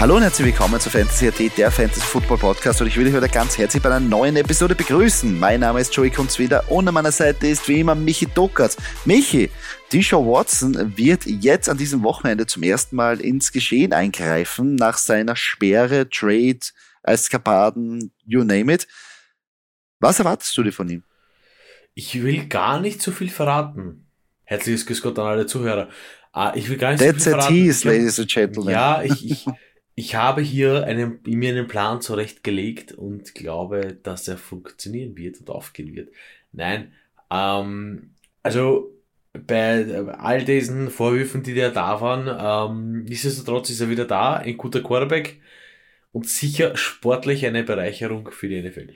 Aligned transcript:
Hallo 0.00 0.16
und 0.16 0.22
herzlich 0.22 0.46
willkommen 0.46 0.80
zu 0.80 0.88
Fantasy 0.88 1.28
AT, 1.28 1.58
der 1.58 1.70
Fantasy 1.70 2.00
Football 2.00 2.38
Podcast 2.38 2.80
und 2.80 2.86
ich 2.86 2.96
will 2.96 3.04
dich 3.04 3.12
heute 3.12 3.28
ganz 3.28 3.58
herzlich 3.58 3.82
bei 3.82 3.90
einer 3.90 4.00
neuen 4.00 4.34
Episode 4.36 4.74
begrüßen. 4.74 5.38
Mein 5.38 5.60
Name 5.60 5.78
ist 5.80 5.94
Joey 5.94 6.08
Kunzwieder 6.10 6.70
und 6.70 6.88
an 6.88 6.94
meiner 6.94 7.12
Seite 7.12 7.46
ist 7.48 7.68
wie 7.68 7.80
immer 7.80 7.94
Michi 7.94 8.24
Dockers. 8.26 8.78
Michi, 9.04 9.50
Deshaun 9.92 10.26
Watson 10.26 10.96
wird 10.96 11.26
jetzt 11.26 11.68
an 11.68 11.76
diesem 11.76 12.02
Wochenende 12.02 12.46
zum 12.46 12.62
ersten 12.62 12.96
Mal 12.96 13.20
ins 13.20 13.52
Geschehen 13.52 13.92
eingreifen 13.92 14.74
nach 14.74 14.96
seiner 14.96 15.36
Sperre, 15.36 16.08
Trade, 16.08 16.60
Eskapaden, 17.02 18.10
you 18.24 18.42
name 18.42 18.72
it. 18.72 18.88
Was 19.98 20.18
erwartest 20.18 20.56
du 20.56 20.62
dir 20.62 20.72
von 20.72 20.88
ihm? 20.88 21.02
Ich 21.92 22.22
will 22.22 22.46
gar 22.46 22.80
nicht 22.80 23.02
zu 23.02 23.12
viel 23.12 23.28
verraten. 23.28 24.06
Herzliches 24.44 24.86
Grüß 24.86 25.02
Gott 25.02 25.18
an 25.18 25.26
alle 25.26 25.44
Zuhörer. 25.44 25.90
Ah, 26.32 26.52
ich 26.54 26.70
will 26.70 26.78
gar 26.78 26.92
nicht 26.92 27.00
That's 27.00 27.24
zu 27.24 27.30
viel 27.30 27.34
a 27.34 27.36
verraten. 27.42 27.54
tease, 27.54 27.78
Ich 27.80 27.84
hab- 27.86 27.92
ladies 27.92 28.18
and 28.18 28.30
gentlemen. 28.30 28.70
Ja, 28.72 29.02
ich, 29.02 29.30
ich, 29.30 29.46
ich 30.00 30.14
habe 30.14 30.40
hier 30.40 30.84
einen, 30.84 31.20
mir 31.26 31.50
einen 31.50 31.66
Plan 31.66 32.00
zurechtgelegt 32.00 32.92
und 32.92 33.34
glaube, 33.34 33.98
dass 34.02 34.26
er 34.28 34.38
funktionieren 34.38 35.14
wird 35.14 35.40
und 35.40 35.50
aufgehen 35.50 35.94
wird. 35.94 36.08
Nein, 36.52 36.94
ähm, 37.30 38.14
also 38.42 38.96
bei 39.34 40.02
all 40.18 40.42
diesen 40.42 40.88
Vorwürfen, 40.88 41.42
die 41.42 41.54
da 41.54 41.68
da 41.68 42.00
waren, 42.00 42.28
ähm, 42.30 43.04
nichtsdestotrotz 43.04 43.68
ist 43.68 43.82
er 43.82 43.90
wieder 43.90 44.06
da, 44.06 44.36
ein 44.36 44.56
guter 44.56 44.82
Quarterback 44.82 45.42
und 46.12 46.26
sicher 46.26 46.78
sportlich 46.78 47.44
eine 47.44 47.62
Bereicherung 47.62 48.30
für 48.30 48.48
die 48.48 48.62
NFL. 48.62 48.94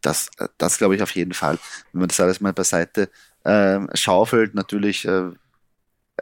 Das, 0.00 0.30
äh, 0.38 0.48
das 0.56 0.78
glaube 0.78 0.96
ich 0.96 1.02
auf 1.02 1.10
jeden 1.10 1.34
Fall. 1.34 1.58
Wenn 1.92 2.00
man 2.00 2.08
das 2.08 2.20
alles 2.20 2.40
mal 2.40 2.54
beiseite 2.54 3.10
ähm, 3.44 3.90
schaufelt, 3.92 4.54
natürlich, 4.54 5.06
äh, 5.06 5.28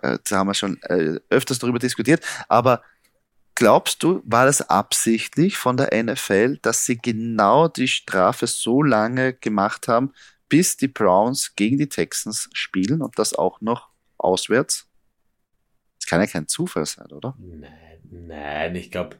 äh, 0.03 0.19
da 0.29 0.39
haben 0.39 0.49
wir 0.49 0.55
schon 0.55 0.83
äh, 0.83 1.21
öfters 1.31 1.61
darüber 1.61 1.79
diskutiert, 1.79 2.25
aber 2.49 2.83
glaubst 3.55 4.03
du, 4.03 4.23
war 4.25 4.47
das 4.47 4.69
absichtlich 4.69 5.57
von 5.57 5.77
der 5.77 5.91
NFL, 6.03 6.59
dass 6.63 6.85
sie 6.85 6.99
genau 6.99 7.69
die 7.69 7.89
Strafe 7.89 8.47
so 8.47 8.83
lange 8.83 9.35
gemacht 9.35 9.89
haben, 9.89 10.13
bis 10.49 10.77
die 10.77 10.89
Browns 10.89 11.55
gegen 11.57 11.79
die 11.79 11.89
Texans 11.89 12.49
spielen 12.53 13.03
und 13.03 13.19
das 13.19 13.35
auch 13.35 13.61
noch 13.61 13.89
auswärts? 14.19 14.89
Das 15.99 16.07
kann 16.07 16.21
ja 16.21 16.27
kein 16.27 16.49
Zufall 16.49 16.87
sein, 16.87 17.11
oder? 17.13 17.37
Nein, 17.39 18.01
nein, 18.11 18.77
ich 18.77 18.91
glaube, 18.91 19.17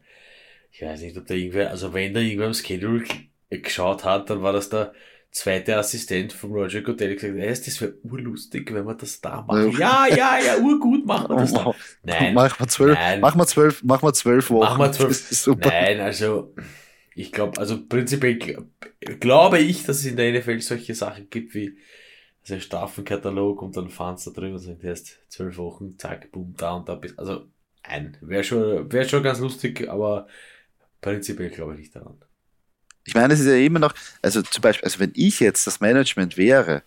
ich 0.71 0.83
weiß 0.83 1.01
nicht, 1.01 1.17
ob 1.17 1.27
da 1.27 1.35
irgendwer, 1.35 1.71
also 1.71 1.95
wenn 1.95 2.13
da 2.15 2.21
irgendwer 2.21 2.49
am 2.49 2.55
Schedule 2.55 3.05
geschaut 3.49 4.05
hat, 4.05 4.31
dann 4.31 4.43
war 4.43 4.53
das 4.53 4.69
der 4.69 4.93
zweite 5.35 5.77
Assistent 5.77 6.33
von 6.33 6.53
Roger 6.53 6.81
Goodell 6.81 7.15
gesagt, 7.17 7.35
hey, 7.37 7.49
das 7.49 7.81
wäre 7.81 7.95
urlustig, 8.05 8.73
wenn 8.73 8.87
wir 8.87 8.95
das 8.95 9.21
da 9.21 9.43
machen. 9.43 9.73
Ja, 9.79 10.07
ja, 10.09 10.39
ja, 10.39 10.57
urgut 10.59 11.05
machen 11.05 11.29
wir 11.29 11.37
das 11.43 11.53
da. 11.53 11.75
Nein, 12.05 12.35
Mach 12.35 12.59
mal 12.61 12.69
zwölf, 12.69 12.95
Nein. 12.97 13.21
mach 13.21 13.35
mal 13.35 13.47
zwölf, 13.47 13.83
mach 13.83 14.01
mal 14.03 14.13
zwölf 14.15 14.49
Wochen. 14.51 14.61
Machen 14.65 14.81
wir 14.81 14.93
zwölf- 14.93 15.09
Das 15.09 15.33
ist 15.33 15.43
super. 15.43 15.69
nein, 15.69 16.01
also 16.01 16.55
ich 17.17 17.33
glaube, 17.33 17.61
also 17.61 17.85
prinzipiell 17.85 18.35
gl- 18.35 18.65
glaube 19.19 19.59
ich, 19.59 19.85
dass 19.85 19.99
es 19.99 20.07
in 20.07 20.17
der 20.17 20.33
NFL 20.33 20.61
solche 20.61 20.95
Sachen 20.95 21.29
gibt 21.31 21.55
wie 21.55 21.79
also 22.43 22.55
ein 22.55 22.61
Strafenkatalog 22.61 23.61
und 23.63 23.77
dann 23.77 23.89
fahren 23.91 24.17
sie 24.17 24.31
da 24.33 24.41
drüber 24.41 24.55
und 24.55 24.61
sagen, 24.61 24.81
erst 24.83 25.19
zwölf 25.31 25.57
Wochen, 25.59 25.99
zack, 25.99 26.31
boom, 26.31 26.55
da 26.57 26.75
und 26.75 26.89
da 26.89 26.95
bis. 26.95 27.19
Also, 27.19 27.47
nein, 27.89 28.17
wäre 28.21 28.45
schon, 28.45 28.93
wäre 28.93 29.09
schon 29.09 29.23
ganz 29.25 29.41
lustig, 29.41 29.89
aber 29.91 30.29
prinzipiell 31.01 31.51
glaube 31.51 31.73
ich 31.75 31.79
nicht 31.81 31.97
daran. 31.97 32.19
Ich 33.05 33.15
meine, 33.15 33.35
es 33.35 33.41
ist 33.41 33.47
ja 33.47 33.57
immer 33.57 33.79
noch, 33.79 33.95
also 34.23 34.43
zum 34.43 34.63
Beispiel, 34.63 34.85
also 34.85 34.99
wenn 34.99 35.13
ich 35.15 35.41
jetzt 35.41 35.67
das 35.67 35.81
Management 35.81 36.37
wäre, 36.37 36.83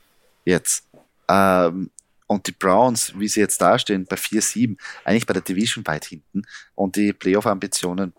jetzt, 0.46 0.88
ähm, 1.30 1.92
und 2.26 2.48
die 2.48 2.52
Browns, 2.52 3.14
wie 3.18 3.28
sie 3.28 3.40
jetzt 3.40 3.62
dastehen, 3.62 4.06
bei 4.06 4.18
4-7, 4.18 4.78
eigentlich 5.06 5.26
bei 5.26 5.34
der 5.34 5.44
Division 5.44 5.86
weit 5.88 6.06
hinten 6.06 6.44
und 6.76 6.96
die 6.96 7.14
Playoff-Ambitionen, 7.14 8.14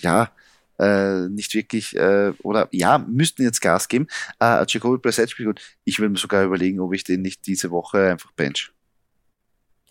ja, 0.00 0.32
äh, 0.78 1.28
nicht 1.28 1.54
wirklich, 1.54 1.96
äh, 1.96 2.32
oder 2.42 2.68
ja, 2.72 2.98
müssten 2.98 3.42
jetzt 3.42 3.60
Gas 3.60 3.88
geben. 3.88 4.06
Äh, 4.40 4.64
Jacoby 4.68 4.98
Brissett 4.98 5.30
spielt 5.30 5.48
gut. 5.48 5.60
Ich 5.84 5.98
will 5.98 6.08
mir 6.08 6.18
sogar 6.18 6.44
überlegen, 6.44 6.80
ob 6.80 6.94
ich 6.94 7.04
den 7.04 7.22
nicht 7.22 7.46
diese 7.46 7.70
Woche 7.70 8.10
einfach 8.10 8.32
bench. 8.32 8.72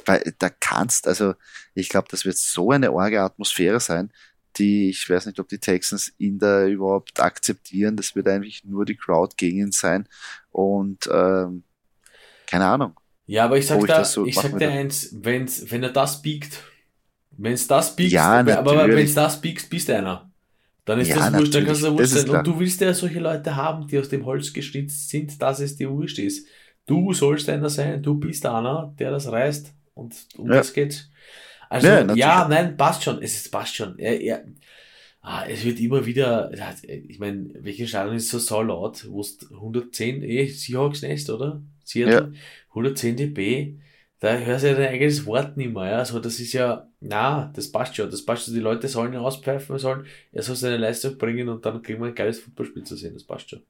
Weil 0.06 0.34
da 0.40 0.50
kannst, 0.50 1.07
also 1.07 1.36
ich 1.74 1.90
glaube, 1.90 2.07
das 2.09 2.24
wird 2.24 2.38
so 2.38 2.72
eine 2.72 2.91
orge 2.91 3.22
Atmosphäre 3.22 3.80
sein, 3.80 4.12
die, 4.59 4.90
ich 4.90 5.09
weiß 5.09 5.25
nicht, 5.28 5.40
ob 5.40 5.47
die 5.47 5.59
Texans 5.59 6.13
ihn 6.18 6.40
da 6.40 6.66
überhaupt 6.68 7.19
akzeptieren. 7.19 7.95
Das 7.95 8.16
wird 8.16 8.28
eigentlich 8.28 8.63
nur 8.63 8.85
die 8.85 8.95
Crowd 8.95 9.35
gegen 9.38 9.59
ihn 9.59 9.72
sein. 9.72 10.07
Und 10.51 11.07
ähm, 11.12 11.63
keine 12.45 12.66
Ahnung. 12.66 12.94
Ja, 13.25 13.45
aber 13.45 13.57
ich 13.57 13.68
sag 13.68 13.79
ich 13.79 13.88
da, 13.88 14.03
so 14.03 14.25
ich 14.25 14.35
sag 14.35 14.57
dir 14.57 14.69
eins, 14.72 15.09
wenn's, 15.22 15.69
wenn 15.69 15.84
er 15.84 15.91
das 15.91 16.22
biegt, 16.22 16.63
wenn's 17.31 17.68
das 17.68 17.95
biegt, 17.95 18.13
Ja, 18.13 18.40
aber 18.40 18.75
natürlich. 18.75 18.95
wenn's 18.97 19.16
das 19.16 19.41
biegst, 19.41 19.69
bist 19.69 19.90
du 19.90 19.97
einer. 19.97 20.31
Dann 20.85 21.00
ist 21.01 21.09
Ja, 21.09 21.16
das 21.18 21.34
wurscht, 21.34 21.53
dann 21.56 21.66
kannst 21.66 21.84
du 21.84 21.91
wurscht 21.94 22.09
sein. 22.12 22.25
klar. 22.25 22.39
Und 22.39 22.47
du 22.47 22.59
willst 22.59 22.79
ja 22.81 22.94
solche 22.94 23.19
Leute 23.19 23.56
haben, 23.57 23.88
die 23.88 24.00
aus 24.00 24.09
dem 24.09 24.25
Holz 24.25 24.53
geschnitzt 24.53 25.09
sind, 25.09 25.41
dass 25.41 25.59
es 25.59 25.75
dir 25.75 25.89
wurscht 25.91 26.19
ist. 26.19 26.47
Du 26.85 27.12
sollst 27.13 27.50
einer 27.50 27.69
sein, 27.69 28.01
du 28.01 28.16
bist 28.16 28.45
einer, 28.45 28.94
der 28.97 29.12
das 29.12 29.28
reißt 29.29 29.74
und 29.94 30.16
um 30.38 30.47
Ja. 30.47 30.56
das 30.56 30.72
geht. 30.74 31.09
Also, 31.70 31.88
Ja, 31.88 32.14
ja, 32.14 32.48
nein, 32.48 32.78
passt 32.78 33.04
schon, 33.04 33.22
es 33.22 33.36
ist, 33.36 33.52
passt 33.52 33.76
schon. 33.76 33.98
Er, 34.00 34.20
er, 34.22 34.46
ah, 35.22 35.46
es 35.48 35.64
wird 35.64 35.80
immer 35.80 36.06
wieder, 36.06 36.56
ja, 36.56 36.76
ich 36.84 37.20
meine, 37.20 37.50
welche 37.64 37.88
Stadion 37.88 38.16
ist 38.16 38.30
so 38.30 38.40
so 38.40 38.62
laut, 38.62 39.08
wo 39.10 39.22
es 39.22 39.40
110, 39.52 40.24
eh, 40.24 40.48
Seahawks 40.48 41.02
Nest, 41.04 41.30
oder? 41.30 41.62
Seattle, 41.84 42.34
110 42.70 43.16
dB, 43.18 43.80
da 44.20 44.38
hörst 44.38 44.64
du 44.64 44.70
ja 44.70 44.76
dein 44.76 44.90
eigenes 44.94 45.26
Wort 45.26 45.58
nicht 45.58 45.74
mehr, 45.74 45.86
ja, 45.92 45.98
also 46.00 46.20
das 46.20 46.40
ist 46.40 46.54
ja, 46.54 46.90
na, 47.00 47.52
das 47.56 47.72
passt 47.72 47.96
schon, 47.96 48.10
das 48.12 48.26
passt 48.26 48.46
schon, 48.46 48.54
die 48.56 48.60
Leute 48.62 48.88
sollen 48.88 49.14
ihn 49.14 49.20
auspfeifen, 49.20 49.78
sollen, 49.80 50.06
er 50.32 50.44
soll 50.44 50.56
seine 50.56 50.78
Leistung 50.78 51.18
bringen 51.18 51.50
und 51.50 51.66
dann 51.66 51.82
kriegen 51.84 52.02
wir 52.02 52.08
ein 52.08 52.16
geiles 52.16 52.40
Fußballspiel 52.42 52.84
zu 52.84 52.96
sehen, 52.98 53.14
das 53.14 53.24
passt 53.26 53.50
schon. 53.52 53.64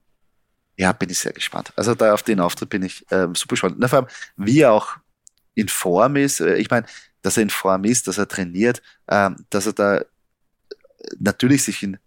Ja, 0.78 0.92
bin 0.94 1.10
ich 1.10 1.18
sehr 1.20 1.34
gespannt. 1.34 1.74
Also 1.76 1.96
da 1.96 2.14
auf 2.14 2.22
den 2.24 2.40
Auftritt 2.40 2.70
bin 2.70 2.84
ich 2.84 3.06
ähm, 3.12 3.34
super 3.36 3.54
gespannt. 3.54 3.78
Na, 3.80 3.88
vor 3.88 4.00
allem, 4.00 4.08
wie 4.38 4.60
er 4.62 4.74
auch 4.74 4.96
in 5.56 5.68
Form 5.70 6.16
ist. 6.18 6.40
Äh, 6.42 6.58
Ich 6.58 6.70
meine, 6.70 6.86
dass 7.22 7.38
er 7.38 7.44
in 7.44 7.50
Form 7.50 7.84
ist, 7.84 8.08
dass 8.08 8.18
er 8.18 8.28
trainiert, 8.28 8.82
ähm, 9.08 9.46
dass 9.50 9.66
er 9.66 9.74
da 9.74 10.02
natürlich 11.20 11.64
sich 11.64 11.84
in 11.84 11.98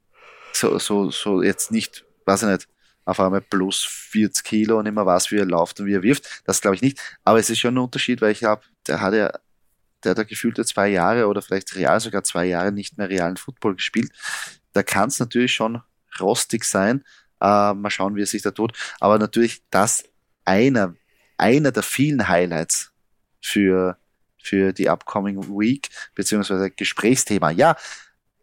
so, 0.53 0.79
so, 0.79 1.11
so 1.11 1.43
jetzt 1.43 1.71
nicht, 1.71 2.05
weiß 2.25 2.43
ich 2.43 2.49
nicht, 2.49 2.69
auf 3.05 3.21
einmal 3.21 3.41
plus 3.41 3.85
40 3.85 4.45
Kilo 4.45 4.79
und 4.79 4.87
immer 4.87 5.07
weiß, 5.07 5.31
wie 5.31 5.39
er 5.39 5.47
läuft 5.47 5.81
und 5.81 5.87
wie 5.87 5.95
er 5.95 6.03
wirft. 6.03 6.43
Das 6.45 6.61
glaube 6.61 6.77
ich 6.77 6.83
nicht. 6.83 7.01
Aber 7.25 7.39
es 7.39 7.51
ist 7.51 7.59
schon 7.59 7.75
ein 7.75 7.79
Unterschied, 7.79 8.21
weil 8.21 8.33
ich 8.33 8.41
glaube, 8.41 8.63
der 8.87 9.01
hat 9.01 9.15
ja, 9.15 9.33
der 10.05 10.11
hat 10.11 10.19
ja 10.19 10.25
gefühlte 10.25 10.65
zwei 10.65 10.89
Jahre 10.89 11.27
oder 11.27 11.43
vielleicht 11.43 11.75
real 11.77 11.99
sogar 12.01 12.25
zwei 12.25 12.47
Jahre 12.47 12.73
nicht 12.73 12.99
mehr 12.99 13.09
realen 13.09 13.37
Football 13.37 13.77
gespielt. 13.77 14.13
Da 14.73 14.83
kann 14.83 15.09
es 15.09 15.19
natürlich 15.19 15.53
schon 15.53 15.83
rostig 16.21 16.65
sein. 16.65 17.05
Äh, 17.41 17.75
mal 17.75 17.91
schauen, 17.91 18.15
wie 18.17 18.23
er 18.23 18.27
sich 18.27 18.43
da 18.43 18.51
tut. 18.51 18.77
Aber 19.01 19.19
natürlich 19.19 19.63
das 19.71 20.05
einer, 20.45 20.95
einer 21.37 21.73
der 21.73 21.83
vielen 21.83 22.29
Highlights 22.29 22.93
für, 23.41 23.97
für 24.51 24.73
die 24.73 24.89
upcoming 24.89 25.39
Week, 25.49 25.89
beziehungsweise 26.17 26.71
Gesprächsthema. 26.71 27.51
Ja, 27.51 27.77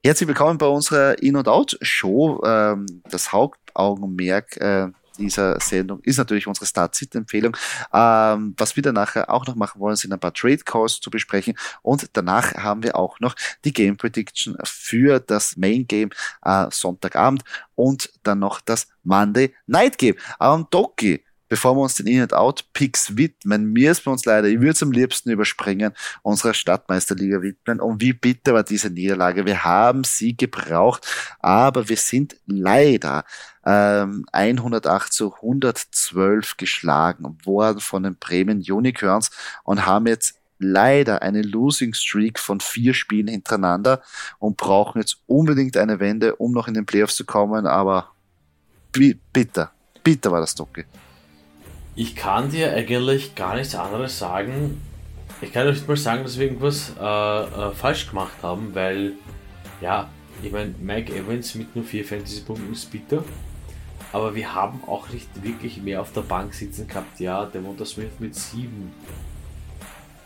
herzlich 0.05 0.29
willkommen 0.29 0.57
bei 0.57 0.65
unserer 0.65 1.21
In- 1.21 1.35
und 1.35 1.49
Out-Show. 1.49 2.41
Ähm, 2.45 2.85
das 3.09 3.33
Hauptaugenmerk 3.33 4.55
äh, 4.55 4.87
dieser 5.17 5.59
Sendung 5.59 5.99
ist 6.03 6.17
natürlich 6.17 6.47
unsere 6.47 6.65
Start-Sit-Empfehlung. 6.65 7.57
Ähm, 7.93 8.53
was 8.57 8.77
wir 8.77 8.83
dann 8.83 8.97
auch 8.97 9.47
noch 9.47 9.55
machen 9.55 9.81
wollen, 9.81 9.97
sind 9.97 10.13
ein 10.13 10.19
paar 10.19 10.33
Trade 10.33 10.59
Calls 10.59 11.01
zu 11.01 11.09
besprechen. 11.09 11.57
Und 11.81 12.07
danach 12.13 12.53
haben 12.53 12.83
wir 12.83 12.95
auch 12.95 13.19
noch 13.19 13.35
die 13.65 13.73
Game 13.73 13.97
Prediction 13.97 14.55
für 14.63 15.19
das 15.19 15.57
Main 15.57 15.87
Game 15.87 16.11
äh, 16.45 16.67
Sonntagabend 16.71 17.43
und 17.75 18.13
dann 18.23 18.39
noch 18.39 18.61
das 18.61 18.87
Monday 19.03 19.53
Night 19.65 19.97
Game. 19.97 20.15
Ähm, 20.39 20.67
Doki, 20.69 21.25
bevor 21.47 21.75
wir 21.75 21.81
uns 21.81 21.95
den 21.95 22.07
In-and-Out-Picks 22.07 23.17
widmen, 23.17 23.71
müssen 23.71 24.05
wir 24.05 24.11
uns 24.11 24.25
leider, 24.25 24.47
ich 24.47 24.59
würde 24.59 24.71
es 24.71 24.83
am 24.83 24.91
liebsten 24.91 25.29
überspringen, 25.29 25.93
unserer 26.21 26.53
Stadtmeisterliga 26.53 27.41
widmen. 27.41 27.79
Und 27.79 28.01
wie 28.01 28.13
bitter 28.13 28.53
war 28.53 28.63
diese 28.63 28.89
Niederlage? 28.89 29.45
Wir 29.45 29.63
haben 29.63 30.03
sie 30.03 30.35
gebraucht, 30.35 31.07
aber 31.39 31.89
wir 31.89 31.97
sind 31.97 32.37
leider 32.45 33.23
ähm, 33.65 34.25
108 34.31 35.11
zu 35.11 35.33
112 35.35 36.57
geschlagen 36.57 37.37
worden 37.43 37.79
von 37.79 38.03
den 38.03 38.15
Bremen 38.15 38.59
Unicorns 38.61 39.31
und 39.63 39.85
haben 39.85 40.07
jetzt 40.07 40.35
leider 40.59 41.21
eine 41.21 41.41
Losing 41.41 41.93
Streak 41.93 42.39
von 42.39 42.59
vier 42.59 42.93
Spielen 42.93 43.27
hintereinander 43.27 44.01
und 44.39 44.57
brauchen 44.57 44.99
jetzt 44.99 45.21
unbedingt 45.27 45.77
eine 45.77 45.99
Wende, 45.99 46.35
um 46.35 46.51
noch 46.51 46.67
in 46.67 46.73
den 46.73 46.85
Playoffs 46.85 47.15
zu 47.15 47.25
kommen, 47.25 47.67
aber 47.67 48.11
bitter, 48.91 49.71
bitter 50.03 50.31
war 50.31 50.39
das 50.39 50.55
Docke. 50.55 50.85
Ich 51.99 52.15
kann 52.15 52.51
dir 52.51 52.73
eigentlich 52.73 53.33
gar 53.33 53.55
nichts 53.55 53.73
anderes 53.73 54.19
sagen. 54.19 54.79
Ich 55.41 55.51
kann 55.51 55.67
nicht 55.67 55.87
mal 55.87 55.97
sagen, 55.97 56.21
dass 56.21 56.37
wir 56.37 56.45
irgendwas 56.45 56.93
äh, 56.95 57.03
äh, 57.03 57.71
falsch 57.71 58.07
gemacht 58.07 58.35
haben, 58.43 58.69
weil, 58.75 59.13
ja, 59.81 60.07
ich 60.43 60.51
meine, 60.51 60.75
Mike 60.79 61.11
Evans 61.11 61.55
mit 61.55 61.75
nur 61.75 61.83
4 61.83 62.05
Fantasy-Punkten 62.05 62.71
ist 62.71 62.91
bitter. 62.91 63.23
Aber 64.13 64.35
wir 64.35 64.53
haben 64.53 64.83
auch 64.85 65.09
nicht 65.09 65.27
wirklich 65.41 65.81
mehr 65.81 65.99
auf 65.99 66.13
der 66.13 66.21
Bank 66.21 66.53
sitzen 66.53 66.87
gehabt. 66.87 67.19
Ja, 67.19 67.45
der 67.45 67.61
Monta 67.61 67.83
Smith 67.83 68.11
mit 68.19 68.35
7. 68.35 68.91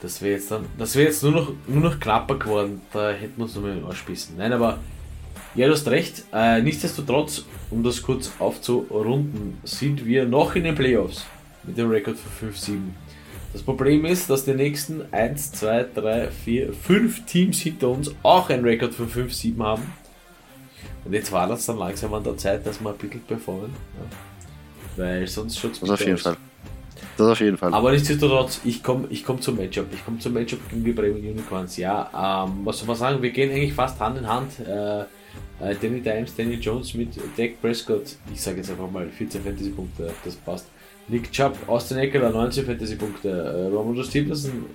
Das 0.01 0.21
wäre 0.21 0.33
jetzt 0.33 0.51
dann, 0.51 0.65
das 0.77 0.93
wäre 0.97 1.07
jetzt 1.07 1.23
nur 1.23 1.31
noch, 1.31 1.53
nur 1.67 1.89
noch 1.89 2.01
knapper 2.01 2.37
geworden. 2.37 2.81
Da 2.91 3.11
hätten 3.11 3.37
wir 3.37 3.43
uns 3.43 3.55
noch 3.55 3.61
mal 3.61 3.81
ausspissen. 3.85 4.35
Nein, 4.37 4.51
aber 4.51 4.79
ja, 5.55 5.67
du 5.67 5.71
hast 5.73 5.87
recht. 5.87 6.25
Äh, 6.33 6.61
nichtsdestotrotz, 6.61 7.45
um 7.69 7.81
das 7.81 8.01
kurz 8.01 8.29
aufzurunden, 8.39 9.57
sind 9.63 10.05
wir 10.05 10.25
noch 10.25 10.55
in 10.55 10.65
den 10.65 10.75
Playoffs 10.75 11.25
mit 11.63 11.77
dem 11.77 11.89
Rekord 11.89 12.17
von 12.17 12.51
5-7. 12.51 12.79
Das 13.53 13.61
Problem 13.63 14.05
ist, 14.05 14.29
dass 14.29 14.45
die 14.45 14.53
nächsten 14.53 15.03
1, 15.13 15.51
2, 15.53 15.87
3, 15.93 16.27
4, 16.29 16.73
5 16.73 17.25
Teams 17.25 17.59
hinter 17.59 17.89
uns 17.89 18.11
auch 18.23 18.49
einen 18.49 18.63
Rekord 18.63 18.93
von 18.93 19.09
5-7 19.09 19.61
haben. 19.61 19.83
Und 21.03 21.13
jetzt 21.13 21.31
war 21.31 21.47
das 21.47 21.65
dann 21.65 21.77
langsam 21.77 22.13
an 22.13 22.23
der 22.23 22.37
Zeit, 22.37 22.65
dass 22.65 22.79
wir 22.79 22.91
ein 22.91 22.97
bisschen 22.97 23.21
performen. 23.21 23.71
Ja. 23.97 25.03
Weil 25.03 25.27
sonst 25.27 25.59
schaut 25.59 25.73
es 25.73 25.79
Das 25.79 25.89
auf 25.89 25.99
jeden 25.99 26.13
aus. 26.13 26.21
Fall. 26.21 26.37
Das 27.17 27.27
auf 27.27 27.39
jeden 27.39 27.57
Fall. 27.57 27.73
Aber 27.73 27.91
nichtsdestotrotz, 27.91 28.61
ich 28.63 28.81
komme 28.81 29.07
ich 29.09 29.25
komm 29.25 29.41
zum 29.41 29.57
Matchup. 29.57 29.87
Ich 29.93 30.03
komme 30.05 30.19
zum 30.19 30.33
Matchup 30.33 30.59
gegen 30.69 30.83
die 30.83 30.91
Bremen 30.91 31.17
Unicorns. 31.17 31.77
Ja, 31.77 32.45
ähm, 32.45 32.61
was 32.63 32.79
soll 32.79 32.87
man 32.87 32.95
sagen? 32.95 33.21
Wir 33.21 33.31
gehen 33.31 33.51
eigentlich 33.51 33.73
fast 33.73 33.99
Hand 33.99 34.17
in 34.17 34.27
Hand. 34.27 34.59
Äh, 34.59 35.01
äh, 35.01 35.75
Danny 35.81 36.01
Dimes, 36.01 36.35
Danny 36.35 36.55
Jones 36.55 36.93
mit 36.93 37.09
Dak 37.37 37.61
Prescott. 37.61 38.15
Ich 38.33 38.41
sage 38.41 38.57
jetzt 38.57 38.71
einfach 38.71 38.89
mal 38.89 39.07
14 39.09 39.43
Fantasy-Punkte. 39.43 40.11
Das 40.23 40.35
passt. 40.35 40.67
Nick 41.07 41.31
Chubb, 41.31 41.57
Austin 41.67 41.97
Eckler 41.97 42.29
19 42.29 42.65
Fantasy-Punkte, 42.65 43.29
äh, 43.29 43.75
Romano 43.75 44.03
Stevenson, 44.03 44.65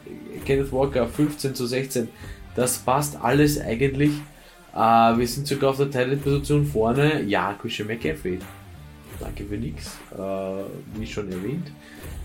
Kenneth 0.44 0.73
Walker 0.73 1.06
15 1.06 1.55
zu 1.55 1.67
16. 1.67 2.08
Das 2.55 2.78
passt 2.78 3.19
alles 3.23 3.61
eigentlich. 3.61 4.12
Äh, 4.75 4.78
wir 4.78 5.26
sind 5.26 5.46
sogar 5.46 5.70
auf 5.70 5.78
der 5.78 5.90
Talent-Position 5.90 6.67
vorne. 6.67 7.23
Ja, 7.23 7.55
Christian 7.61 7.88
McCaffrey. 7.88 8.38
Danke 9.20 9.44
für 9.44 9.56
nichts. 9.56 9.96
Äh, 10.17 10.99
wie 10.99 11.06
schon 11.06 11.31
erwähnt. 11.32 11.69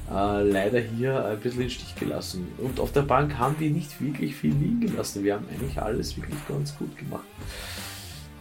Äh, 0.10 0.44
leider 0.44 0.80
hier 0.80 1.26
ein 1.26 1.40
bisschen 1.40 1.62
den 1.62 1.70
Stich 1.70 1.96
gelassen. 1.96 2.48
Und 2.58 2.80
auf 2.80 2.92
der 2.92 3.04
Bank 3.04 3.38
haben 3.38 3.56
wir 3.60 3.70
nicht 3.70 4.02
wirklich 4.02 4.36
viel 4.36 4.54
liegen 4.54 4.82
gelassen. 4.82 5.24
Wir 5.24 5.36
haben 5.36 5.46
eigentlich 5.50 5.82
alles 5.82 6.18
wirklich 6.18 6.40
ganz 6.48 6.78
gut 6.78 6.98
gemacht. 6.98 7.24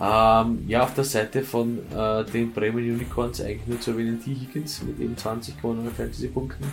Ähm, 0.00 0.64
ja, 0.67 0.82
auf 0.82 0.94
der 0.94 1.05
Seite 1.05 1.43
von 1.43 1.79
äh, 1.94 2.25
den 2.25 2.52
Bremen 2.52 2.79
Unicorns 2.79 3.41
eigentlich 3.43 3.67
nur 3.67 3.81
zu 3.81 3.91
erwähnen 3.91 4.23
T. 4.23 4.31
Higgins 4.35 4.82
mit 4.82 4.99
eben 4.99 5.17
20 5.17 5.56
gewonnenen 5.56 5.93
Fantasy-Punkten. 5.93 6.64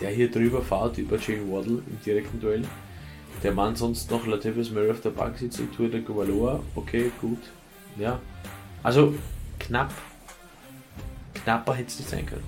Der 0.00 0.10
hier 0.10 0.30
drüber 0.30 0.60
fährt 0.62 0.98
über 0.98 1.18
Jane 1.18 1.50
Waddle 1.50 1.82
im 1.86 2.00
direkten 2.04 2.40
Duell. 2.40 2.64
Der 3.42 3.52
Mann 3.52 3.76
sonst 3.76 4.10
noch 4.10 4.26
Latavius 4.26 4.70
Murray 4.70 4.90
auf 4.90 5.00
der 5.00 5.10
Bank 5.10 5.38
sitzt 5.38 5.60
und 5.60 5.72
Tour 5.74 5.88
der 5.88 6.00
Guvaloa. 6.00 6.60
Okay, 6.74 7.12
gut. 7.20 7.38
Ja. 7.96 8.18
Also 8.82 9.14
knapp. 9.60 9.92
Knapper 11.34 11.74
hätte 11.74 11.88
es 11.88 11.98
nicht 11.98 12.10
sein 12.10 12.26
können. 12.26 12.44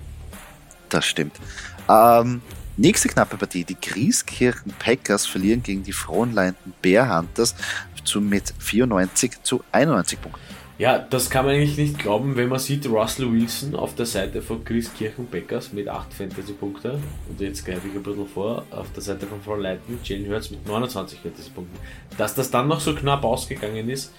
Das 0.89 1.05
stimmt. 1.05 1.39
Ähm, 1.87 2.41
nächste 2.75 3.07
knappe 3.07 3.37
Partie. 3.37 3.63
Die 3.63 3.79
Grieskirchen 3.79 4.73
Packers 4.77 5.25
verlieren 5.25 5.63
gegen 5.63 5.83
die 5.83 5.93
Frohnleinden 5.93 6.73
Bear 6.81 7.17
Hunters 7.17 7.55
zu, 8.03 8.21
mit 8.21 8.53
94 8.59 9.43
zu 9.43 9.63
91 9.71 10.21
Punkten. 10.21 10.41
Ja, 10.81 10.97
das 10.97 11.29
kann 11.29 11.45
man 11.45 11.53
eigentlich 11.53 11.77
nicht 11.77 11.99
glauben, 11.99 12.35
wenn 12.35 12.49
man 12.49 12.57
sieht, 12.57 12.87
Russell 12.87 13.31
Wilson 13.31 13.75
auf 13.75 13.93
der 13.93 14.07
Seite 14.07 14.41
von 14.41 14.65
Chris 14.65 14.91
Kirchenbeckers 14.91 15.73
mit 15.73 15.87
8 15.87 16.11
Fantasy-Punkte. 16.11 16.99
Und 17.29 17.39
jetzt 17.39 17.63
greife 17.63 17.87
ich 17.87 17.93
ein 17.93 18.01
bisschen 18.01 18.27
vor, 18.27 18.65
auf 18.71 18.91
der 18.91 19.03
Seite 19.03 19.27
von 19.27 19.39
Frau 19.41 19.57
Leiten, 19.57 19.99
Jane 20.03 20.27
Hurts 20.27 20.49
mit 20.49 20.65
29 20.65 21.19
Fantasy-Punkten. 21.19 21.77
Dass 22.17 22.33
das 22.33 22.49
dann 22.49 22.67
noch 22.67 22.79
so 22.79 22.95
knapp 22.95 23.23
ausgegangen 23.23 23.89
ist, 23.89 24.11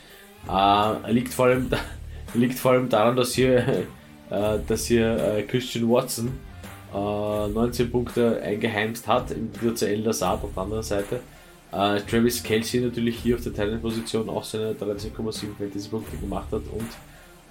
äh, 0.49 1.11
liegt, 1.11 1.35
vor 1.35 1.47
allem, 1.47 1.69
liegt 2.35 2.59
vor 2.59 2.73
allem 2.73 2.89
daran, 2.89 3.17
dass 3.17 3.35
hier, 3.35 3.59
äh, 4.31 4.59
dass 4.65 4.87
hier 4.87 5.17
äh, 5.17 5.43
Christian 5.43 5.91
Watson 5.91 6.31
19 6.93 7.87
äh, 7.87 7.89
Punkte 7.89 8.41
eingeheimst 8.41 9.09
hat, 9.09 9.33
im 9.33 9.51
Gegensatz 9.53 9.81
zu 9.81 9.89
El 9.89 10.09
auf 10.09 10.19
der 10.55 10.63
anderen 10.63 10.83
Seite. 10.85 11.21
Uh, 11.73 11.99
Travis 12.01 12.43
Kelsey 12.43 12.81
natürlich 12.81 13.19
hier 13.21 13.35
auf 13.35 13.43
der 13.43 13.55
Talent-Position 13.55 14.29
auch 14.29 14.45
seine 14.45 14.75
13,7 14.75 15.57
Fantasy-Punkte 15.59 16.19
gemacht 16.19 16.49
hat 16.53 16.61
und 16.71 16.91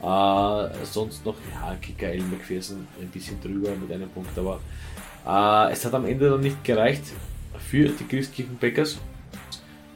uh, 0.03 0.69
sonst 0.83 1.25
noch, 1.25 1.33
ja, 1.51 1.75
Kicker 1.81 2.09
El 2.09 2.21
McPherson 2.21 2.87
ein 3.01 3.07
bisschen 3.07 3.41
drüber 3.41 3.69
mit 3.75 3.91
einem 3.91 4.09
Punkt, 4.09 4.37
aber 4.37 4.59
uh, 5.25 5.71
es 5.71 5.83
hat 5.83 5.95
am 5.95 6.05
Ende 6.05 6.29
dann 6.29 6.41
nicht 6.41 6.63
gereicht 6.63 7.01
für 7.67 7.89
die 7.89 8.03
Christkirchen 8.03 8.57
Packers. 8.57 8.99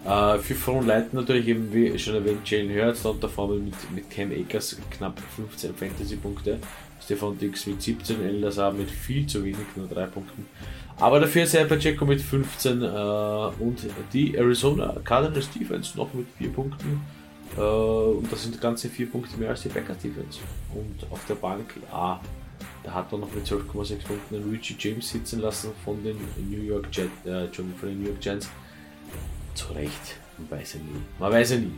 für 0.04 0.56
Front 0.56 0.88
Leiten 0.88 1.20
natürlich 1.20 1.48
eben, 1.48 1.72
wie 1.72 1.98
schon 2.00 2.16
erwähnt, 2.16 2.50
Jalen 2.50 2.72
Hurts 2.72 3.06
und 3.06 3.24
davor 3.24 3.50
mit, 3.50 3.74
mit 3.94 4.10
Cam 4.10 4.32
Akers 4.32 4.76
knapp 4.90 5.20
15 5.36 5.76
Fantasy-Punkte. 5.76 6.60
Stefan 7.06 7.38
Dix 7.38 7.68
mit 7.68 7.82
17, 7.82 8.24
El 8.24 8.40
Lazar 8.40 8.72
mit 8.72 8.90
viel 8.90 9.28
zu 9.28 9.44
wenig, 9.44 9.68
nur 9.76 9.88
3 9.88 10.08
Punkten. 10.08 10.48
Aber 10.98 11.20
dafür 11.20 11.46
Sergio 11.46 11.76
Pacheco 11.76 12.06
mit 12.06 12.22
15 12.22 12.82
äh, 12.82 12.86
und 12.86 13.80
die 14.14 14.36
Arizona 14.36 14.96
Cardinals 15.04 15.50
Defense 15.52 15.98
noch 15.98 16.14
mit 16.14 16.28
4 16.38 16.50
Punkten. 16.50 17.02
Äh, 17.58 17.62
und 17.62 18.32
das 18.32 18.44
sind 18.44 18.60
ganze 18.62 18.90
4 18.90 19.12
Punkte 19.12 19.38
mehr 19.38 19.50
als 19.50 19.64
die 19.64 19.70
Packers 19.70 19.98
Defense. 19.98 20.40
Und 20.74 21.12
auf 21.12 21.26
der 21.28 21.36
Bank, 21.36 21.74
ah, 21.92 22.20
da 22.84 22.94
hat 22.94 23.12
man 23.12 23.22
noch 23.22 23.34
mit 23.34 23.46
12,6 23.46 24.04
Punkten 24.06 24.36
einen 24.36 24.50
Richie 24.50 24.76
James 24.80 25.10
sitzen 25.10 25.42
lassen 25.42 25.72
von 25.84 26.02
den 26.04 26.18
New 26.50 26.62
York 26.62 26.88
Jets, 26.92 27.26
äh, 27.26 27.48
von 27.54 27.90
den 27.90 28.02
New 28.02 28.08
York 28.08 28.22
Giants. 28.22 28.50
Zu 29.54 29.74
Recht, 29.74 30.18
man 30.38 30.60
weiß 30.60 30.74
ja 30.74 30.80
nie. 30.80 31.02
Man 31.20 31.32
weiß 31.32 31.52
ja 31.52 31.58
nie. 31.58 31.72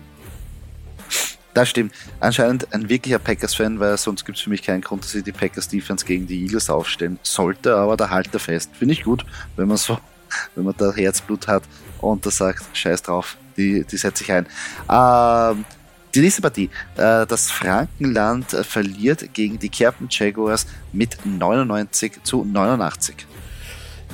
Das 1.58 1.70
stimmt. 1.70 1.92
Anscheinend 2.20 2.72
ein 2.72 2.88
wirklicher 2.88 3.18
Packers-Fan, 3.18 3.80
weil 3.80 3.98
sonst 3.98 4.26
gibt 4.26 4.38
es 4.38 4.44
für 4.44 4.52
mich 4.52 4.62
keinen 4.62 4.82
Grund, 4.82 5.04
dass 5.04 5.14
sie 5.14 5.24
die 5.24 5.32
Packers-Defense 5.32 6.06
gegen 6.06 6.28
die 6.28 6.44
Eagles 6.44 6.70
aufstellen 6.70 7.18
sollte, 7.24 7.76
aber 7.76 7.98
da 7.98 8.12
halt 8.12 8.32
er 8.32 8.40
fest. 8.40 8.70
Finde 8.78 8.94
ich 8.94 9.04
gut, 9.04 9.26
wenn 9.56 9.68
man 9.68 9.78
so, 9.78 9.98
wenn 10.56 10.66
man 10.66 10.76
da 10.78 10.94
Herzblut 10.94 11.48
hat 11.48 11.64
und 12.00 12.24
da 12.24 12.30
sagt, 12.30 12.64
scheiß 12.78 13.02
drauf, 13.02 13.38
die, 13.58 13.84
die 13.84 13.98
setze 13.98 14.24
ich 14.24 14.32
ein. 14.32 14.46
Ähm, 14.88 15.66
die 16.14 16.20
nächste 16.22 16.44
Partie. 16.44 16.70
Äh, 16.96 17.26
das 17.26 17.50
Frankenland 17.50 18.54
äh, 18.54 18.64
verliert 18.64 19.34
gegen 19.34 19.58
die 19.58 19.70
Kerpen 19.70 20.10
Jaguars 20.12 20.68
mit 20.94 21.18
99 21.26 22.22
zu 22.22 22.46
89. 22.46 23.26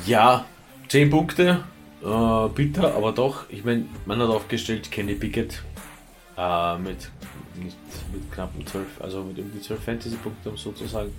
Ja, 0.06 0.46
10 0.88 1.10
Punkte. 1.10 1.66
Äh, 2.02 2.48
bitter, 2.56 2.96
aber 2.96 3.12
doch. 3.12 3.50
Ich 3.50 3.66
meine, 3.66 3.84
man 4.06 4.22
hat 4.22 4.30
aufgestellt 4.30 4.90
Kenny 4.90 5.16
Pickett 5.16 5.62
äh, 6.38 6.78
mit 6.78 7.10
nicht 7.56 7.78
mit 8.14 8.32
knappen 8.32 8.66
12, 8.66 9.02
also 9.02 9.24
mit 9.24 9.38
um 9.40 9.52
die 9.52 9.62
12 9.62 9.84
Fantasy-Punkte, 9.84 10.50
um 10.50 10.58
sozusagen. 10.58 11.12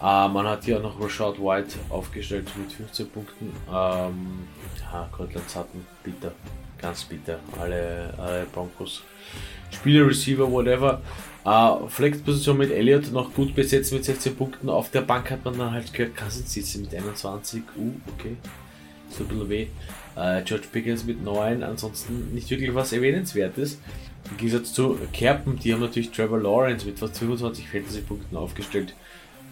Äh, 0.00 0.28
man 0.28 0.46
hat 0.46 0.64
hier 0.64 0.80
noch 0.80 1.00
Rashad 1.00 1.38
White 1.38 1.76
aufgestellt 1.88 2.48
mit 2.56 2.72
15 2.72 3.08
Punkten. 3.08 3.52
Ähm, 3.68 4.48
ja, 4.80 5.08
Cortland 5.12 5.48
Sutton, 5.48 5.86
bitter, 6.02 6.32
ganz 6.80 7.04
bitter. 7.04 7.38
Alle, 7.60 8.12
alle 8.18 8.46
Broncos. 8.52 9.02
Spieler, 9.70 10.06
Receiver, 10.06 10.50
whatever. 10.50 11.00
Äh, 11.44 11.88
Flex-Position 11.88 12.58
mit 12.58 12.70
Elliott 12.70 13.12
noch 13.12 13.32
gut 13.32 13.54
besetzt 13.54 13.92
mit 13.92 14.04
16 14.04 14.36
Punkten. 14.36 14.68
Auf 14.68 14.90
der 14.90 15.02
Bank 15.02 15.30
hat 15.30 15.44
man 15.44 15.56
dann 15.56 15.70
halt 15.70 15.92
Kirk 15.92 16.16
Cousins 16.16 16.52
sitzen 16.52 16.82
mit 16.82 16.94
21. 16.94 17.62
Uh, 17.76 17.92
okay. 18.14 18.36
So 19.08 19.24
ein 19.24 19.28
bisschen 19.28 19.48
weh. 19.48 19.66
Äh, 20.16 20.42
George 20.42 20.66
Pickens 20.70 21.04
mit 21.04 21.22
9. 21.22 21.62
Ansonsten 21.62 22.34
nicht 22.34 22.50
wirklich 22.50 22.74
was 22.74 22.92
Erwähnenswertes. 22.92 23.78
Im 24.32 24.38
Gegensatz 24.38 24.72
zu 24.72 24.98
Kerpen, 25.12 25.58
die 25.58 25.74
haben 25.74 25.80
natürlich 25.80 26.10
Trevor 26.10 26.40
Lawrence 26.40 26.86
mit 26.86 26.98
fast 26.98 27.18
25 27.18 27.68
Fantasy-Punkten 27.68 28.34
aufgestellt. 28.34 28.94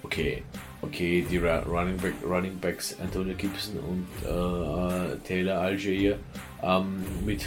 Okay, 0.03 0.43
okay, 0.81 1.23
die 1.31 1.37
Running, 1.37 1.99
Back, 1.99 2.15
Running 2.27 2.59
Backs 2.59 2.97
Antonio 2.99 3.35
Gibson 3.37 3.75
und 3.81 4.07
äh, 4.27 5.17
Taylor 5.29 5.59
Algier 5.59 6.19
ähm, 6.63 7.05
mit 7.27 7.45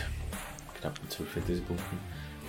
knappen 0.80 1.10
12 1.10 1.28
Fantasy-Punkten. 1.28 1.98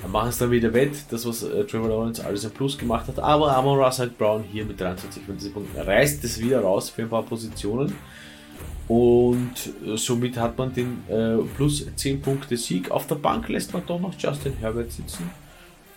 machen 0.06 0.28
es 0.28 0.36
dann 0.36 0.50
wieder 0.50 0.74
wett, 0.74 0.96
das 1.08 1.24
was 1.24 1.42
äh, 1.42 1.64
Trevor 1.64 1.88
Lawrence 1.88 2.22
alles 2.22 2.44
im 2.44 2.50
Plus 2.50 2.76
gemacht 2.76 3.08
hat. 3.08 3.18
Aber 3.18 3.56
Amon 3.56 3.78
Russell 3.78 4.10
Brown 4.10 4.44
hier 4.44 4.66
mit 4.66 4.78
23 4.78 5.54
Punkten 5.54 5.80
reißt 5.80 6.22
es 6.24 6.38
wieder 6.38 6.60
raus 6.60 6.90
für 6.90 7.02
ein 7.02 7.08
paar 7.08 7.22
Positionen. 7.22 7.94
Und 8.88 9.54
äh, 9.86 9.96
somit 9.96 10.36
hat 10.36 10.58
man 10.58 10.74
den 10.74 11.02
äh, 11.08 11.42
plus 11.56 11.86
10 11.96 12.20
Punkte 12.20 12.56
Sieg. 12.56 12.90
Auf 12.90 13.06
der 13.06 13.14
Bank 13.14 13.48
lässt 13.48 13.72
man 13.72 13.84
doch 13.86 14.00
noch 14.00 14.12
Justin 14.18 14.52
Herbert 14.60 14.92
sitzen. 14.92 15.30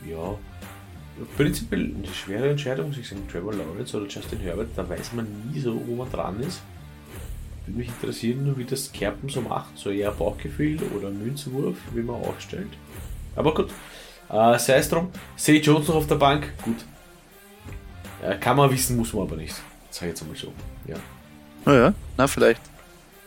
Ja, 0.10 0.38
prinzipiell 1.36 1.91
eine 1.96 2.13
schwere 2.13 2.50
Entscheidung, 2.50 2.88
muss 2.88 2.98
ich 2.98 3.10
sagen, 3.10 3.27
Trevor 3.29 3.53
Lawrence 3.53 3.98
oder 3.98 4.08
Justin 4.08 4.39
Herbert, 4.39 4.70
da 4.75 4.88
weiß 4.88 5.13
man 5.13 5.27
nie 5.51 5.60
so, 5.60 5.82
wo 5.86 5.96
man 5.96 6.10
dran 6.12 6.39
ist. 6.39 6.62
Würde 7.65 7.79
mich 7.79 7.89
interessieren, 7.89 8.53
wie 8.56 8.63
das 8.63 8.91
Kerpen 8.91 9.27
so 9.27 9.41
macht, 9.41 9.77
so 9.77 9.89
eher 9.89 10.12
Bauchgefühl 10.12 10.79
oder 10.96 11.10
Münzwurf, 11.10 11.75
wie 11.94 12.01
man 12.01 12.15
aufstellt. 12.15 12.70
Aber 13.36 13.53
gut, 13.53 13.70
äh, 14.29 14.58
sei 14.60 14.77
es 14.77 14.88
drum. 14.88 15.10
Say 15.36 15.58
Jones 15.58 15.88
noch 15.88 15.96
auf 15.96 16.08
der 16.08 16.15
Bank, 16.15 16.53
gut. 16.63 16.86
Äh, 18.24 18.38
kann 18.38 18.56
man 18.56 18.72
wissen, 18.72 18.96
muss 18.96 19.13
man 19.13 19.24
aber 19.24 19.36
nicht. 19.36 19.56
Sag 19.89 20.03
ich 20.03 20.10
jetzt 20.10 20.22
einmal 20.22 20.38
so. 20.38 20.53
Ja. 20.88 20.96
Naja, 21.65 21.94
na 22.15 22.27
vielleicht 22.27 22.62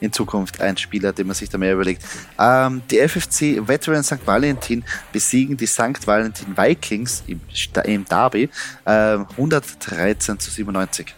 in 0.01 0.13
Zukunft 0.13 0.61
ein 0.61 0.77
Spieler, 0.77 1.13
den 1.13 1.27
man 1.27 1.35
sich 1.35 1.49
da 1.49 1.59
mehr 1.59 1.75
überlegt. 1.75 2.05
Ähm, 2.39 2.83
die 2.91 2.99
FFC 2.99 3.67
Veteran 3.67 4.03
St. 4.03 4.27
Valentin 4.27 4.85
besiegen 5.13 5.57
die 5.57 5.67
St. 5.67 6.07
Valentin 6.07 6.57
Vikings 6.57 7.23
im, 7.27 7.41
im 7.85 8.05
Derby 8.05 8.49
äh, 8.85 8.91
113 8.91 10.39
zu 10.39 10.51
97. 10.51 11.15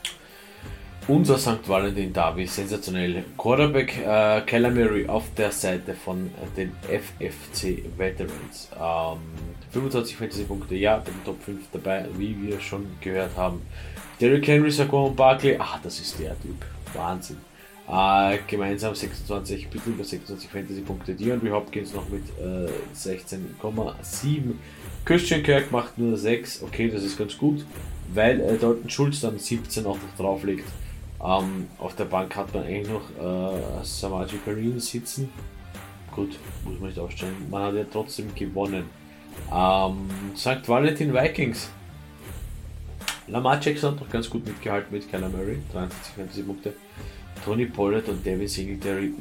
Unser 1.09 1.37
St. 1.37 1.67
Valentin 1.69 2.12
Derby, 2.12 2.47
sensationell. 2.47 3.25
Quarterback 3.37 3.99
äh, 3.99 4.71
Murray 4.71 5.07
auf 5.09 5.25
der 5.37 5.51
Seite 5.51 5.95
von 5.95 6.31
den 6.57 6.73
FFC 6.85 7.83
Veterans. 7.97 8.69
Ähm, 8.81 9.19
25 9.73 10.17
Fantasy-Punkte, 10.17 10.77
ja, 10.77 10.99
den 10.99 11.25
Top 11.25 11.43
5 11.43 11.61
dabei, 11.73 12.07
wie 12.17 12.41
wir 12.41 12.61
schon 12.61 12.87
gehört 13.01 13.37
haben. 13.37 13.62
Derrick 14.21 14.47
Henry, 14.47 14.71
Saquon 14.71 15.17
Barkley, 15.17 15.57
ach, 15.59 15.81
das 15.83 15.99
ist 15.99 16.21
der 16.21 16.41
Typ. 16.41 16.65
Wahnsinn. 16.95 17.39
Äh, 17.93 18.39
gemeinsam 18.47 18.95
26, 18.95 19.69
bisschen 19.69 19.93
über 19.93 20.03
26 20.05 20.49
Fantasy-Punkte. 20.49 21.15
DeAndre 21.15 21.51
Hopkins 21.51 21.93
noch 21.93 22.09
mit 22.09 22.23
äh, 22.41 22.71
16,7. 22.97 24.55
Christian 25.05 25.43
Kirk 25.43 25.71
macht 25.71 25.99
nur 25.99 26.17
6. 26.17 26.63
Okay, 26.63 26.89
das 26.89 27.03
ist 27.03 27.19
ganz 27.19 27.37
gut, 27.37 27.67
weil 28.15 28.41
äh, 28.41 28.57
Dalton 28.57 28.89
Schulz 28.89 29.21
dann 29.21 29.39
17 29.39 29.85
auch 29.85 29.97
noch 29.97 30.17
drauflegt. 30.17 30.67
Ähm, 31.23 31.69
auf 31.79 31.95
der 31.95 32.07
Bank 32.07 32.35
hat 32.35 32.55
man 32.55 32.65
eigentlich 32.65 32.89
noch 32.89 33.11
äh, 33.21 33.85
Samaji 33.85 34.39
Perrin 34.39 34.81
sitzen. 34.81 35.29
Gut, 36.17 36.39
muss 36.65 36.81
man 36.81 36.89
nicht 36.89 36.99
aufstellen. 36.99 37.37
Man 37.51 37.63
hat 37.63 37.75
ja 37.75 37.85
trotzdem 37.93 38.35
gewonnen. 38.35 38.85
Ähm, 39.55 40.09
St. 40.35 40.67
Valentin 40.67 41.13
Vikings. 41.13 41.69
Lamar 43.29 43.61
Jackson 43.61 43.93
hat 43.93 44.01
noch 44.01 44.11
ganz 44.11 44.31
gut 44.31 44.47
mitgehalten 44.47 44.95
mit 44.95 45.11
Kyler 45.11 45.29
Murray, 45.29 45.59
43 45.73 46.15
Fantasy-Punkte. 46.15 46.73
Tony 47.45 47.67
Pollard 47.67 48.09
und 48.09 48.25
Devin 48.25 48.49
Singletary, 48.49 49.13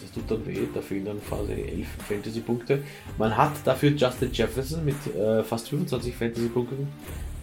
das 0.00 0.10
tut 0.12 0.30
dann 0.30 0.46
weh, 0.46 0.60
da 0.72 0.80
fehlen 0.80 1.04
dann 1.04 1.20
quasi 1.26 1.52
11 1.52 1.86
Fantasy-Punkte. 2.08 2.82
Man 3.18 3.36
hat 3.36 3.52
dafür 3.64 3.90
Justin 3.90 4.30
Jefferson 4.32 4.84
mit 4.84 4.96
äh, 5.14 5.42
fast 5.42 5.68
25 5.68 6.14
Fantasy-Punkten. 6.14 6.88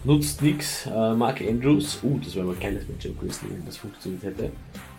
Nutzt 0.04 0.42
nichts. 0.42 0.86
Äh, 0.86 1.14
Mark 1.14 1.40
Andrews, 1.40 1.98
uh, 2.02 2.18
das 2.22 2.34
wäre 2.34 2.46
aber 2.46 2.54
keines 2.54 2.88
Matchup 2.88 3.18
gewesen, 3.20 3.48
wenn 3.50 3.66
das 3.66 3.76
funktioniert 3.76 4.22
hätte. 4.22 4.50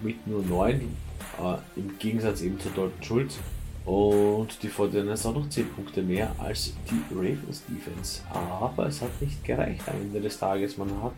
Mit 0.02 0.26
nur 0.28 0.44
9, 0.44 0.76
äh, 0.76 1.80
im 1.80 1.98
Gegensatz 2.00 2.42
eben 2.42 2.60
zu 2.60 2.70
Dalton 2.70 3.04
Schulz. 3.04 3.38
Und 3.86 4.62
die 4.62 4.68
Fortiners 4.68 5.26
auch 5.26 5.34
noch 5.34 5.50
10 5.50 5.70
Punkte 5.70 6.02
mehr 6.04 6.36
als 6.38 6.74
die 6.92 7.02
Ravens 7.16 7.64
Defense. 7.68 8.22
Aber 8.32 8.88
es 8.88 9.02
hat 9.02 9.22
nicht 9.22 9.44
gereicht 9.44 9.82
am 9.88 9.96
Ende 10.02 10.22
des 10.22 10.38
Tages. 10.38 10.78
Man 10.78 10.90
hat 11.02 11.14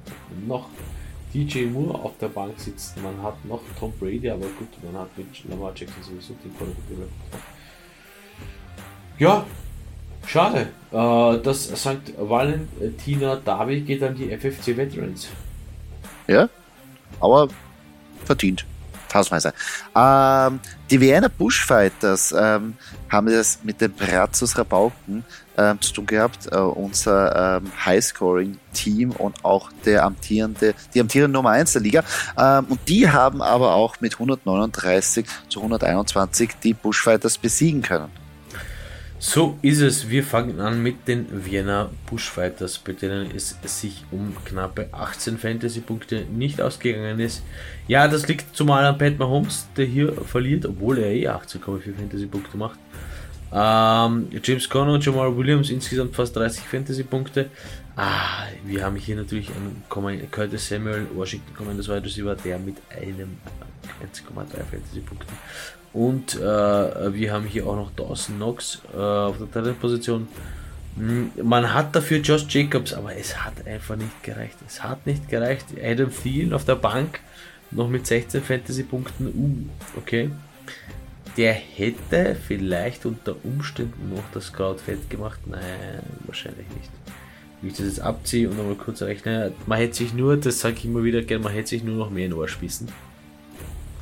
noch 0.48 0.70
DJ 1.34 1.66
Moore 1.66 1.96
auf 2.04 2.18
der 2.20 2.28
Bank 2.28 2.60
sitzt. 2.60 3.02
Man 3.02 3.22
hat 3.24 3.44
noch 3.46 3.62
Tom 3.80 3.94
Brady, 4.00 4.30
aber 4.30 4.46
gut, 4.46 4.68
man 4.84 5.02
hat 5.02 5.18
mit 5.18 5.28
Lamar 5.50 5.72
Jackson 5.76 6.04
sowieso 6.04 6.34
den 6.44 6.56
Quarterback. 6.56 7.10
Ja, 9.18 9.46
schade. 10.26 10.70
Äh, 10.92 11.44
das 11.44 11.66
St. 11.66 12.14
Valentina 12.18 13.36
Derby 13.36 13.82
geht 13.82 14.04
an 14.04 14.16
die 14.16 14.36
FFC 14.36 14.76
Veterans. 14.76 15.30
Ja, 16.28 16.50
aber 17.20 17.48
verdient. 18.26 18.66
Tausendweise. 19.12 19.54
Ähm, 19.96 20.60
die 20.90 21.02
Vienna 21.02 21.28
Bushfighters 21.28 22.34
ähm, 22.38 22.76
haben 23.10 23.28
das 23.28 23.60
mit 23.64 23.82
den 23.82 23.92
Brazos 23.92 24.58
Rabauken 24.58 25.26
ähm, 25.58 25.82
zu 25.82 25.94
tun 25.94 26.06
gehabt. 26.06 26.48
Äh, 26.52 26.58
unser 26.58 27.58
ähm, 27.58 27.72
Highscoring-Team 27.86 29.12
und 29.12 29.44
auch 29.44 29.70
der 29.86 30.06
amtierende, 30.06 30.74
die 30.94 31.02
amtierende 31.02 31.34
Nummer 31.34 31.52
1 31.52 31.74
der 31.74 31.82
Liga. 31.82 32.04
Ähm, 32.38 32.66
und 32.70 32.80
die 32.88 33.10
haben 33.10 33.42
aber 33.42 33.76
auch 33.76 34.00
mit 34.00 34.14
139 34.14 35.26
zu 35.50 35.60
121 35.60 36.52
die 36.64 36.74
Bushfighters 36.74 37.38
besiegen 37.38 37.82
können. 37.82 38.21
So 39.24 39.56
ist 39.62 39.82
es. 39.82 40.10
Wir 40.10 40.24
fangen 40.24 40.60
an 40.60 40.82
mit 40.82 41.08
den 41.08 41.46
Vienna 41.46 41.92
Bushfighters, 42.08 42.80
bei 42.80 42.94
denen 42.94 43.30
es 43.36 43.56
sich 43.66 44.04
um 44.10 44.36
knappe 44.46 44.90
18 44.92 45.38
Fantasy-Punkte 45.38 46.26
nicht 46.26 46.60
ausgegangen 46.60 47.20
ist. 47.20 47.44
Ja, 47.88 48.08
das 48.08 48.28
liegt 48.28 48.56
zumal 48.56 48.84
an 48.84 48.98
Pat 48.98 49.20
Mahomes, 49.20 49.68
der 49.78 49.86
hier 49.86 50.12
verliert, 50.14 50.66
obwohl 50.66 50.98
er 50.98 51.12
eh 51.12 51.28
18,4 51.28 51.96
Fantasy-Punkte 51.96 52.58
macht. 52.58 52.80
Ähm, 53.54 54.28
James 54.44 54.68
Conner 54.68 54.94
und 54.94 55.06
Jamal 55.06 55.38
Williams 55.38 55.70
insgesamt 55.70 56.16
fast 56.16 56.36
30 56.36 56.64
Fantasy-Punkte. 56.64 57.52
Ah, 57.96 58.48
wir 58.66 58.84
haben 58.84 58.96
hier 58.96 59.18
natürlich 59.18 59.52
einen 59.52 59.84
Curtis 60.32 60.68
Samuel, 60.68 61.06
Washington 61.14 61.54
Commanders 61.54 61.88
Wide 61.88 62.06
Receiver, 62.06 62.34
der 62.34 62.58
mit 62.58 62.78
einem 62.90 63.38
1,3 64.02 64.64
Fantasy-Punkten 64.64 65.36
und 65.94 66.36
äh, 66.36 66.40
wir 67.14 67.34
haben 67.34 67.46
hier 67.46 67.68
auch 67.68 67.76
noch 67.76 67.92
Dawson 67.92 68.38
Knox 68.38 68.82
äh, 68.94 68.98
auf 68.98 69.36
der 69.38 69.62
dritten 69.62 69.80
Position. 69.80 70.28
Hm, 70.96 71.32
man 71.44 71.74
hat 71.74 71.96
dafür 71.96 72.20
Josh 72.20 72.46
Jacobs, 72.50 72.94
aber 72.94 73.16
es 73.16 73.44
hat 73.44 73.66
einfach 73.66 73.96
nicht 73.98 74.24
gereicht. 74.24 74.58
Es 74.66 74.84
hat 74.84 75.06
nicht 75.06 75.28
gereicht. 75.30 75.66
Adam 75.84 76.12
Thielen 76.12 76.54
auf 76.54 76.66
der 76.66 76.76
Bank 76.76 77.20
noch 77.72 77.90
mit 77.90 78.08
16 78.08 78.42
Fantasy-Punkten. 78.42 79.28
Uh, 79.28 80.00
okay. 80.00 80.30
Der 81.38 81.54
hätte 81.54 82.36
vielleicht 82.36 83.06
unter 83.06 83.36
Umständen 83.44 84.14
noch 84.14 84.24
das 84.34 84.48
Scout 84.48 84.78
fett 84.86 85.10
gemacht. 85.10 85.40
Nein, 85.46 85.62
wahrscheinlich 86.26 86.68
nicht. 86.76 86.90
Wie 87.62 87.68
ich 87.68 87.78
das 87.78 87.86
jetzt 87.86 88.02
abziehe 88.02 88.50
und 88.50 88.58
nochmal 88.58 88.76
kurz 88.76 89.02
rechne, 89.02 89.54
man 89.66 89.78
hätte 89.78 89.96
sich 89.96 90.14
nur, 90.14 90.36
das 90.36 90.60
sage 90.60 90.76
ich 90.78 90.86
immer 90.86 91.04
wieder 91.04 91.22
gerne, 91.22 91.44
man 91.44 91.54
hätte 91.54 91.70
sich 91.70 91.84
nur 91.84 91.96
noch 91.96 92.10
mehr 92.10 92.26
in 92.26 92.34
Ohr 92.34 92.48
spießen. 92.48 92.90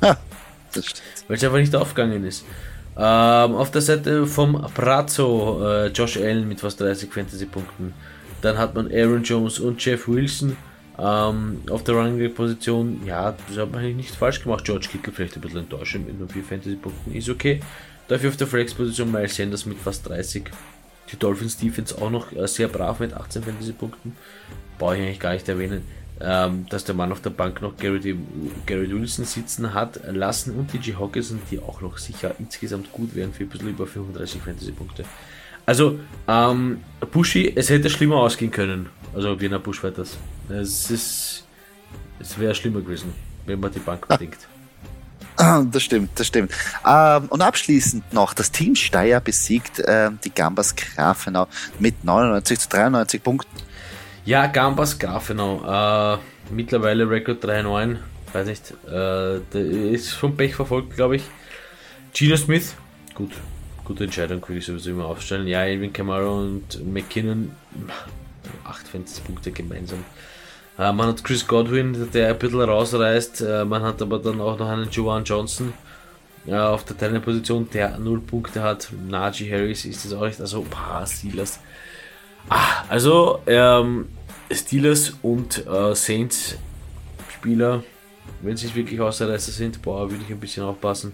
Ha, 0.02 0.18
weil 1.28 1.36
es 1.36 1.44
einfach 1.44 1.58
nicht 1.58 1.74
aufgegangen 1.74 2.24
ist. 2.24 2.44
Ähm, 2.96 3.54
auf 3.54 3.70
der 3.70 3.82
Seite 3.82 4.26
vom 4.26 4.52
Brazzo, 4.74 5.60
äh, 5.64 5.86
Josh 5.88 6.16
Allen 6.16 6.48
mit 6.48 6.60
fast 6.60 6.80
30 6.80 7.12
Fantasy-Punkten. 7.12 7.94
Dann 8.42 8.58
hat 8.58 8.74
man 8.74 8.90
Aaron 8.92 9.22
Jones 9.22 9.58
und 9.58 9.84
Jeff 9.84 10.08
Wilson 10.08 10.56
ähm, 10.98 11.62
auf 11.70 11.84
der 11.84 11.94
Running 11.94 12.34
Position. 12.34 13.00
Ja, 13.06 13.34
das 13.48 13.56
hat 13.56 13.70
man 13.70 13.80
eigentlich 13.80 13.96
nicht 13.96 14.14
falsch 14.14 14.42
gemacht. 14.42 14.64
George 14.64 14.88
Kittle 14.90 15.12
vielleicht 15.12 15.36
ein 15.36 15.40
bisschen 15.40 15.60
enttäuschend 15.60 16.06
mit 16.06 16.18
nur 16.18 16.28
4 16.28 16.42
Fantasy-Punkten. 16.42 17.14
Ist 17.14 17.28
okay. 17.28 17.60
Dafür 18.08 18.30
auf 18.30 18.36
der 18.36 18.46
Flex-Position 18.46 19.10
Miles 19.10 19.36
Sanders 19.36 19.66
mit 19.66 19.78
fast 19.78 20.08
30. 20.08 20.50
Die 21.12 21.16
Dolphins 21.16 21.56
Defense 21.56 21.96
auch 22.00 22.10
noch 22.10 22.32
äh, 22.32 22.46
sehr 22.48 22.68
brav 22.68 23.00
mit 23.00 23.14
18 23.14 23.42
Fantasy-Punkten. 23.42 24.16
Brauche 24.78 24.96
ich 24.96 25.02
eigentlich 25.02 25.20
gar 25.20 25.32
nicht 25.32 25.48
erwähnen 25.48 25.82
ähm, 26.20 26.66
dass 26.68 26.84
der 26.84 26.94
Mann 26.94 27.12
auf 27.12 27.20
der 27.20 27.30
Bank 27.30 27.62
noch 27.62 27.76
Gary, 27.76 28.16
Gary 28.66 28.90
Wilson 28.90 29.24
sitzen 29.24 29.72
hat 29.72 30.00
lassen 30.06 30.54
und 30.54 30.72
DJ 30.72 30.92
Hawkinson, 30.98 31.40
die 31.50 31.58
auch 31.58 31.80
noch 31.80 31.98
sicher 31.98 32.34
insgesamt 32.38 32.92
gut 32.92 33.14
wären 33.14 33.32
für 33.32 33.44
ein 33.44 33.48
bisschen 33.48 33.68
über 33.68 33.86
35 33.86 34.42
Fantasy-Punkte. 34.42 35.04
Also, 35.66 35.98
ähm, 36.28 36.80
Bushi, 37.12 37.52
es 37.54 37.70
hätte 37.70 37.88
schlimmer 37.90 38.16
ausgehen 38.16 38.50
können. 38.50 38.88
Also, 39.14 39.40
Wiener 39.40 39.58
Bushfighters. 39.58 40.16
Es 40.48 40.90
ist, 40.90 41.44
es 42.18 42.38
wäre 42.38 42.54
schlimmer 42.54 42.80
gewesen, 42.80 43.12
wenn 43.46 43.60
man 43.60 43.72
die 43.72 43.78
Bank 43.78 44.06
bedenkt. 44.08 44.48
Das 45.36 45.82
stimmt, 45.82 46.10
das 46.16 46.26
stimmt. 46.26 46.52
Ähm, 46.86 47.26
und 47.30 47.40
abschließend 47.40 48.12
noch, 48.12 48.34
das 48.34 48.50
Team 48.50 48.74
Steyr 48.74 49.20
besiegt 49.20 49.82
ähm, 49.86 50.18
die 50.22 50.30
Gambas 50.34 50.76
Grafenau 50.76 51.46
mit 51.78 52.04
99 52.04 52.58
zu 52.58 52.68
93 52.68 53.22
Punkten. 53.22 53.69
Ja, 54.24 54.46
Gambas 54.46 54.98
Grafenau. 54.98 56.14
Äh, 56.14 56.18
mittlerweile 56.50 57.08
Rekord 57.08 57.42
3-9. 57.44 57.96
Weiß 58.32 58.46
nicht. 58.46 58.74
Äh, 58.88 59.92
ist 59.92 60.12
vom 60.12 60.36
Pech 60.36 60.54
verfolgt, 60.54 60.94
glaube 60.94 61.16
ich. 61.16 61.22
Gino 62.12 62.36
Smith. 62.36 62.74
Gut. 63.14 63.32
Gute 63.84 64.04
Entscheidung, 64.04 64.40
würde 64.42 64.58
ich 64.58 64.66
sowieso 64.66 64.90
immer 64.90 65.06
aufstellen. 65.06 65.48
Ja, 65.48 65.64
Elvin 65.64 65.92
Kamara 65.92 66.28
und 66.28 66.84
McKinnon. 66.86 67.50
8 68.64 68.88
Fantasy-Punkte 68.88 69.52
gemeinsam. 69.52 70.04
Äh, 70.78 70.92
man 70.92 71.08
hat 71.08 71.24
Chris 71.24 71.46
Godwin, 71.46 72.10
der 72.12 72.28
ein 72.28 72.38
bisschen 72.38 72.60
rausreißt. 72.60 73.40
Äh, 73.40 73.64
man 73.64 73.82
hat 73.82 74.02
aber 74.02 74.18
dann 74.18 74.40
auch 74.40 74.58
noch 74.58 74.68
einen 74.68 74.90
Joan 74.90 75.24
Johnson 75.24 75.72
äh, 76.46 76.54
auf 76.54 76.84
der 76.84 76.96
Teilposition, 76.98 77.68
der 77.72 77.98
0 77.98 78.20
Punkte 78.20 78.62
hat. 78.62 78.90
Najee 79.08 79.50
Harris 79.50 79.86
ist 79.86 80.04
das 80.04 80.12
auch 80.12 80.26
nicht. 80.26 80.40
Also, 80.40 80.62
paar 80.62 81.06
Steelers 81.06 81.58
Ah, 82.48 82.84
also 82.88 83.40
ähm, 83.46 84.08
Steelers 84.50 85.14
und 85.22 85.66
äh, 85.66 85.94
Saints 85.94 86.56
Spieler, 87.32 87.82
wenn 88.42 88.56
sie 88.56 88.74
wirklich 88.74 89.00
Außerreißer 89.00 89.52
sind, 89.52 89.80
boah, 89.82 90.10
würde 90.10 90.24
ich 90.24 90.30
ein 90.30 90.40
bisschen 90.40 90.64
aufpassen. 90.64 91.12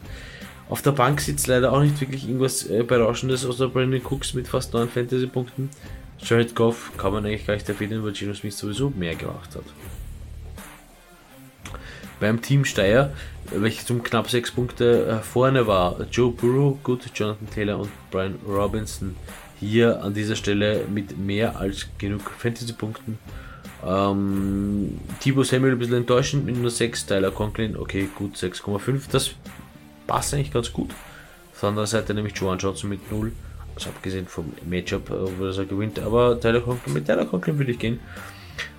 Auf 0.69 0.83
der 0.83 0.93
Bank 0.93 1.21
sitzt 1.21 1.47
leider 1.47 1.73
auch 1.73 1.81
nicht 1.81 2.01
wirklich 2.01 2.27
irgendwas 2.27 2.69
äh, 2.69 2.83
Berauschendes, 2.83 3.45
außer 3.45 3.69
Brandon 3.69 4.01
Cooks 4.05 4.35
mit 4.35 4.49
fast 4.49 4.75
9 4.75 4.89
Fantasy-Punkten. 4.89 5.71
Jared 6.19 6.55
Goff 6.57 6.93
kann 6.97 7.13
man 7.13 7.25
eigentlich 7.25 7.47
gar 7.47 7.55
nicht 7.55 7.69
erwähnen, 7.69 8.03
weil 8.03 8.15
Gino 8.15 8.35
Smith 8.35 8.57
sowieso 8.57 8.91
mehr 8.91 9.15
gemacht 9.15 9.55
hat. 9.55 9.65
Beim 12.19 12.41
Team 12.41 12.65
Steyr, 12.65 13.13
welches 13.53 13.89
um 13.91 14.03
knapp 14.03 14.29
6 14.29 14.51
Punkte 14.53 15.07
äh, 15.07 15.23
vorne 15.23 15.67
war, 15.67 16.01
Joe 16.11 16.33
Burrow, 16.33 16.83
gut, 16.83 17.03
Jonathan 17.15 17.51
Taylor 17.51 17.79
und 17.79 17.91
Brian 18.11 18.37
Robinson 18.49 19.15
hier 19.61 20.03
an 20.03 20.15
dieser 20.15 20.37
Stelle 20.37 20.85
mit 20.93 21.19
mehr 21.19 21.59
als 21.59 21.89
genug 21.99 22.31
Fantasy-Punkten. 22.39 23.19
Ähm, 23.87 24.99
Thibaut 25.21 25.47
Samuel 25.47 25.73
ein 25.73 25.79
bisschen 25.79 25.97
enttäuschend 25.97 26.45
mit 26.45 26.57
nur 26.57 26.71
6, 26.71 27.07
Tyler 27.07 27.31
Conklin, 27.31 27.77
okay, 27.77 28.09
gut, 28.15 28.37
6,5. 28.37 29.03
Das 29.11 29.31
passt 30.07 30.35
eigentlich 30.35 30.53
ganz 30.53 30.73
gut. 30.73 30.91
Auf 31.53 31.61
der 31.61 31.69
anderen 31.71 31.87
Seite 31.87 32.15
nämlich 32.15 32.37
Joan 32.37 32.59
Johnson 32.59 32.91
mit 32.91 33.11
0. 33.11 33.33
Also 33.75 33.91
abgesehen 33.91 34.27
vom 34.27 34.53
Matchup, 34.69 35.11
äh, 35.11 35.39
wo 35.39 35.47
er 35.47 35.65
gewinnt. 35.65 35.99
Aber 35.99 36.41
Tyler 36.41 36.61
Conklin, 36.61 36.95
mit 36.95 37.07
Tyler 37.07 37.27
Conklin 37.27 37.59
würde 37.59 37.73
ich 37.73 37.79
gehen. 37.79 38.01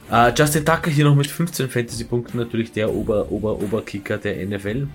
Uh, 0.09 0.31
Justin 0.33 0.65
Tucker 0.65 0.89
hier 0.89 1.03
noch 1.03 1.15
mit 1.15 1.27
15 1.27 1.69
Fantasy-Punkten, 1.69 2.37
natürlich 2.37 2.71
der 2.71 2.93
Ober, 2.93 3.29
Ober, 3.29 3.61
Oberkicker 3.61 4.17
der 4.17 4.45
NFL. 4.45 4.87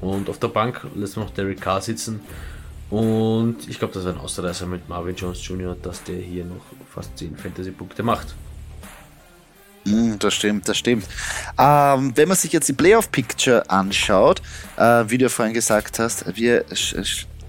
Und 0.00 0.30
auf 0.30 0.38
der 0.38 0.48
Bank 0.48 0.86
lässt 0.94 1.16
man 1.16 1.26
noch 1.26 1.34
Derek 1.34 1.60
Carr 1.60 1.82
sitzen 1.82 2.20
und 2.90 3.56
ich 3.68 3.78
glaube, 3.78 3.94
das 3.94 4.04
war 4.04 4.12
ein 4.12 4.18
Ausreißer 4.18 4.66
mit 4.66 4.88
Marvin 4.88 5.14
Jones 5.14 5.46
Jr., 5.46 5.76
dass 5.80 6.02
der 6.04 6.16
hier 6.16 6.44
noch 6.44 6.64
fast 6.92 7.16
10 7.18 7.36
Fantasy-Punkte 7.36 8.02
macht. 8.02 8.34
Hm, 9.84 10.18
das 10.18 10.34
stimmt, 10.34 10.68
das 10.68 10.78
stimmt. 10.78 11.06
Ähm, 11.58 12.12
wenn 12.14 12.28
man 12.28 12.36
sich 12.36 12.52
jetzt 12.52 12.68
die 12.68 12.72
Playoff-Picture 12.72 13.68
anschaut, 13.70 14.42
äh, 14.76 15.04
wie 15.08 15.18
du 15.18 15.28
vorhin 15.28 15.54
gesagt 15.54 15.98
hast, 15.98 16.36
wir 16.36 16.64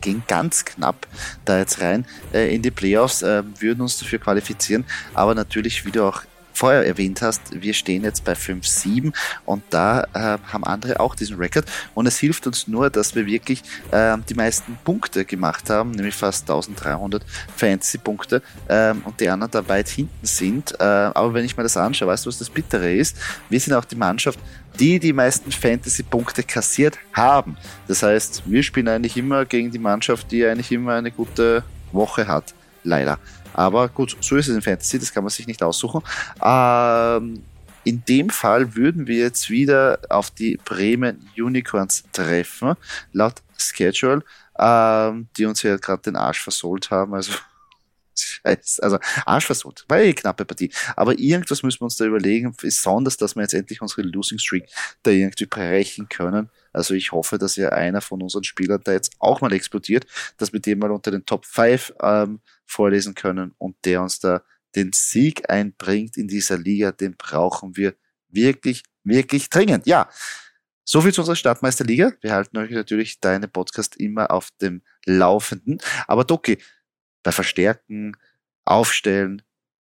gehen 0.01 0.23
ganz 0.27 0.65
knapp 0.65 1.07
da 1.45 1.57
jetzt 1.57 1.81
rein 1.81 2.05
äh, 2.33 2.53
in 2.53 2.61
die 2.61 2.71
Playoffs, 2.71 3.21
äh, 3.21 3.43
würden 3.59 3.81
uns 3.81 3.97
dafür 3.97 4.19
qualifizieren, 4.19 4.85
aber 5.13 5.35
natürlich, 5.35 5.85
wie 5.85 5.91
du 5.91 6.03
auch 6.03 6.23
vorher 6.59 6.85
erwähnt 6.85 7.21
hast, 7.21 7.41
wir 7.61 7.73
stehen 7.73 8.03
jetzt 8.03 8.25
bei 8.25 8.33
5-7 8.33 9.13
und 9.45 9.63
da 9.69 10.03
äh, 10.13 10.37
haben 10.51 10.65
andere 10.65 10.99
auch 10.99 11.15
diesen 11.15 11.37
Rekord 11.37 11.65
und 11.95 12.05
es 12.05 12.19
hilft 12.19 12.47
uns 12.47 12.67
nur, 12.67 12.89
dass 12.89 13.15
wir 13.15 13.25
wirklich 13.25 13.63
äh, 13.91 14.17
die 14.27 14.33
meisten 14.33 14.77
Punkte 14.83 15.23
gemacht 15.23 15.69
haben, 15.69 15.91
nämlich 15.91 16.15
fast 16.15 16.49
1300 16.49 17.23
Fantasy-Punkte 17.55 18.41
ähm, 18.67 19.03
und 19.05 19.21
die 19.21 19.29
anderen 19.29 19.51
da 19.51 19.69
weit 19.69 19.87
hinten 19.87 20.25
sind. 20.25 20.77
Äh, 20.79 20.83
aber 20.83 21.33
wenn 21.33 21.45
ich 21.45 21.55
mir 21.55 21.63
das 21.63 21.77
anschaue, 21.77 22.09
weißt 22.09 22.25
du, 22.25 22.27
was 22.27 22.39
das 22.39 22.49
Bittere 22.49 22.93
ist? 22.93 23.15
Wir 23.49 23.59
sind 23.61 23.73
auch 23.73 23.85
die 23.85 23.95
Mannschaft, 23.95 24.37
die 24.79 24.99
die 24.99 25.13
meisten 25.13 25.53
Fantasy-Punkte 25.53 26.43
kassiert 26.43 26.97
haben. 27.13 27.55
Das 27.87 28.03
heißt, 28.03 28.43
wir 28.45 28.63
spielen 28.63 28.89
eigentlich 28.89 29.15
immer 29.15 29.45
gegen 29.45 29.71
die 29.71 29.79
Mannschaft, 29.79 30.29
die 30.31 30.45
eigentlich 30.45 30.73
immer 30.73 30.95
eine 30.95 31.11
gute 31.11 31.63
Woche 31.93 32.27
hat. 32.27 32.53
Leider. 32.83 33.17
Aber 33.59 33.89
gut, 33.89 34.15
so 34.21 34.37
ist 34.37 34.47
es 34.47 34.55
in 34.55 34.61
Fantasy, 34.61 34.97
das 34.99 35.11
kann 35.11 35.21
man 35.21 35.31
sich 35.31 35.45
nicht 35.45 35.61
aussuchen. 35.61 36.01
Ähm, 36.41 37.43
in 37.83 38.05
dem 38.05 38.29
Fall 38.29 38.73
würden 38.73 39.05
wir 39.05 39.17
jetzt 39.17 39.49
wieder 39.49 39.99
auf 40.07 40.31
die 40.31 40.55
Bremen 40.63 41.29
Unicorns 41.37 42.05
treffen, 42.13 42.75
laut 43.11 43.41
Schedule, 43.57 44.23
ähm, 44.57 45.27
die 45.35 45.43
uns 45.43 45.61
ja 45.63 45.75
gerade 45.75 46.03
den 46.03 46.15
Arsch 46.15 46.41
versohlt 46.41 46.89
haben. 46.89 47.13
Also 47.13 47.33
Scheiße, 48.15 48.81
also 48.81 48.97
Arsch 49.25 49.47
versucht. 49.47 49.83
War 49.89 49.99
eh 49.99 50.13
knappe 50.13 50.45
Partie. 50.45 50.71
Aber 50.95 51.19
irgendwas 51.19 51.61
müssen 51.61 51.81
wir 51.81 51.85
uns 51.85 51.97
da 51.97 52.05
überlegen, 52.05 52.55
besonders, 52.55 53.17
dass 53.17 53.35
wir 53.35 53.41
jetzt 53.41 53.53
endlich 53.53 53.81
unsere 53.81 54.03
Losing 54.03 54.39
Streak 54.39 54.69
da 55.03 55.11
irgendwie 55.11 55.47
brechen 55.47 56.07
können. 56.07 56.49
Also 56.73 56.93
ich 56.93 57.11
hoffe, 57.11 57.37
dass 57.37 57.55
ja 57.55 57.69
einer 57.69 58.01
von 58.01 58.21
unseren 58.21 58.43
Spielern 58.43 58.81
da 58.83 58.91
jetzt 58.91 59.13
auch 59.19 59.41
mal 59.41 59.53
explodiert, 59.53 60.05
dass 60.37 60.53
wir 60.53 60.59
den 60.59 60.79
mal 60.79 60.91
unter 60.91 61.11
den 61.11 61.25
Top 61.25 61.45
5 61.45 61.93
ähm, 62.01 62.39
vorlesen 62.65 63.15
können 63.15 63.53
und 63.57 63.75
der 63.85 64.01
uns 64.01 64.19
da 64.19 64.43
den 64.75 64.91
Sieg 64.93 65.49
einbringt 65.49 66.17
in 66.17 66.27
dieser 66.27 66.57
Liga, 66.57 66.91
den 66.91 67.15
brauchen 67.17 67.75
wir 67.75 67.95
wirklich, 68.29 68.83
wirklich 69.03 69.49
dringend. 69.49 69.87
Ja, 69.87 70.09
so 70.85 71.01
viel 71.01 71.13
zu 71.13 71.21
unserer 71.21 71.35
Stadtmeisterliga. 71.35 72.13
Wir 72.21 72.33
halten 72.33 72.57
euch 72.57 72.71
natürlich 72.71 73.19
deine 73.19 73.47
Podcast 73.47 73.95
immer 73.97 74.31
auf 74.31 74.49
dem 74.61 74.81
Laufenden. 75.05 75.79
Aber 76.07 76.23
Doki, 76.23 76.57
bei 77.23 77.31
Verstärken, 77.31 78.17
Aufstellen, 78.65 79.41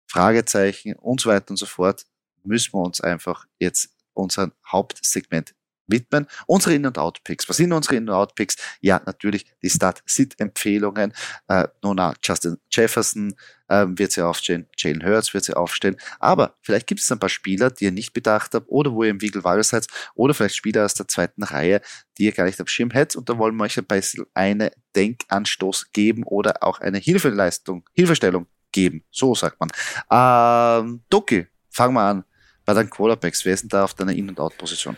Fragezeichen 0.06 0.94
und 0.96 1.20
so 1.20 1.30
weiter 1.30 1.50
und 1.50 1.56
so 1.56 1.66
fort 1.66 2.04
müssen 2.44 2.74
wir 2.74 2.80
uns 2.80 3.00
einfach 3.00 3.46
jetzt 3.58 3.94
unseren 4.12 4.52
Hauptsegment 4.66 5.54
widmen. 5.92 6.26
Unsere 6.46 6.74
In- 6.74 6.87
und 6.87 6.98
Out-Picks. 6.98 7.48
Was 7.48 7.59
sind 7.59 7.72
unsere 7.72 7.94
In- 7.94 8.09
und 8.09 8.14
Out-Picks? 8.14 8.57
Ja, 8.81 9.00
natürlich 9.07 9.46
die 9.62 9.70
Start-Sit-Empfehlungen. 9.70 11.12
Äh, 11.46 11.68
Nona 11.83 12.14
Justin 12.24 12.57
Jefferson 12.72 13.35
äh, 13.68 13.87
wird 13.88 14.12
sie 14.12 14.24
aufstellen, 14.24 14.68
Jalen 14.76 15.05
Hurts 15.05 15.33
wird 15.33 15.44
sie 15.44 15.55
aufstellen. 15.55 15.96
Aber 16.18 16.57
vielleicht 16.62 16.87
gibt 16.87 17.00
es 17.00 17.12
ein 17.12 17.18
paar 17.18 17.28
Spieler, 17.28 17.70
die 17.70 17.85
ihr 17.85 17.92
nicht 17.92 18.12
bedacht 18.12 18.55
habt 18.55 18.66
oder 18.68 18.92
wo 18.92 19.05
ihr 19.05 19.11
im 19.11 19.20
Wiegelwald 19.20 19.64
seid 19.64 19.87
oder 20.14 20.35
vielleicht 20.35 20.57
Spieler 20.57 20.85
aus 20.85 20.94
der 20.94 21.07
zweiten 21.07 21.42
Reihe, 21.42 21.81
die 22.18 22.24
ihr 22.24 22.33
gar 22.33 22.44
nicht 22.44 22.61
am 22.61 22.66
Schirm 22.66 22.90
hättet. 22.90 23.16
Und 23.16 23.28
da 23.28 23.38
wollen 23.38 23.55
wir 23.57 23.64
euch 23.64 23.78
ein 23.78 23.85
bisschen 23.85 24.24
eine 24.35 24.72
Denkanstoß 24.96 25.92
geben 25.92 26.24
oder 26.24 26.62
auch 26.62 26.81
eine 26.81 26.98
Hilfeleistung, 26.98 27.88
Hilfestellung 27.94 28.46
geben. 28.72 29.05
So 29.11 29.35
sagt 29.35 29.59
man. 29.61 29.70
Ähm, 30.11 31.02
Doki, 31.09 31.46
fangen 31.70 31.94
wir 31.94 32.02
an 32.02 32.24
bei 32.64 32.74
deinen 32.74 32.90
Quarterbacks, 32.90 33.44
wer 33.44 33.55
ist 33.55 33.62
denn 33.62 33.68
da 33.68 33.85
auf 33.85 33.94
deiner 33.94 34.12
In- 34.12 34.28
und 34.28 34.38
Out-Position? 34.38 34.96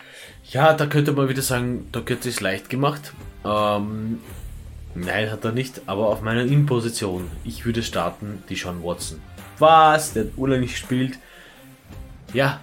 Ja, 0.51 0.73
da 0.73 0.87
könnte 0.87 1.13
man 1.13 1.29
wieder 1.29 1.43
sagen, 1.43 1.89
da 1.93 2.07
wird 2.07 2.27
es 2.27 2.41
leicht 2.41 2.69
gemacht. 2.69 3.13
Ähm, 3.45 4.21
nein, 4.95 5.31
hat 5.31 5.45
er 5.45 5.53
nicht, 5.53 5.83
aber 5.87 6.09
auf 6.09 6.23
meiner 6.23 6.43
In-Position, 6.43 7.31
ich 7.45 7.65
würde 7.65 7.83
starten, 7.83 8.43
die 8.49 8.55
Sean 8.55 8.83
Watson. 8.83 9.21
Was? 9.59 10.13
Der 10.13 10.25
hat 10.25 10.61
nicht 10.61 10.73
gespielt. 10.73 11.19
Ja, 12.33 12.61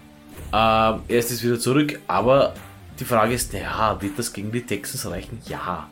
ähm, 0.53 1.01
er 1.07 1.19
ist 1.19 1.31
jetzt 1.31 1.43
wieder 1.43 1.59
zurück, 1.59 1.99
aber 2.07 2.53
die 2.99 3.05
Frage 3.05 3.33
ist, 3.33 3.53
naja, 3.53 3.97
wird 3.99 4.19
das 4.19 4.31
gegen 4.31 4.51
die 4.51 4.61
Texans 4.61 5.09
reichen? 5.09 5.39
Ja, 5.47 5.89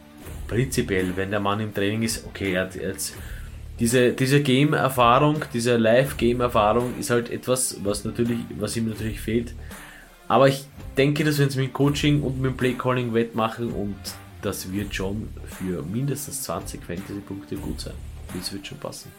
prinzipiell, 0.48 1.16
wenn 1.16 1.32
der 1.32 1.40
Mann 1.40 1.60
im 1.60 1.74
Training 1.74 2.04
ist, 2.04 2.26
okay, 2.26 2.54
er 2.54 2.64
hat 2.64 2.76
jetzt 2.76 3.16
diese, 3.80 4.12
diese 4.12 4.42
Game-Erfahrung, 4.42 5.46
diese 5.54 5.78
Live-Game-Erfahrung 5.78 7.00
ist 7.00 7.10
halt 7.10 7.30
etwas, 7.30 7.78
was 7.84 8.04
natürlich, 8.04 8.40
was 8.58 8.76
ihm 8.76 8.90
natürlich 8.90 9.22
fehlt. 9.22 9.54
Aber 10.30 10.48
ich 10.48 10.64
denke, 10.96 11.24
dass 11.26 11.40
wir 11.40 11.46
uns 11.46 11.56
mit 11.56 11.74
Coaching 11.74 12.22
und 12.22 12.40
mit 12.40 12.56
Play-Calling 12.56 13.14
wettmachen 13.14 13.72
und 13.72 13.98
das 14.42 14.72
wird 14.72 14.96
schon 14.96 15.28
für 15.46 15.84
mindestens 15.84 16.44
20 16.44 16.84
Fantasy-Punkte 16.84 17.58
gut 17.58 17.82
sein. 17.82 17.96
Das 18.34 18.54
wird 18.54 18.66
schon 18.66 18.78
passen. 18.78 19.12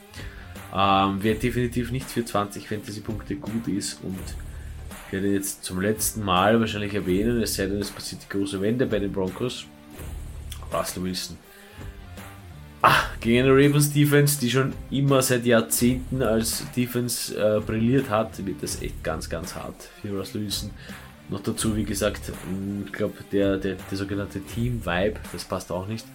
Ähm, 0.75 1.19
wer 1.21 1.35
definitiv 1.35 1.91
nicht 1.91 2.09
für 2.09 2.25
20 2.25 2.69
Fantasy-Punkte 2.69 3.35
gut 3.35 3.67
ist 3.69 3.99
und 4.05 4.19
ich 5.07 5.13
werde 5.13 5.33
jetzt 5.33 5.65
zum 5.65 5.81
letzten 5.81 6.25
Mal 6.25 6.61
wahrscheinlich 6.61 6.95
erwähnen, 6.95 7.43
es 7.43 7.57
sei 7.57 7.67
denn, 7.67 7.81
es 7.81 7.91
passiert 7.91 8.23
die 8.23 8.29
große 8.29 8.61
Wende 8.61 8.87
bei 8.87 9.01
den 9.01 9.13
Broncos. 9.13 9.67
Russell 10.73 11.03
Wilson 11.03 11.37
Ah, 12.83 13.03
gegen 13.21 13.45
eine 13.45 13.53
Ravens 13.53 13.93
Defense, 13.93 14.41
die 14.41 14.51
schon 14.51 14.73
immer 14.91 15.21
seit 15.21 15.45
Jahrzehnten 15.45 16.23
als 16.23 16.65
Defense 16.75 17.35
äh, 17.37 17.61
brilliert 17.61 18.09
hat, 18.09 18.45
wird 18.47 18.63
das 18.63 18.81
echt 18.81 19.05
ganz, 19.05 19.29
ganz 19.29 19.55
hart 19.55 19.89
für 20.01 20.17
Russell 20.17 20.41
Wilson. 20.43 20.71
Noch 21.29 21.43
dazu, 21.43 21.77
wie 21.77 21.85
gesagt, 21.85 22.31
mm, 22.31 22.87
ich 22.87 22.93
glaube, 22.93 23.15
der, 23.31 23.59
der, 23.59 23.77
der 23.91 23.99
sogenannte 23.99 24.41
Team-Vibe, 24.41 25.21
das 25.31 25.45
passt 25.45 25.71
auch 25.71 25.87
nicht. 25.87 26.07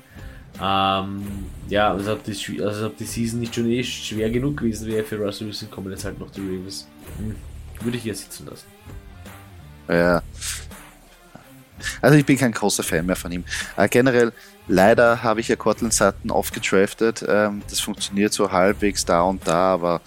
Ähm, 0.60 1.24
ja, 1.70 1.92
als 1.92 2.08
ob, 2.08 2.24
die, 2.24 2.62
also 2.64 2.88
ob 2.88 2.98
die 2.98 3.06
Season 3.06 3.42
nicht 3.42 3.54
schon 3.54 3.70
eh 3.70 3.84
schwer 3.84 4.32
genug 4.32 4.58
gewesen 4.58 4.88
wäre 4.88 5.04
für 5.04 5.18
Russell 5.18 5.48
Wilson, 5.48 5.70
kommen 5.70 5.92
jetzt 5.92 6.06
halt 6.06 6.20
noch 6.20 6.32
die 6.32 6.42
Ravens. 6.42 6.88
Hm, 7.18 7.36
würde 7.82 7.98
ich 7.98 8.04
hier 8.04 8.16
sitzen 8.16 8.48
lassen. 8.48 8.66
Ja. 9.88 10.24
Also 12.02 12.18
ich 12.18 12.26
bin 12.26 12.38
kein 12.38 12.52
großer 12.52 12.84
Fan 12.84 13.06
mehr 13.06 13.16
von 13.16 13.32
ihm. 13.32 13.44
Äh, 13.78 13.88
generell 13.88 14.32
Leider 14.68 15.22
habe 15.22 15.42
ich 15.42 15.48
ja 15.48 15.56
Cortland 15.56 15.94
Sutton 15.94 16.32
aufgedraftet. 16.32 17.24
Ähm, 17.28 17.62
das 17.70 17.80
funktioniert 17.80 18.34
so 18.34 18.52
halbwegs 18.52 19.06
da 19.06 19.22
und 19.22 19.48
da, 19.48 19.74
aber 19.74 20.02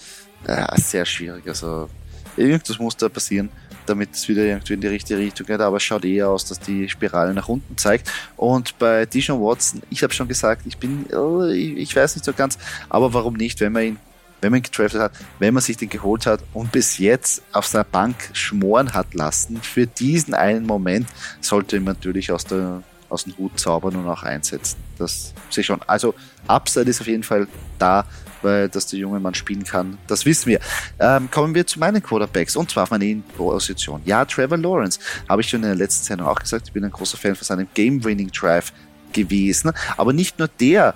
äh, 0.47 0.81
sehr 0.81 1.05
schwierig. 1.05 1.47
Also 1.47 1.88
irgendwas 2.37 2.79
muss 2.79 2.97
da 2.97 3.09
passieren, 3.09 3.51
damit 3.87 4.14
es 4.14 4.29
wieder 4.29 4.42
irgendwie 4.42 4.75
in 4.75 4.81
die 4.81 4.88
richtige 4.88 5.21
Richtung 5.21 5.47
geht. 5.47 5.61
Aber 5.61 5.77
es 5.77 5.83
schaut 5.85 6.05
eher 6.05 6.29
aus, 6.29 6.44
dass 6.44 6.59
die 6.59 6.88
Spirale 6.88 7.35
nach 7.35 7.49
unten 7.49 7.77
zeigt. 7.77 8.11
Und 8.37 8.79
bei 8.79 9.07
Dijon 9.07 9.40
Watson, 9.40 9.83
ich 9.90 10.03
habe 10.03 10.12
schon 10.12 10.29
gesagt, 10.29 10.62
ich 10.66 10.79
bin, 10.79 11.07
oh, 11.14 11.44
ich 11.44 11.94
weiß 11.94 12.16
nicht 12.16 12.25
so 12.25 12.33
ganz, 12.33 12.59
aber 12.88 13.12
warum 13.14 13.35
nicht, 13.35 13.61
wenn 13.61 13.73
man 13.73 13.83
ihn 13.85 13.99
wenn 14.40 14.53
man 14.53 14.61
ihn 14.61 14.64
gedraftet 14.64 15.01
hat, 15.01 15.12
wenn 15.40 15.53
man 15.53 15.62
sich 15.62 15.77
den 15.77 15.88
geholt 15.88 16.25
hat 16.27 16.40
und 16.55 16.71
bis 16.71 16.99
jetzt 16.99 17.42
auf 17.53 17.66
seiner 17.66 17.83
Bank 17.83 18.14
schmoren 18.35 18.94
hat 18.94 19.14
lassen, 19.14 19.61
für 19.61 19.88
diesen 19.88 20.33
einen 20.33 20.64
Moment 20.64 21.09
sollte 21.40 21.81
man 21.81 21.94
natürlich 21.94 22.31
aus 22.31 22.44
der 22.44 22.85
aus 23.09 23.25
dem 23.25 23.37
Hut 23.38 23.59
zaubern 23.59 23.97
und 23.97 24.09
auch 24.09 24.23
einsetzen. 24.23 24.77
Das 24.99 25.33
sehe 25.51 25.62
ich 25.62 25.66
schon. 25.66 25.81
Also 25.87 26.14
Upside 26.47 26.88
ist 26.88 27.01
auf 27.01 27.07
jeden 27.07 27.23
Fall 27.23 27.47
da 27.79 28.05
weil 28.42 28.68
dass 28.68 28.87
der 28.87 28.99
junge 28.99 29.21
Mann 29.21 29.35
spielen 29.35 29.64
kann, 29.64 29.99
das 30.07 30.25
wissen 30.25 30.47
wir. 30.47 30.61
Ähm, 30.99 31.31
kommen 31.31 31.55
wir 31.55 31.66
zu 31.66 31.79
meinen 31.79 32.03
Quarterbacks 32.03 32.57
und 32.57 32.71
zwar 32.71 32.85
auf 32.85 32.90
meine 32.90 33.23
Position. 33.37 34.01
Ja, 34.05 34.25
Trevor 34.25 34.59
Lawrence, 34.59 34.99
habe 35.29 35.42
ich 35.42 35.49
schon 35.49 35.62
in 35.62 35.68
der 35.68 35.77
letzten 35.77 36.05
Sendung 36.05 36.29
auch 36.29 36.38
gesagt, 36.38 36.68
ich 36.68 36.73
bin 36.73 36.85
ein 36.85 36.90
großer 36.90 37.16
Fan 37.16 37.35
von 37.35 37.44
seinem 37.44 37.68
Game-Winning-Drive 37.75 38.73
gewesen, 39.12 39.73
aber 39.97 40.12
nicht 40.12 40.38
nur 40.38 40.49
der 40.49 40.94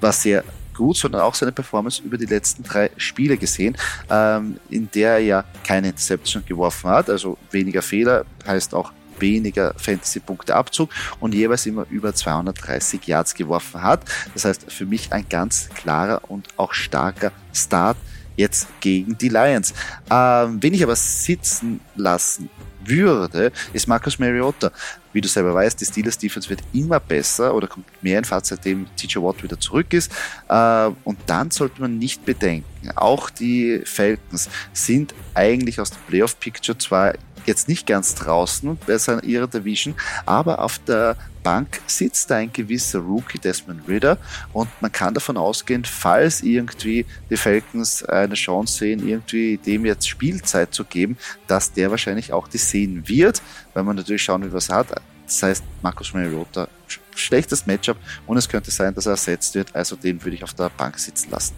war 0.00 0.12
sehr 0.12 0.44
gut, 0.74 0.96
sondern 0.96 1.22
auch 1.22 1.34
seine 1.34 1.50
Performance 1.50 2.02
über 2.02 2.16
die 2.16 2.26
letzten 2.26 2.62
drei 2.62 2.90
Spiele 2.96 3.36
gesehen, 3.36 3.76
ähm, 4.08 4.58
in 4.70 4.88
der 4.94 5.14
er 5.14 5.18
ja 5.18 5.44
keine 5.66 5.88
Interception 5.88 6.44
geworfen 6.46 6.88
hat, 6.88 7.10
also 7.10 7.36
weniger 7.50 7.82
Fehler, 7.82 8.24
heißt 8.46 8.74
auch 8.74 8.92
weniger 9.20 9.74
Fantasy-Punkte 9.76 10.54
Abzug 10.54 10.90
und 11.20 11.34
jeweils 11.34 11.66
immer 11.66 11.86
über 11.90 12.14
230 12.14 13.06
Yards 13.06 13.34
geworfen 13.34 13.82
hat. 13.82 14.04
Das 14.34 14.44
heißt, 14.44 14.70
für 14.72 14.86
mich 14.86 15.12
ein 15.12 15.28
ganz 15.28 15.68
klarer 15.74 16.22
und 16.28 16.48
auch 16.56 16.72
starker 16.72 17.32
Start 17.52 17.96
jetzt 18.36 18.68
gegen 18.80 19.18
die 19.18 19.28
Lions. 19.28 19.74
Ähm, 20.10 20.62
wen 20.62 20.72
ich 20.72 20.82
aber 20.82 20.96
sitzen 20.96 21.80
lassen 21.96 22.48
würde, 22.84 23.52
ist 23.72 23.88
Marcus 23.88 24.18
Mariota. 24.18 24.70
Wie 25.12 25.20
du 25.20 25.28
selber 25.28 25.54
weißt, 25.54 25.80
die 25.80 25.84
Steelers 25.84 26.18
Defense 26.18 26.48
wird 26.48 26.60
immer 26.72 27.00
besser 27.00 27.54
oder 27.54 27.66
kommt 27.66 27.86
mehr 28.02 28.18
in 28.18 28.24
Fahrt, 28.24 28.46
seitdem 28.46 28.86
TJ 28.96 29.18
Watt 29.18 29.42
wieder 29.42 29.58
zurück 29.58 29.92
ist. 29.92 30.12
Äh, 30.48 30.90
und 31.04 31.18
dann 31.26 31.50
sollte 31.50 31.80
man 31.80 31.98
nicht 31.98 32.24
bedenken, 32.24 32.90
auch 32.94 33.30
die 33.30 33.82
Falcons 33.84 34.48
sind 34.72 35.14
eigentlich 35.34 35.80
aus 35.80 35.90
dem 35.90 36.02
Playoff 36.08 36.38
Picture 36.38 36.78
zwar 36.78 37.14
jetzt 37.48 37.68
nicht 37.68 37.86
ganz 37.86 38.14
draußen 38.14 38.78
bei 38.86 38.98
seiner 38.98 39.24
ihrer 39.24 39.48
Division, 39.48 39.94
aber 40.26 40.62
auf 40.62 40.78
der 40.80 41.16
Bank 41.42 41.80
sitzt 41.86 42.30
da 42.30 42.36
ein 42.36 42.52
gewisser 42.52 42.98
Rookie 43.00 43.38
Desmond 43.38 43.88
Ritter 43.88 44.18
und 44.52 44.68
man 44.80 44.92
kann 44.92 45.14
davon 45.14 45.36
ausgehen, 45.36 45.84
falls 45.84 46.42
irgendwie 46.42 47.06
die 47.30 47.36
Falcons 47.36 48.04
eine 48.04 48.34
Chance 48.34 48.78
sehen, 48.78 49.06
irgendwie 49.06 49.56
dem 49.56 49.86
jetzt 49.86 50.08
Spielzeit 50.08 50.74
zu 50.74 50.84
geben, 50.84 51.16
dass 51.46 51.72
der 51.72 51.90
wahrscheinlich 51.90 52.32
auch 52.32 52.48
die 52.48 52.58
sehen 52.58 53.08
wird, 53.08 53.42
weil 53.74 53.82
man 53.82 53.96
natürlich 53.96 54.22
schauen 54.22 54.42
will, 54.42 54.52
was 54.52 54.68
er 54.68 54.76
hat. 54.76 54.88
Das 55.26 55.42
heißt, 55.42 55.64
Markus 55.82 56.12
Mariota, 56.14 56.68
schlechtes 57.14 57.66
Matchup 57.66 57.96
und 58.26 58.36
es 58.36 58.48
könnte 58.48 58.70
sein, 58.70 58.94
dass 58.94 59.06
er 59.06 59.12
ersetzt 59.12 59.54
wird, 59.54 59.74
also 59.74 59.96
den 59.96 60.22
würde 60.22 60.36
ich 60.36 60.44
auf 60.44 60.54
der 60.54 60.70
Bank 60.70 60.98
sitzen 60.98 61.30
lassen. 61.30 61.54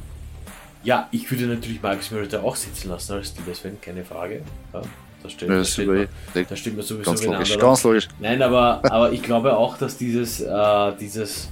Ja, 0.82 1.08
ich 1.10 1.30
würde 1.30 1.46
natürlich 1.46 1.82
Marcus 1.82 2.10
Mariota 2.10 2.40
auch 2.40 2.56
sitzen 2.56 2.88
lassen 2.88 3.12
als 3.12 3.28
Steelers-Fan, 3.28 3.80
keine 3.82 4.04
Frage. 4.04 4.42
Ja. 4.72 4.82
Das 5.22 5.32
stimmt, 5.32 5.50
ja, 5.50 5.58
das, 5.58 5.72
steht 5.72 5.86
mir, 5.86 6.08
da 6.48 6.56
steht 6.56 6.76
mir 6.76 6.82
sowieso 6.82 7.10
ganz 7.10 7.24
logisch, 7.24 7.58
ganz 7.58 7.84
logisch. 7.84 8.08
Nein, 8.18 8.40
aber, 8.40 8.80
aber 8.90 9.12
ich 9.12 9.22
glaube 9.22 9.56
auch, 9.56 9.76
dass 9.76 9.98
dieses, 9.98 10.40
äh, 10.40 10.92
dieses, 10.98 11.48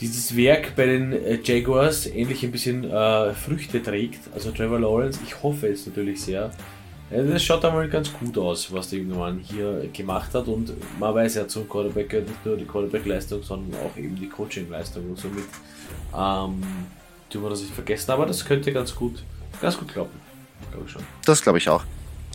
dieses 0.00 0.36
Werk 0.36 0.76
bei 0.76 0.86
den 0.86 1.12
äh, 1.12 1.38
Jaguars 1.42 2.06
ähnlich 2.06 2.42
ein 2.42 2.52
bisschen 2.52 2.84
äh, 2.84 3.32
Früchte 3.32 3.82
trägt. 3.82 4.20
Also 4.34 4.50
Trevor 4.50 4.80
Lawrence, 4.80 5.20
ich 5.26 5.42
hoffe 5.42 5.68
es 5.68 5.86
natürlich 5.86 6.22
sehr. 6.22 6.50
Das 7.10 7.44
schaut 7.44 7.64
einmal 7.64 7.88
ganz 7.88 8.12
gut 8.12 8.36
aus, 8.38 8.72
was 8.72 8.90
der 8.90 8.98
junge 8.98 9.14
Mann 9.14 9.38
hier 9.38 9.88
gemacht 9.92 10.34
hat. 10.34 10.48
Und 10.48 10.72
man 10.98 11.14
weiß 11.14 11.36
ja 11.36 11.46
zum 11.46 11.68
Quarterback 11.68 12.12
nicht 12.12 12.44
nur 12.44 12.56
die 12.56 12.64
Quarterback-Leistung, 12.64 13.42
sondern 13.42 13.78
auch 13.80 13.96
eben 13.96 14.16
die 14.16 14.28
Coaching-Leistung. 14.28 15.10
Und 15.10 15.18
somit 15.18 15.44
ähm, 16.12 16.62
tun 17.30 17.42
wir 17.42 17.50
das 17.50 17.60
nicht 17.60 17.74
vergessen. 17.74 18.10
Aber 18.10 18.26
das 18.26 18.44
könnte 18.44 18.72
ganz 18.72 18.94
gut, 18.94 19.22
ganz 19.60 19.78
gut 19.78 19.88
klappen. 19.88 20.18
Glaube 20.70 20.86
ich 20.86 20.92
schon. 20.92 21.02
Das 21.24 21.42
glaube 21.42 21.58
ich 21.58 21.68
auch. 21.68 21.84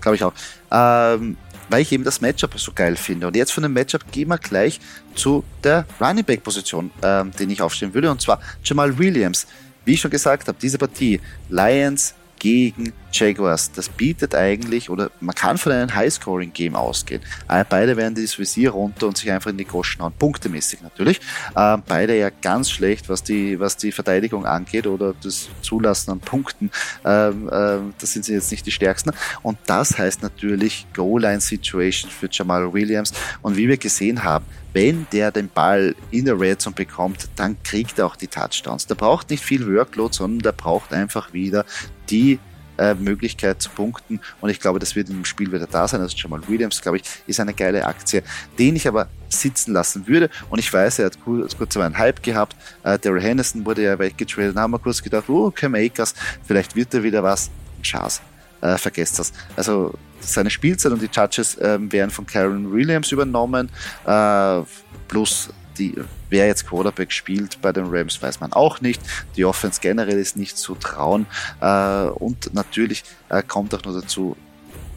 Glaube 0.01 0.15
ich 0.15 0.23
auch. 0.23 0.33
Ähm, 0.71 1.38
weil 1.69 1.81
ich 1.81 1.91
eben 1.91 2.03
das 2.03 2.19
Matchup 2.21 2.59
so 2.59 2.71
geil 2.73 2.95
finde. 2.95 3.27
Und 3.27 3.35
jetzt 3.35 3.51
von 3.51 3.63
dem 3.63 3.73
Matchup 3.73 4.12
gehen 4.12 4.29
wir 4.29 4.38
gleich 4.38 4.79
zu 5.15 5.43
der 5.63 5.85
Running 6.01 6.25
Back 6.25 6.43
Position, 6.43 6.91
ähm, 7.03 7.31
den 7.31 7.49
ich 7.49 7.62
aufstellen 7.62 7.93
würde. 7.93 8.09
Und 8.09 8.21
zwar 8.21 8.41
Jamal 8.63 8.97
Williams. 8.97 9.47
Wie 9.85 9.93
ich 9.93 10.01
schon 10.01 10.12
gesagt 10.12 10.47
habe, 10.47 10.57
diese 10.59 10.77
Partie 10.77 11.21
Lions 11.49 12.15
gegen 12.38 12.93
Jaguars. 13.11 13.71
Das 13.71 13.89
bietet 13.89 14.35
eigentlich, 14.35 14.89
oder 14.89 15.11
man 15.19 15.35
kann 15.35 15.57
von 15.57 15.71
einem 15.71 15.93
High-Scoring-Game 15.93 16.75
ausgehen. 16.75 17.21
Äh, 17.47 17.65
beide 17.67 17.97
werden 17.97 18.15
das 18.15 18.37
Visier 18.37 18.71
runter 18.71 19.07
und 19.07 19.17
sich 19.17 19.31
einfach 19.31 19.49
in 19.51 19.57
die 19.57 19.65
Goschen 19.65 20.01
hauen, 20.01 20.13
punktemäßig 20.17 20.81
natürlich. 20.81 21.19
Ähm, 21.55 21.83
beide 21.87 22.17
ja 22.17 22.29
ganz 22.29 22.71
schlecht, 22.71 23.09
was 23.09 23.23
die, 23.23 23.59
was 23.59 23.77
die 23.77 23.91
Verteidigung 23.91 24.45
angeht 24.45 24.87
oder 24.87 25.13
das 25.21 25.49
Zulassen 25.61 26.11
an 26.11 26.19
Punkten. 26.19 26.71
Ähm, 27.05 27.49
ähm, 27.51 27.93
das 27.99 28.13
sind 28.13 28.25
sie 28.25 28.33
jetzt 28.33 28.51
nicht 28.51 28.65
die 28.65 28.71
stärksten. 28.71 29.11
Und 29.41 29.57
das 29.65 29.97
heißt 29.97 30.21
natürlich 30.21 30.87
Goal-Line-Situation 30.93 32.11
für 32.11 32.29
Jamal 32.31 32.73
Williams. 32.73 33.13
Und 33.41 33.57
wie 33.57 33.67
wir 33.67 33.77
gesehen 33.77 34.23
haben, 34.23 34.45
wenn 34.73 35.07
der 35.11 35.31
den 35.31 35.49
Ball 35.49 35.95
in 36.11 36.25
der 36.25 36.39
Red 36.39 36.61
Zone 36.61 36.75
bekommt, 36.75 37.29
dann 37.35 37.61
kriegt 37.63 37.97
er 37.99 38.05
auch 38.05 38.15
die 38.15 38.27
Touchdowns. 38.27 38.85
Der 38.87 38.95
braucht 38.95 39.29
nicht 39.29 39.43
viel 39.43 39.67
Workload, 39.67 40.15
sondern 40.15 40.39
der 40.39 40.51
braucht 40.51 40.93
einfach 40.93 41.33
wieder 41.33 41.65
die 42.09 42.39
äh, 42.79 42.95
Möglichkeit 42.95 43.61
zu 43.61 43.69
punkten. 43.69 44.19
Und 44.41 44.49
ich 44.49 44.59
glaube, 44.59 44.79
das 44.79 44.95
wird 44.95 45.09
im 45.09 45.25
Spiel 45.25 45.51
wieder 45.51 45.67
da 45.67 45.87
sein. 45.87 46.01
Also 46.01 46.15
Jamal 46.17 46.47
Williams, 46.47 46.81
glaube 46.81 46.97
ich, 46.97 47.03
ist 47.27 47.39
eine 47.39 47.53
geile 47.53 47.85
Aktie, 47.85 48.23
den 48.57 48.75
ich 48.75 48.87
aber 48.87 49.07
sitzen 49.29 49.73
lassen 49.73 50.07
würde. 50.07 50.29
Und 50.49 50.59
ich 50.59 50.71
weiß, 50.71 50.99
er 50.99 51.07
hat 51.07 51.21
kurz, 51.23 51.57
kurz 51.57 51.77
einen 51.77 51.97
Hype 51.97 52.23
gehabt. 52.23 52.55
Äh, 52.83 52.97
Daryl 52.97 53.21
Henderson 53.21 53.65
wurde 53.65 53.83
ja 53.83 53.99
weggetradet. 53.99 54.55
Da 54.55 54.61
haben 54.61 54.71
wir 54.71 54.79
kurz 54.79 55.03
gedacht, 55.03 55.29
oh, 55.29 55.51
Cam 55.51 55.75
Akers, 55.75 56.15
vielleicht 56.45 56.75
wird 56.75 56.93
er 56.93 57.03
wieder 57.03 57.21
was. 57.23 57.49
Chance. 57.83 58.21
Äh, 58.61 58.77
vergesst 58.77 59.19
das. 59.19 59.31
Also 59.55 59.93
seine 60.19 60.49
Spielzeit 60.49 60.91
und 60.91 61.01
die 61.01 61.09
Judges 61.11 61.55
äh, 61.55 61.77
werden 61.79 62.11
von 62.11 62.25
Karen 62.25 62.71
Williams 62.71 63.11
übernommen, 63.11 63.69
äh, 64.05 64.61
plus 65.07 65.49
die, 65.77 65.95
wer 66.29 66.47
jetzt 66.47 66.67
Quarterback 66.67 67.11
spielt 67.11 67.61
bei 67.61 67.71
den 67.71 67.85
Rams, 67.87 68.21
weiß 68.21 68.39
man 68.39 68.53
auch 68.53 68.81
nicht. 68.81 69.01
Die 69.35 69.45
Offense 69.45 69.81
generell 69.81 70.19
ist 70.19 70.37
nicht 70.37 70.57
zu 70.57 70.75
trauen. 70.75 71.25
Äh, 71.61 72.05
und 72.05 72.53
natürlich 72.53 73.03
äh, 73.29 73.43
kommt 73.43 73.73
auch 73.75 73.83
noch 73.83 73.99
dazu, 73.99 74.35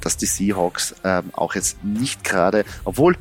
dass 0.01 0.17
die 0.17 0.27
Seahawks 0.27 0.95
äh, 1.03 1.23
auch 1.33 1.55
jetzt 1.55 1.83
nicht 1.85 2.25
gerade, 2.25 2.65
obwohl 2.85 3.17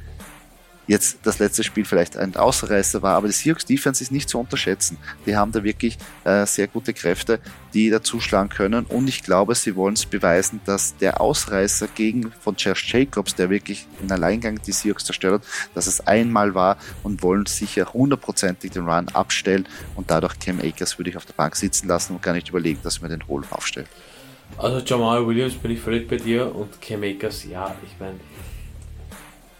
jetzt 0.87 1.19
das 1.23 1.39
letzte 1.39 1.63
Spiel 1.63 1.85
vielleicht 1.85 2.17
ein 2.17 2.35
Ausreißer 2.35 3.01
war, 3.01 3.15
aber 3.15 3.27
die 3.27 3.33
Seahawks 3.33 3.65
Defense 3.65 4.03
ist 4.03 4.11
nicht 4.11 4.29
zu 4.29 4.39
unterschätzen. 4.39 4.97
Die 5.25 5.35
haben 5.35 5.51
da 5.51 5.63
wirklich 5.63 5.97
äh, 6.23 6.45
sehr 6.45 6.67
gute 6.67 6.93
Kräfte, 6.93 7.39
die 7.73 7.89
da 7.89 8.01
zuschlagen 8.01 8.49
können 8.49 8.85
und 8.85 9.07
ich 9.07 9.23
glaube, 9.23 9.55
sie 9.55 9.75
wollen 9.75 9.93
es 9.93 10.05
beweisen, 10.05 10.59
dass 10.65 10.95
der 10.97 11.21
Ausreißer 11.21 11.87
gegen 11.87 12.31
von 12.31 12.55
Josh 12.55 12.93
Jacobs, 12.93 13.35
der 13.35 13.49
wirklich 13.49 13.87
in 14.01 14.11
Alleingang 14.11 14.61
die 14.61 14.71
Seahawks 14.71 15.05
zerstört 15.05 15.41
hat, 15.41 15.47
dass 15.75 15.87
es 15.87 16.05
einmal 16.07 16.55
war 16.55 16.77
und 17.03 17.23
wollen 17.23 17.45
sicher 17.45 17.93
hundertprozentig 17.93 18.71
den 18.71 18.87
Run 18.87 19.07
abstellen 19.09 19.67
und 19.95 20.11
dadurch 20.11 20.39
Cam 20.39 20.59
Akers 20.59 20.97
würde 20.97 21.09
ich 21.09 21.17
auf 21.17 21.25
der 21.25 21.33
Bank 21.33 21.55
sitzen 21.55 21.87
lassen 21.87 22.15
und 22.15 22.21
gar 22.21 22.33
nicht 22.33 22.49
überlegen, 22.49 22.79
dass 22.83 23.01
mir 23.01 23.09
den 23.09 23.27
Holen 23.27 23.45
aufstelle. 23.51 23.87
Also 24.57 24.79
Jamal 24.79 25.25
Williams 25.25 25.55
bin 25.55 25.71
ich 25.71 25.79
völlig 25.79 26.07
bei 26.07 26.17
dir 26.17 26.53
und 26.53 26.81
Cam 26.81 27.03
Akers, 27.03 27.45
ja, 27.45 27.73
ich 27.83 27.99
meine, 27.99 28.19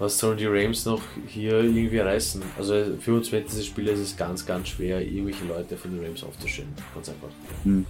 was 0.02 0.18
sollen 0.18 0.38
die 0.38 0.48
Rams 0.48 0.86
noch 0.86 1.02
hier 1.28 1.60
irgendwie 1.62 2.00
reißen? 2.00 2.42
Also 2.58 2.98
für 3.00 3.14
uns 3.14 3.30
Fantasy-Spieler 3.30 3.94
ist 3.94 4.00
es 4.00 4.18
ganz, 4.18 4.44
ganz 4.46 4.70
schwer, 4.70 5.00
irgendwelche 5.00 5.46
Leute 5.46 5.78
von 5.78 5.92
den 5.92 6.04
Rams 6.04 6.24
aufzustellen. 6.24 6.74
Ganz 6.96 7.10
einfach. 7.10 7.30
Hm, 7.64 7.86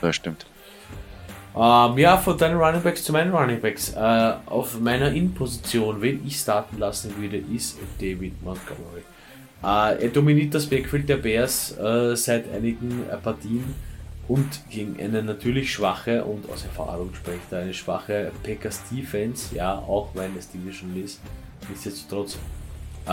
das 0.00 0.16
stimmt. 0.16 0.44
Ähm, 1.54 1.98
ja, 1.98 2.16
von 2.16 2.36
deinen 2.36 2.58
Running 2.58 2.82
Backs 2.82 3.04
zu 3.04 3.12
meinen 3.12 3.32
Running 3.32 3.60
Backs. 3.60 3.92
Äh, 3.94 4.32
auf 4.46 4.80
meiner 4.80 5.12
In-Position, 5.12 6.02
wen 6.02 6.26
ich 6.26 6.36
starten 6.36 6.78
lassen 6.78 7.14
würde, 7.16 7.36
ist 7.36 7.78
David 8.00 8.42
Montgomery. 8.42 9.02
Äh, 9.62 10.02
er 10.02 10.08
dominiert 10.08 10.52
das 10.54 10.66
Backfield 10.66 11.08
der 11.08 11.18
Bears 11.18 11.78
äh, 11.78 12.16
seit 12.16 12.52
einigen 12.52 13.04
äh, 13.08 13.16
Partien 13.18 13.62
und 14.26 14.68
gegen 14.68 14.98
eine 14.98 15.22
natürlich 15.22 15.72
schwache 15.72 16.24
und 16.24 16.50
aus 16.50 16.64
Erfahrung 16.64 17.14
spricht 17.14 17.52
er 17.52 17.60
eine 17.60 17.74
schwache 17.74 18.32
Packers 18.42 18.82
Defense, 18.90 19.54
ja, 19.54 19.74
auch 19.74 20.08
wenn 20.14 20.36
es 20.36 20.50
Division 20.50 21.00
ist, 21.04 21.20
Nichtsdestotrotz 21.68 22.38
äh, 23.06 23.10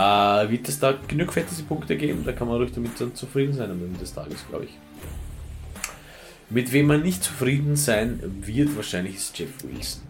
wird 0.50 0.68
es 0.68 0.78
da 0.78 0.94
genug 1.08 1.32
Fantasy-Punkte 1.32 1.96
geben, 1.96 2.24
da 2.24 2.32
kann 2.32 2.48
man 2.48 2.58
ruhig 2.58 2.72
damit 2.72 3.00
dann 3.00 3.14
zufrieden 3.14 3.52
sein 3.52 3.70
am 3.70 3.82
Ende 3.82 3.98
des 3.98 4.14
Tages, 4.14 4.44
glaube 4.48 4.64
ich. 4.66 4.78
Mit 6.48 6.72
wem 6.72 6.86
man 6.86 7.02
nicht 7.02 7.22
zufrieden 7.22 7.76
sein 7.76 8.20
wird, 8.42 8.76
wahrscheinlich 8.76 9.16
ist 9.16 9.38
Jeff 9.38 9.50
Wilson. 9.62 10.02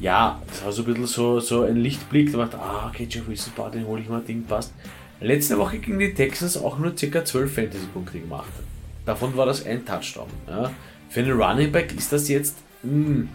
Ja, 0.00 0.40
das 0.48 0.64
war 0.64 0.72
so 0.72 0.82
ein 0.82 0.86
bisschen 0.86 1.06
so, 1.06 1.40
so 1.40 1.62
ein 1.62 1.76
Lichtblick, 1.76 2.32
da 2.32 2.38
dachte 2.38 2.58
ah, 2.58 2.88
okay, 2.88 3.06
Jeff 3.08 3.28
Wilson, 3.28 3.52
den 3.72 3.86
hole 3.86 4.02
ich 4.02 4.08
mal, 4.08 4.20
Ding 4.20 4.44
passt. 4.44 4.72
Letzte 5.20 5.56
Woche 5.58 5.78
gegen 5.78 6.00
die 6.00 6.14
Texans 6.14 6.56
auch 6.56 6.78
nur 6.78 6.94
ca. 6.94 7.24
12 7.24 7.54
Fantasy-Punkte 7.54 8.18
gemacht. 8.18 8.50
Davon 9.04 9.36
war 9.36 9.46
das 9.46 9.64
ein 9.64 9.84
Touchdown. 9.84 10.28
Ja. 10.48 10.72
Für 11.08 11.20
einen 11.20 11.40
Running 11.40 11.70
Back 11.70 11.94
ist 11.96 12.12
das 12.12 12.28
jetzt 12.28 12.56
mh, 12.82 12.90
mm, 12.90 13.28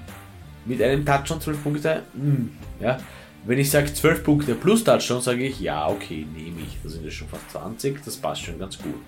mit 0.66 0.82
einem 0.82 1.06
Touchdown 1.06 1.40
12 1.40 1.64
Punkte. 1.64 2.04
Mh, 2.14 2.24
mm, 2.24 2.50
ja. 2.82 2.98
Wenn 3.46 3.60
ich 3.60 3.72
sage 3.72 3.94
12 3.94 4.24
Punkte 4.24 4.56
plus 4.56 4.84
Touchdown, 4.84 5.22
sage 5.22 5.46
ich, 5.46 5.60
ja, 5.60 5.88
okay, 5.88 6.26
nehme 6.34 6.62
ich. 6.62 6.78
Da 6.84 6.90
sind 6.90 7.06
ja 7.06 7.12
schon 7.12 7.30
fast 7.30 7.50
20, 7.52 8.04
das 8.04 8.18
passt 8.18 8.44
schon 8.44 8.60
ganz 8.60 8.78
gut. 8.78 9.02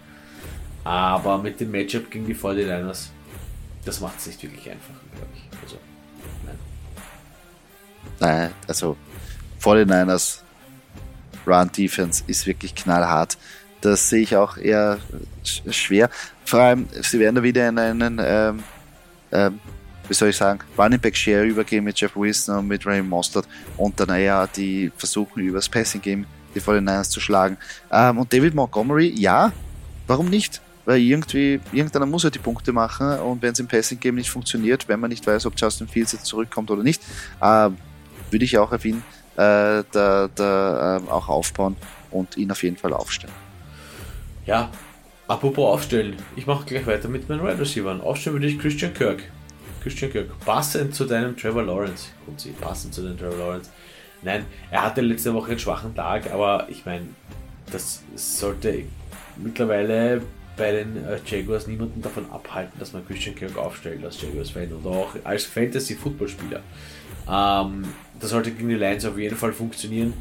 Aber 0.84 1.38
mit 1.38 1.60
dem 1.60 1.72
Matchup 1.72 2.10
gegen 2.10 2.26
die 2.26 2.36
49ers, 2.36 3.08
das 3.86 4.00
macht 4.00 4.20
es 4.20 4.28
nicht 4.28 4.42
wirklich 4.42 4.70
einfach, 4.70 4.94
glaube 5.14 5.28
ich. 5.36 5.62
Also, 5.62 5.78
nein. 6.46 6.60
Nein, 8.20 8.52
also 8.68 8.96
49ers 9.62 10.40
Run 11.46 11.72
Defense 11.72 12.24
ist 12.28 12.48
wirklich 12.48 12.76
knallhart. 12.76 13.38
das 13.82 14.10
sehe 14.10 14.22
ich 14.22 14.36
auch 14.36 14.58
eher 14.58 15.00
schwer. 15.44 16.10
Vor 16.44 16.60
allem, 16.60 16.88
sie 17.02 17.20
werden 17.20 17.36
da 17.36 17.44
wieder 17.44 17.70
in 17.70 17.80
einen, 17.80 18.20
ähm, 18.22 18.64
ähm, 19.32 19.60
wie 20.10 20.14
soll 20.14 20.30
ich 20.30 20.38
sagen, 20.38 20.60
Running 20.78 21.00
Back 21.00 21.16
Share 21.16 21.46
übergehen 21.46 21.84
mit 21.84 22.00
Jeff 22.00 22.16
Wilson 22.16 22.58
und 22.58 22.68
mit 22.68 22.86
Ray 22.86 23.02
Mostert 23.02 23.48
und 23.78 23.98
dann 24.00 24.10
eher 24.10 24.48
die 24.48 24.92
versuchen 24.98 25.42
übers 25.42 25.70
Passing 25.70 26.02
Game 26.02 26.26
die 26.56 26.62
49ers 26.62 27.10
zu 27.10 27.20
schlagen. 27.20 27.58
Ähm, 27.92 28.18
und 28.18 28.34
David 28.34 28.56
Montgomery, 28.56 29.14
ja, 29.16 29.52
warum 30.08 30.30
nicht? 30.30 30.62
Weil 30.86 31.00
irgendwie, 31.00 31.60
irgendeiner 31.72 32.08
muss 32.08 32.24
ja 32.24 32.32
die 32.32 32.40
Punkte 32.40 32.74
machen 32.74 33.20
und 33.20 33.42
wenn 33.44 33.52
es 33.52 33.60
im 33.60 33.68
Passing 33.68 34.00
Game 34.00 34.16
nicht 34.16 34.32
funktioniert, 34.32 34.88
wenn 34.88 35.00
man 35.00 35.10
nicht 35.10 35.26
weiß, 35.26 35.46
ob 35.46 35.54
Justin 35.56 35.88
Fields 35.88 36.14
jetzt 36.14 36.26
zurückkommt 36.26 36.72
oder 36.72 36.82
nicht, 36.82 37.04
äh, 37.40 37.70
würde 38.32 38.46
ich 38.46 38.58
auch 38.58 38.72
auf 38.72 38.84
ihn 38.84 39.04
äh, 39.36 39.84
da, 39.92 40.30
da 40.34 40.98
äh, 40.98 41.10
auch 41.10 41.30
aufbauen 41.30 41.76
und 42.10 42.36
ihn 42.38 42.52
auf 42.52 42.64
jeden 42.64 42.78
Fall 42.78 42.94
aufstellen. 42.94 43.34
Ja, 44.46 44.72
apropos 45.28 45.72
aufstellen, 45.72 46.16
ich 46.36 46.48
mache 46.48 46.66
gleich 46.66 46.88
weiter 46.88 47.08
mit 47.08 47.30
meinen 47.30 47.44
Wide 47.44 47.60
Receivers. 47.60 48.02
Aufstellen 48.02 48.38
würde 48.38 48.48
ich 48.48 48.58
Christian 48.58 48.94
Kirk. 48.94 49.24
Christian 49.82 50.12
Kirk, 50.12 50.40
passend 50.46 50.94
zu 50.94 51.06
deinem 51.06 51.36
Trevor 51.36 51.64
Lawrence. 51.64 52.10
Gut, 52.26 52.40
sie 52.40 52.52
passend 52.52 52.94
zu 52.94 53.02
deinem 53.02 53.18
Trevor 53.18 53.38
Lawrence. 53.38 53.70
Nein, 54.22 54.46
er 54.70 54.84
hatte 54.84 55.02
letzte 55.02 55.34
Woche 55.34 55.52
einen 55.52 55.60
schwachen 55.60 55.96
Tag, 55.96 56.32
aber 56.32 56.68
ich 56.70 56.86
meine, 56.86 57.06
das 57.72 58.04
sollte 58.16 58.84
mittlerweile 59.38 60.22
bei 60.58 60.72
den 60.74 61.06
äh, 61.06 61.20
Jaguars 61.26 61.68
niemanden 61.68 62.02
davon 62.02 62.30
abhalten, 62.32 62.78
dass 62.80 62.92
man 62.92 63.08
Christian 63.08 63.36
Kirk 63.36 63.58
aufstellt 63.58 64.04
als 64.04 64.22
Jaguars-Fan 64.22 64.74
oder 64.74 64.90
auch 64.90 65.16
als 65.24 65.46
Fantasy-Footballspieler. 65.46 66.62
Ähm, 67.30 67.86
das 68.20 68.32
sollte 68.32 68.52
gegen 68.52 68.68
die 68.68 68.76
Lions 68.76 69.06
auf 69.06 69.18
jeden 69.18 69.38
Fall 69.38 69.54
funktionieren. 69.54 70.14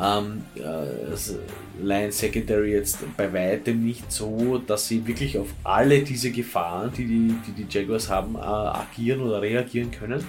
Ähm, 0.00 0.44
äh, 0.54 1.82
Lions 1.82 2.18
Secondary 2.18 2.72
jetzt 2.72 2.98
bei 3.16 3.32
weitem 3.32 3.84
nicht 3.84 4.10
so, 4.12 4.58
dass 4.58 4.86
sie 4.86 5.04
wirklich 5.06 5.36
auf 5.38 5.48
alle 5.64 6.02
diese 6.02 6.30
Gefahren, 6.30 6.92
die 6.96 7.06
die, 7.06 7.34
die, 7.46 7.64
die 7.64 7.66
Jaguars 7.68 8.08
haben, 8.08 8.36
äh, 8.36 8.38
agieren 8.38 9.20
oder 9.20 9.42
reagieren 9.42 9.90
können. 9.90 10.24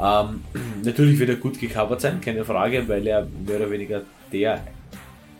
Ähm, 0.00 0.44
natürlich 0.82 1.18
wird 1.18 1.30
er 1.30 1.36
gut 1.36 1.58
gecovert 1.60 2.00
sein, 2.00 2.20
keine 2.20 2.44
Frage, 2.44 2.86
weil 2.88 3.06
er 3.06 3.26
mehr 3.46 3.56
oder 3.56 3.70
weniger 3.70 4.02
der 4.32 4.60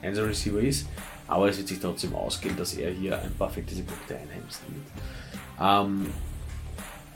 Einzel 0.03 0.27
Receiver 0.27 0.61
ist. 0.61 0.87
Aber 1.27 1.49
es 1.49 1.59
wird 1.59 1.69
sich 1.69 1.81
trotzdem 1.81 2.15
ausgehen, 2.15 2.57
dass 2.57 2.75
er 2.75 2.91
hier 2.91 3.21
ein 3.21 3.33
paar 3.39 3.51
Fantasy-Punkte 3.51 4.17
einheimsen 4.17 4.65
wird. 4.69 4.87
Ähm, 5.61 6.07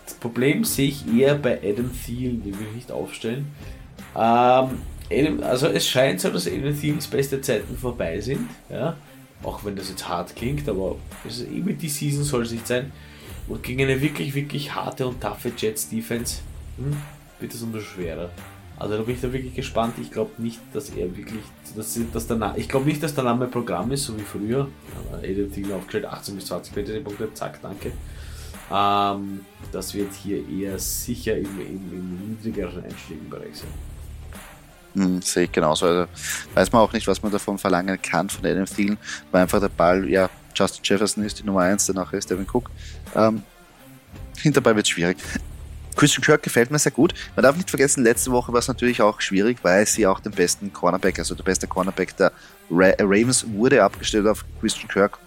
das 0.05 0.14
Problem 0.14 0.64
sehe 0.64 0.88
ich 0.88 1.05
eher 1.12 1.35
bei 1.37 1.59
Adam 1.59 1.90
Thielen, 1.92 2.42
den 2.42 2.59
wir 2.59 2.70
nicht 2.75 2.92
aufstellen. 2.92 3.47
Ähm, 4.16 4.83
also 5.43 5.67
es 5.69 5.87
scheint 5.87 6.21
so, 6.21 6.31
dass 6.31 6.47
Adam 6.47 6.79
Thielens 6.79 7.07
beste 7.07 7.40
Zeiten 7.40 7.77
vorbei 7.77 8.21
sind. 8.21 8.49
Ja? 8.71 8.97
Auch 9.43 9.64
wenn 9.64 9.77
das 9.77 9.90
jetzt 9.90 10.09
hart 10.09 10.35
klingt, 10.35 10.69
aber 10.69 10.97
es 11.27 11.40
ist 11.40 11.51
eben 11.51 11.77
die 11.77 11.88
Season 11.88 12.25
soll 12.25 12.43
es 12.43 12.53
nicht 12.53 12.67
sein. 12.67 12.93
Und 13.47 13.62
gegen 13.62 13.83
eine 13.83 14.01
wirklich, 14.01 14.35
wirklich 14.35 14.75
harte 14.75 15.07
und 15.07 15.21
taffe 15.21 15.53
Jets 15.57 15.88
Defense 15.88 16.40
hm, 16.79 16.97
wird 17.40 17.53
es 17.53 17.62
umso 17.62 17.81
schwerer. 17.81 18.31
Also 18.77 18.97
da 18.97 19.03
bin 19.03 19.14
ich 19.14 19.21
da 19.21 19.33
wirklich 19.33 19.55
gespannt. 19.55 19.95
Ich 20.01 20.11
glaube 20.11 20.31
nicht, 20.38 20.61
dass 20.73 20.90
er 20.90 21.17
wirklich, 21.17 21.43
dass, 21.77 21.99
dass 22.12 22.27
der 22.27 22.55
ich 22.57 22.69
glaube 22.69 22.87
nicht, 22.87 23.03
dass 23.03 23.14
der 23.14 23.25
Name 23.25 23.47
Programm 23.47 23.93
ist, 23.93 24.05
so 24.05 24.17
wie 24.17 24.23
früher. 24.23 24.69
Adam 25.12 25.53
Thielen 25.53 25.73
aufgestellt, 25.73 26.07
18 26.07 26.35
bis 26.35 26.47
20 26.47 27.05
Punkte, 27.05 27.33
zack, 27.35 27.61
danke. 27.62 27.93
Ähm, 28.73 29.40
das 29.71 29.95
wird 29.95 30.12
hier 30.14 30.49
eher 30.49 30.79
sicher 30.79 31.37
im, 31.37 31.61
im, 31.61 31.93
im 31.93 32.31
niedrigeren 32.31 32.83
Einstiegenbereich 32.85 33.55
sein. 33.55 33.93
Hm, 34.94 35.22
sehe 35.22 35.44
ich 35.44 35.52
genauso. 35.52 35.87
Also 35.87 36.07
weiß 36.54 36.72
man 36.72 36.83
auch 36.83 36.92
nicht, 36.92 37.07
was 37.07 37.22
man 37.22 37.33
davon 37.33 37.59
verlangen 37.59 38.00
kann 38.00 38.28
von 38.28 38.46
Adam 38.46 38.66
Thielen, 38.66 38.98
weil 39.30 39.42
einfach 39.42 39.61
der 39.61 39.68
Ball, 39.68 40.09
ja, 40.09 40.30
Justin 40.54 40.83
Jefferson 40.85 41.24
ist 41.24 41.40
die 41.40 41.44
Nummer 41.44 41.62
1, 41.62 41.87
danach 41.87 42.12
ist 42.12 42.30
Devin 42.30 42.46
Cook. 42.50 42.70
Ähm, 43.16 43.42
hinterbei 44.40 44.76
wird 44.76 44.88
schwierig. 44.88 45.18
Christian 45.96 46.24
Kirk 46.24 46.42
gefällt 46.42 46.70
mir 46.70 46.78
sehr 46.78 46.92
gut. 46.92 47.14
Man 47.37 47.44
darf 47.44 47.57
nicht 47.57 47.70
vergessen, 47.70 48.02
letzte 48.02 48.33
Woche 48.33 48.52
war 48.52 48.59
es 48.59 48.68
natürlich 48.68 49.00
auch 49.00 49.20
schwierig, 49.20 49.59
weil 49.62 49.87
sie 49.87 50.07
auch 50.07 50.20
den 50.20 50.33
besten 50.33 50.72
Cornerback, 50.72 51.18
also 51.18 51.35
der 51.35 51.44
beste 51.44 51.68
Cornerback 51.68 52.16
der 52.16 52.33
Ravens 52.70 53.46
wurde 53.48 53.83
abgestellt 53.83 54.26
auf 54.26 54.44
Christian 54.61 54.88
Kirk 54.88 55.18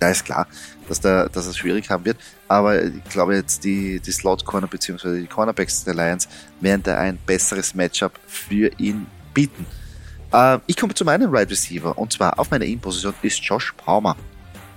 da 0.00 0.10
ist 0.10 0.24
klar, 0.24 0.46
dass, 0.88 1.00
der, 1.00 1.28
dass 1.28 1.46
es 1.46 1.56
schwierig 1.56 1.90
haben 1.90 2.04
wird. 2.04 2.16
Aber 2.48 2.82
ich 2.82 3.04
glaube 3.04 3.36
jetzt 3.36 3.64
die, 3.64 4.00
die 4.00 4.12
Slot-Corner 4.12 4.66
bzw. 4.66 5.20
die 5.20 5.26
Cornerbacks 5.26 5.84
der 5.84 5.94
Lions 5.94 6.28
werden 6.60 6.82
da 6.82 6.98
ein 6.98 7.18
besseres 7.26 7.74
Matchup 7.74 8.12
für 8.26 8.70
ihn 8.78 9.06
bieten. 9.34 9.66
Äh, 10.32 10.58
ich 10.66 10.76
komme 10.76 10.94
zu 10.94 11.04
meinem 11.04 11.30
Right 11.34 11.50
Receiver 11.50 11.96
und 11.96 12.12
zwar 12.12 12.38
auf 12.38 12.50
meiner 12.50 12.64
In-Position 12.64 13.14
ist 13.22 13.38
Josh 13.42 13.72
Palmer. 13.76 14.16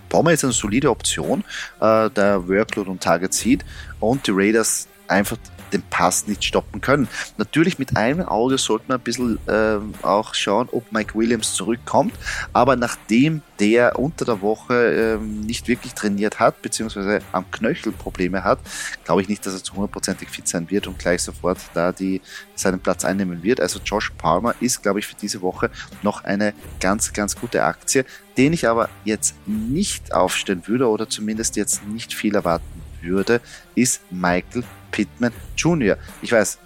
Palmer 0.09 0.31
ist 0.31 0.43
eine 0.43 0.53
solide 0.53 0.89
Option, 0.89 1.43
äh, 1.79 2.09
der 2.09 2.47
Workload 2.47 2.89
und 2.89 3.01
Target 3.01 3.33
sieht 3.33 3.63
und 3.99 4.25
die 4.25 4.31
Raiders 4.31 4.87
einfach 5.07 5.37
den 5.73 5.83
Pass 5.83 6.27
nicht 6.27 6.43
stoppen 6.43 6.81
können. 6.81 7.07
Natürlich 7.37 7.79
mit 7.79 7.97
einem 7.97 8.27
Auge 8.27 8.57
sollte 8.57 8.85
man 8.87 8.97
ein 8.99 9.03
bisschen 9.03 9.39
äh, 9.47 9.77
auch 10.03 10.33
schauen, 10.33 10.69
ob 10.71 10.91
Mike 10.91 11.15
Williams 11.15 11.53
zurückkommt, 11.53 12.13
aber 12.53 12.75
nachdem 12.75 13.41
der 13.59 13.99
unter 13.99 14.25
der 14.25 14.41
Woche 14.41 15.17
äh, 15.17 15.17
nicht 15.17 15.67
wirklich 15.67 15.93
trainiert 15.93 16.39
hat, 16.39 16.61
beziehungsweise 16.61 17.19
am 17.31 17.49
Knöchel 17.51 17.91
Probleme 17.91 18.43
hat, 18.43 18.59
glaube 19.03 19.21
ich 19.21 19.27
nicht, 19.27 19.45
dass 19.45 19.53
er 19.53 19.63
zu 19.63 19.73
hundertprozentig 19.73 20.29
fit 20.29 20.47
sein 20.47 20.69
wird 20.69 20.87
und 20.87 20.97
gleich 20.97 21.21
sofort 21.21 21.59
da 21.73 21.91
die, 21.91 22.21
seinen 22.55 22.79
Platz 22.79 23.03
einnehmen 23.03 23.43
wird. 23.43 23.59
Also 23.59 23.79
Josh 23.83 24.11
Palmer 24.17 24.55
ist, 24.61 24.81
glaube 24.81 24.99
ich, 24.99 25.07
für 25.07 25.15
diese 25.15 25.41
Woche 25.41 25.69
noch 26.01 26.23
eine 26.23 26.53
ganz, 26.79 27.13
ganz 27.13 27.35
gute 27.35 27.63
Aktie, 27.63 28.05
den 28.37 28.53
ich 28.53 28.67
aber 28.67 28.89
jetzt 29.03 29.35
nicht 29.45 30.13
aufstellen 30.13 30.63
würde 30.65 30.87
oder 30.87 31.09
zumindest 31.09 31.55
jetzt 31.57 31.85
nicht 31.85 32.13
viel 32.13 32.35
erwarten 32.35 32.78
würde, 33.01 33.41
ist 33.75 34.01
Michael 34.11 34.63
Pittman 34.91 35.33
Jr. 35.55 35.97
Ich 36.21 36.31
weiß, 36.31 36.57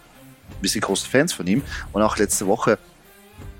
wir 0.62 0.70
sind 0.70 0.82
große 0.82 1.08
Fans 1.10 1.34
von 1.34 1.46
ihm 1.48 1.62
und 1.92 2.02
auch 2.02 2.18
letzte 2.18 2.48
Woche 2.48 2.78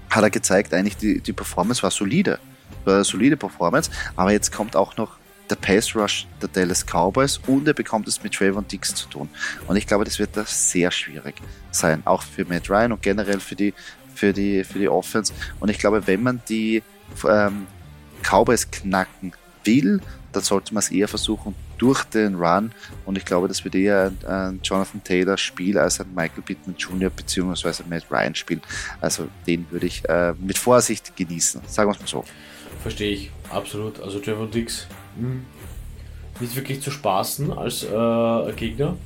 hat 0.10 0.24
er 0.24 0.30
gezeigt, 0.30 0.74
eigentlich 0.74 0.98
die, 0.98 1.22
die 1.22 1.34
Performance 1.34 1.82
war 1.84 1.92
solide. 1.92 2.40
War 2.86 2.96
eine 2.96 3.04
solide 3.04 3.38
Performance, 3.38 3.90
aber 4.16 4.32
jetzt 4.32 4.52
kommt 4.52 4.76
auch 4.76 4.96
noch 4.98 5.18
der 5.50 5.56
Pass 5.56 5.96
Rush 5.96 6.28
der 6.42 6.50
Dallas 6.50 6.86
Cowboys 6.86 7.40
und 7.48 7.68
er 7.68 7.74
bekommt 7.74 8.08
es 8.08 8.24
mit 8.24 8.34
Trayvon 8.34 8.68
Dix 8.68 8.96
zu 8.96 9.08
tun. 9.08 9.30
Und 9.68 9.76
ich 9.76 9.88
glaube, 9.88 10.06
das 10.06 10.20
wird 10.20 10.36
da 10.36 10.46
sehr 10.46 10.92
schwierig 10.92 11.36
sein, 11.72 12.02
auch 12.06 12.22
für 12.22 12.46
Matt 12.46 12.70
Ryan 12.70 12.94
und 12.94 13.02
generell 13.02 13.40
für 13.40 13.56
die, 13.56 13.74
für 14.16 14.34
die, 14.34 14.64
für 14.64 14.80
die 14.80 14.88
Offense. 14.88 15.34
Und 15.60 15.70
ich 15.70 15.80
glaube, 15.80 16.08
wenn 16.08 16.24
man 16.24 16.42
die 16.48 16.84
ähm, 17.28 17.68
Cowboys 18.24 18.70
knacken 18.72 19.34
will, 19.64 20.02
dann 20.32 20.44
sollte 20.44 20.74
man 20.74 20.80
es 20.80 20.92
eher 20.92 21.08
versuchen 21.08 21.56
durch 21.78 22.04
den 22.06 22.36
Run 22.36 22.72
und 23.06 23.18
ich 23.18 23.26
glaube, 23.26 23.48
das 23.48 23.64
wird 23.64 23.76
eher 23.76 24.12
ein, 24.12 24.28
ein 24.28 24.60
Jonathan 24.64 25.04
Taylor 25.04 25.38
Spiel 25.38 25.78
als 25.78 26.00
ein 26.00 26.14
Michael 26.14 26.44
Pittman 26.44 26.76
Jr. 26.78 27.10
bzw. 27.10 27.84
Matt 27.90 28.06
Ryan 28.10 28.36
Spiel. 28.36 28.62
Also 29.02 29.28
den 29.48 29.66
würde 29.70 29.88
ich 29.88 30.08
äh, 30.08 30.34
mit 30.40 30.58
Vorsicht 30.58 31.16
genießen, 31.16 31.62
sagen 31.68 31.90
wir 31.90 31.96
es 31.96 32.00
mal 32.00 32.08
so. 32.08 32.24
Verstehe 32.82 33.12
ich, 33.12 33.32
absolut. 33.50 34.00
Also 34.02 34.20
Trevor 34.20 34.48
Dix 34.48 34.88
hm, 35.18 35.46
nicht 36.40 36.56
wirklich 36.56 36.82
zu 36.82 36.92
spaßen 36.92 37.52
als 37.52 37.84
äh, 37.84 38.54
Gegner. 38.54 38.98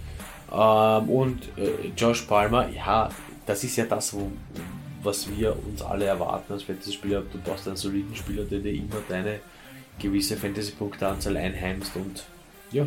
Ähm, 0.51 1.09
und 1.09 1.43
äh, 1.57 1.89
Josh 1.95 2.21
Palmer, 2.23 2.69
ja, 2.69 3.09
das 3.45 3.63
ist 3.63 3.75
ja 3.75 3.85
das, 3.85 4.13
wo, 4.13 4.31
was 5.03 5.27
wir 5.29 5.55
uns 5.65 5.81
alle 5.81 6.05
erwarten 6.05 6.53
als 6.53 6.63
Fantasy-Spieler. 6.63 7.23
Du 7.31 7.39
brauchst 7.43 7.67
einen 7.67 7.77
soliden 7.77 8.15
Spieler, 8.15 8.43
der 8.43 8.59
dir 8.59 8.73
immer 8.73 9.01
deine 9.07 9.39
gewisse 9.99 10.37
Fantasy-Punkteanzahl 10.37 11.37
einheimst 11.37 11.95
und 11.95 12.23
ja, 12.71 12.85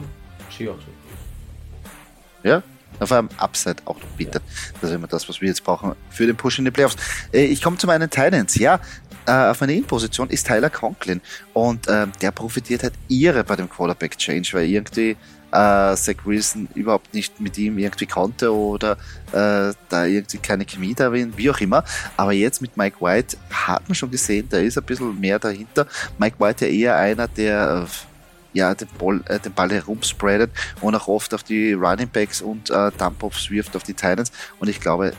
sehe 0.57 0.71
auch 0.71 0.79
so. 0.79 2.49
Ja, 2.49 2.63
auf 2.99 3.13
einem 3.13 3.29
Upside 3.39 3.77
auch 3.85 3.97
noch 3.97 4.09
bietet. 4.17 4.43
Das 4.81 4.91
ist 4.91 4.97
immer 4.97 5.07
das, 5.07 5.29
was 5.29 5.41
wir 5.41 5.49
jetzt 5.49 5.65
brauchen 5.65 5.95
für 6.11 6.27
den 6.27 6.37
Push 6.37 6.59
in 6.59 6.65
die 6.65 6.71
Playoffs. 6.71 6.97
Äh, 7.33 7.45
ich 7.45 7.63
komme 7.63 7.77
zu 7.77 7.87
meinen 7.87 8.11
Titans. 8.11 8.57
Ja, 8.57 8.81
äh, 9.27 9.33
auf 9.33 9.61
meiner 9.61 9.73
In-Position 9.73 10.29
ist 10.31 10.47
Tyler 10.47 10.71
Conklin 10.71 11.21
und 11.53 11.87
äh, 11.89 12.07
der 12.21 12.31
profitiert 12.31 12.83
halt 12.83 12.95
ihre 13.09 13.45
bei 13.45 13.57
dem 13.57 13.69
Quarterback-Change, 13.69 14.51
weil 14.53 14.69
irgendwie 14.69 15.17
äh, 15.53 15.97
Zach 15.97 16.25
Wilson 16.25 16.69
überhaupt 16.75 17.13
nicht 17.13 17.41
mit 17.41 17.59
ihm 17.59 17.79
irgendwie 17.79 18.07
konnte 18.07 18.55
oder 18.55 18.93
äh, 19.33 19.75
da 19.89 20.05
irgendwie 20.05 20.39
keine 20.39 20.65
Chemie 20.65 20.95
da 20.95 21.13
war, 21.13 21.37
wie 21.37 21.51
auch 21.51 21.61
immer. 21.61 21.85
Aber 22.17 22.33
jetzt 22.33 22.63
mit 22.63 22.77
Mike 22.77 22.97
White 23.01 23.37
hat 23.51 23.89
man 23.89 23.95
schon 23.95 24.11
gesehen, 24.11 24.47
da 24.49 24.59
ist 24.59 24.79
ein 24.79 24.85
bisschen 24.85 25.19
mehr 25.19 25.39
dahinter. 25.39 25.87
Mike 26.19 26.37
White 26.39 26.67
ja 26.67 26.73
eher 26.73 26.97
einer, 26.97 27.29
der 27.29 27.87
äh, 27.87 28.10
ja, 28.53 28.75
den 28.75 28.89
Ball, 28.99 29.21
äh, 29.27 29.39
den 29.39 29.53
Ball 29.53 29.71
herumspreadet 29.71 30.51
und 30.81 30.95
auch 30.95 31.09
oft 31.09 31.35
auf 31.35 31.43
die 31.43 31.73
Running 31.73 32.09
Backs 32.09 32.43
und 32.43 32.71
äh, 32.71 32.91
Dump-Offs 32.97 33.51
wirft 33.51 33.77
auf 33.77 33.83
die 33.83 33.95
Titans. 33.95 34.33
Und 34.59 34.69
ich 34.69 34.81
glaube, 34.81 35.13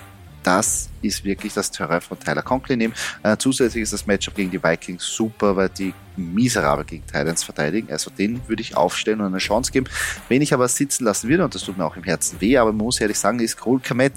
das 0.43 0.89
ist 1.01 1.23
wirklich 1.23 1.53
das 1.53 1.71
Terrain 1.71 2.01
von 2.01 2.19
Tyler 2.19 2.41
Conklin. 2.41 2.79
Nehmen. 2.79 2.93
Äh, 3.23 3.37
zusätzlich 3.37 3.83
ist 3.83 3.93
das 3.93 4.07
Matchup 4.07 4.35
gegen 4.35 4.51
die 4.51 4.63
Vikings 4.63 5.05
super, 5.05 5.55
weil 5.55 5.69
die 5.69 5.93
miserabel 6.15 6.85
gegen 6.85 7.05
Titans 7.05 7.43
verteidigen. 7.43 7.91
Also 7.91 8.09
den 8.11 8.41
würde 8.47 8.61
ich 8.61 8.75
aufstellen 8.75 9.21
und 9.21 9.27
eine 9.27 9.37
Chance 9.37 9.71
geben. 9.71 9.87
Wenn 10.29 10.41
ich 10.41 10.53
aber 10.53 10.67
sitzen 10.67 11.05
lassen 11.05 11.29
würde, 11.29 11.43
und 11.43 11.53
das 11.53 11.63
tut 11.63 11.77
mir 11.77 11.85
auch 11.85 11.95
im 11.95 12.03
Herzen 12.03 12.41
weh, 12.41 12.57
aber 12.57 12.71
man 12.71 12.85
muss 12.85 12.99
ehrlich 12.99 13.19
sagen, 13.19 13.39
ist 13.39 13.57
Cole 13.57 13.81
Komet, 13.85 14.13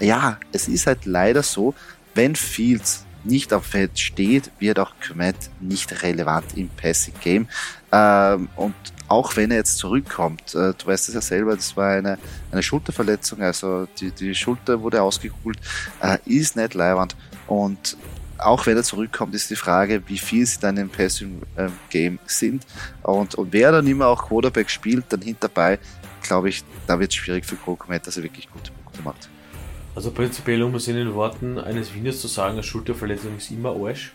ja, 0.00 0.38
es 0.52 0.68
ist 0.68 0.86
halt 0.86 1.04
leider 1.04 1.42
so, 1.42 1.74
wenn 2.14 2.34
Fields 2.34 3.04
nicht 3.24 3.52
auf 3.52 3.66
Feld 3.66 3.98
steht, 3.98 4.50
wird 4.58 4.78
auch 4.78 4.92
Komet 5.06 5.36
nicht 5.60 6.02
relevant 6.02 6.56
im 6.56 6.68
Passing 6.68 7.14
Game. 7.20 7.48
Ähm, 7.92 8.48
und 8.56 8.74
auch 9.08 9.36
wenn 9.36 9.50
er 9.50 9.58
jetzt 9.58 9.78
zurückkommt, 9.78 10.54
äh, 10.54 10.74
du 10.74 10.86
weißt 10.86 11.08
es 11.08 11.14
ja 11.14 11.20
selber, 11.20 11.54
das 11.54 11.76
war 11.76 11.92
eine, 11.92 12.18
eine 12.52 12.62
Schulterverletzung, 12.62 13.42
also 13.42 13.86
die, 13.98 14.10
die 14.10 14.34
Schulter 14.34 14.80
wurde 14.82 15.02
ausgekugelt, 15.02 15.58
äh, 16.00 16.18
ist 16.26 16.56
nicht 16.56 16.74
leibend 16.74 17.16
und 17.46 17.96
auch 18.38 18.66
wenn 18.66 18.76
er 18.76 18.84
zurückkommt, 18.84 19.34
ist 19.34 19.50
die 19.50 19.56
Frage, 19.56 20.02
wie 20.06 20.18
viel 20.18 20.46
sie 20.46 20.60
dann 20.60 20.76
im 20.76 20.88
Passing 20.88 21.42
ähm, 21.56 21.72
Game 21.90 22.18
sind. 22.26 22.64
Und, 23.02 23.34
und 23.34 23.52
wer 23.52 23.72
dann 23.72 23.86
immer 23.86 24.06
auch 24.06 24.28
Quarterback 24.28 24.70
spielt, 24.70 25.06
dann 25.08 25.22
hinterbei, 25.22 25.80
glaube 26.22 26.48
ich, 26.48 26.62
da 26.86 27.00
wird 27.00 27.10
es 27.10 27.16
schwierig 27.16 27.44
für 27.44 27.56
Kokomet, 27.56 28.06
dass 28.06 28.16
er 28.16 28.22
wirklich 28.22 28.48
gute 28.50 28.70
Punkte 28.70 29.02
macht. 29.02 29.28
Also 29.98 30.12
prinzipiell, 30.12 30.62
um 30.62 30.76
es 30.76 30.86
in 30.86 30.94
den 30.94 31.12
Worten 31.14 31.58
eines 31.58 31.92
Wieners 31.92 32.20
zu 32.20 32.28
sagen, 32.28 32.52
eine 32.52 32.62
Schulterverletzung 32.62 33.36
ist 33.36 33.50
immer 33.50 33.70
Arsch. 33.70 34.12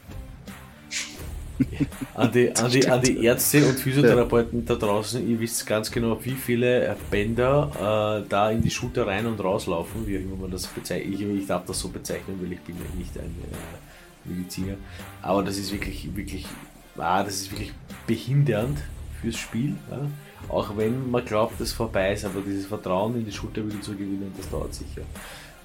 an, 2.16 2.32
die, 2.32 2.56
an, 2.56 2.72
die, 2.72 2.88
an 2.88 3.02
die 3.02 3.26
Ärzte 3.26 3.68
und 3.68 3.78
Physiotherapeuten 3.78 4.66
da 4.66 4.76
draußen, 4.76 5.28
ihr 5.28 5.38
wisst 5.42 5.68
ganz 5.68 5.92
genau, 5.92 6.18
wie 6.24 6.36
viele 6.36 6.96
Bänder 7.12 8.24
äh, 8.24 8.30
da 8.30 8.50
in 8.52 8.62
die 8.62 8.70
Schulter 8.70 9.08
rein 9.08 9.26
und 9.26 9.44
rauslaufen, 9.44 10.08
wie 10.08 10.18
auch 10.18 10.22
immer 10.22 10.38
man 10.38 10.52
das 10.52 10.68
bezeichnet. 10.68 11.16
Ich, 11.16 11.22
ich 11.22 11.48
darf 11.48 11.66
das 11.66 11.82
so 11.82 11.90
bezeichnen, 11.90 12.40
weil 12.42 12.54
ich 12.54 12.62
bin 12.62 12.78
ja 12.78 12.98
nicht 12.98 13.18
ein 13.18 13.36
äh, 13.52 14.30
Mediziner. 14.30 14.76
Aber 15.22 15.44
das 15.44 15.58
ist 15.58 15.74
wirklich, 15.74 16.16
wirklich, 16.16 16.46
ah, 16.98 17.26
das 17.26 17.42
ist 17.42 17.52
wirklich 17.52 17.74
behindernd 18.08 18.78
fürs 19.20 19.36
Spiel. 19.36 19.76
Ja? 19.92 20.08
Auch 20.48 20.78
wenn 20.78 21.12
man 21.12 21.26
glaubt, 21.26 21.60
dass 21.60 21.68
es 21.68 21.74
vorbei 21.74 22.14
ist, 22.14 22.24
aber 22.24 22.40
dieses 22.40 22.68
Vertrauen 22.68 23.16
in 23.16 23.26
die 23.26 23.34
Schulter 23.34 23.68
wieder 23.68 23.82
zu 23.82 23.92
gewinnen, 23.92 24.34
das 24.38 24.50
dauert 24.50 24.74
sicher. 24.74 25.02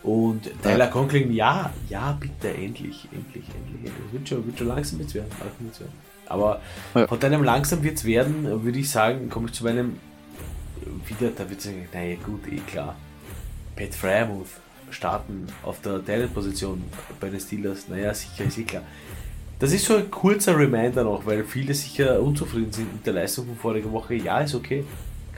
Und 0.03 0.45
Tyler 0.63 0.85
ja. 0.85 0.87
Conklin, 0.87 1.33
ja, 1.33 1.73
ja, 1.89 2.13
bitte, 2.19 2.49
endlich, 2.49 3.09
endlich, 3.13 3.45
endlich. 3.55 3.93
Es 4.07 4.13
wird 4.13 4.29
schon, 4.29 4.47
wird 4.47 4.59
schon 4.59 4.69
langsam 4.69 5.01
jetzt 5.01 5.15
werden. 5.15 5.31
Langsam 5.31 5.67
jetzt 5.67 5.81
werden. 5.81 5.93
Aber 6.27 6.61
ja. 6.95 7.07
von 7.07 7.19
deinem 7.19 7.43
langsam 7.43 7.83
wird 7.83 7.97
es 7.97 8.05
werden, 8.05 8.65
würde 8.65 8.79
ich 8.79 8.91
sagen, 8.91 9.29
komme 9.29 9.49
ich 9.49 9.55
zu 9.55 9.65
meinem 9.65 9.97
wieder, 11.07 11.31
da 11.37 11.49
wird 11.49 11.59
es 11.59 11.65
sagen, 11.65 11.89
naja 11.93 12.17
gut, 12.25 12.47
eh 12.51 12.61
klar. 12.71 12.97
Pat 13.77 13.95
Fryermuth 13.95 14.49
starten 14.91 15.47
auf 15.63 15.81
der 15.81 16.05
Talent-Position 16.05 16.83
bei 17.21 17.29
den 17.31 17.41
Steelers, 17.41 17.89
naja, 17.89 18.15
sicher, 18.15 18.45
ist 18.45 18.59
eh 18.59 18.65
klar. 18.65 18.83
Das 19.59 19.73
ist 19.73 19.87
so 19.87 19.97
ein 19.97 20.11
kurzer 20.11 20.57
Reminder 20.57 21.03
noch, 21.03 21.27
weil 21.27 21.45
viele 21.45 21.75
sicher 21.75 22.21
unzufrieden 22.21 22.73
sind 22.73 22.93
mit 22.93 23.05
der 23.05 23.15
Leistung 23.15 23.47
von 23.47 23.57
voriger 23.57 23.91
Woche. 23.91 24.15
Ja, 24.15 24.41
ist 24.41 24.55
okay, 24.55 24.85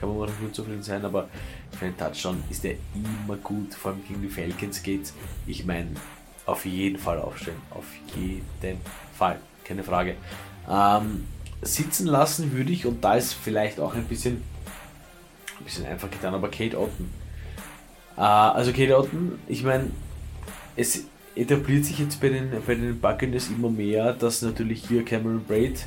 man 0.09 0.19
mal 0.19 0.25
nicht 0.27 0.41
unzufrieden 0.41 0.83
sein, 0.83 1.03
aber 1.05 1.27
für 1.77 1.85
einen 1.85 1.97
Touchdown 1.97 2.43
ist 2.49 2.65
er 2.65 2.75
immer 2.93 3.37
gut, 3.37 3.73
vor 3.73 3.91
allem 3.91 4.01
gegen 4.07 4.21
die 4.21 4.29
Falcons 4.29 4.81
geht 4.83 5.13
Ich 5.47 5.65
meine, 5.65 5.89
auf 6.45 6.65
jeden 6.65 6.97
Fall 6.97 7.19
aufstellen. 7.19 7.61
Auf 7.69 7.85
jeden 8.15 8.79
Fall. 9.17 9.39
Keine 9.63 9.83
Frage. 9.83 10.15
Ähm, 10.69 11.25
sitzen 11.61 12.07
lassen 12.07 12.51
würde 12.51 12.71
ich, 12.71 12.85
und 12.85 13.03
da 13.03 13.15
ist 13.15 13.33
vielleicht 13.33 13.79
auch 13.79 13.93
ein 13.93 14.05
bisschen, 14.05 14.41
ein 15.59 15.63
bisschen 15.63 15.85
einfach 15.85 16.09
getan, 16.09 16.33
aber 16.33 16.49
Kate 16.49 16.79
Otten. 16.79 17.09
Äh, 18.17 18.21
also 18.21 18.71
Kate 18.71 18.97
Otten, 18.97 19.39
ich 19.47 19.63
meine, 19.63 19.91
es 20.75 21.05
etabliert 21.35 21.85
sich 21.85 21.99
jetzt 21.99 22.19
bei 22.19 22.29
den, 22.29 22.51
bei 22.65 22.75
den 22.75 22.99
Buccaneers 22.99 23.49
immer 23.49 23.69
mehr, 23.69 24.13
dass 24.13 24.41
natürlich 24.41 24.85
hier 24.87 25.05
Cameron 25.05 25.43
Braid 25.45 25.85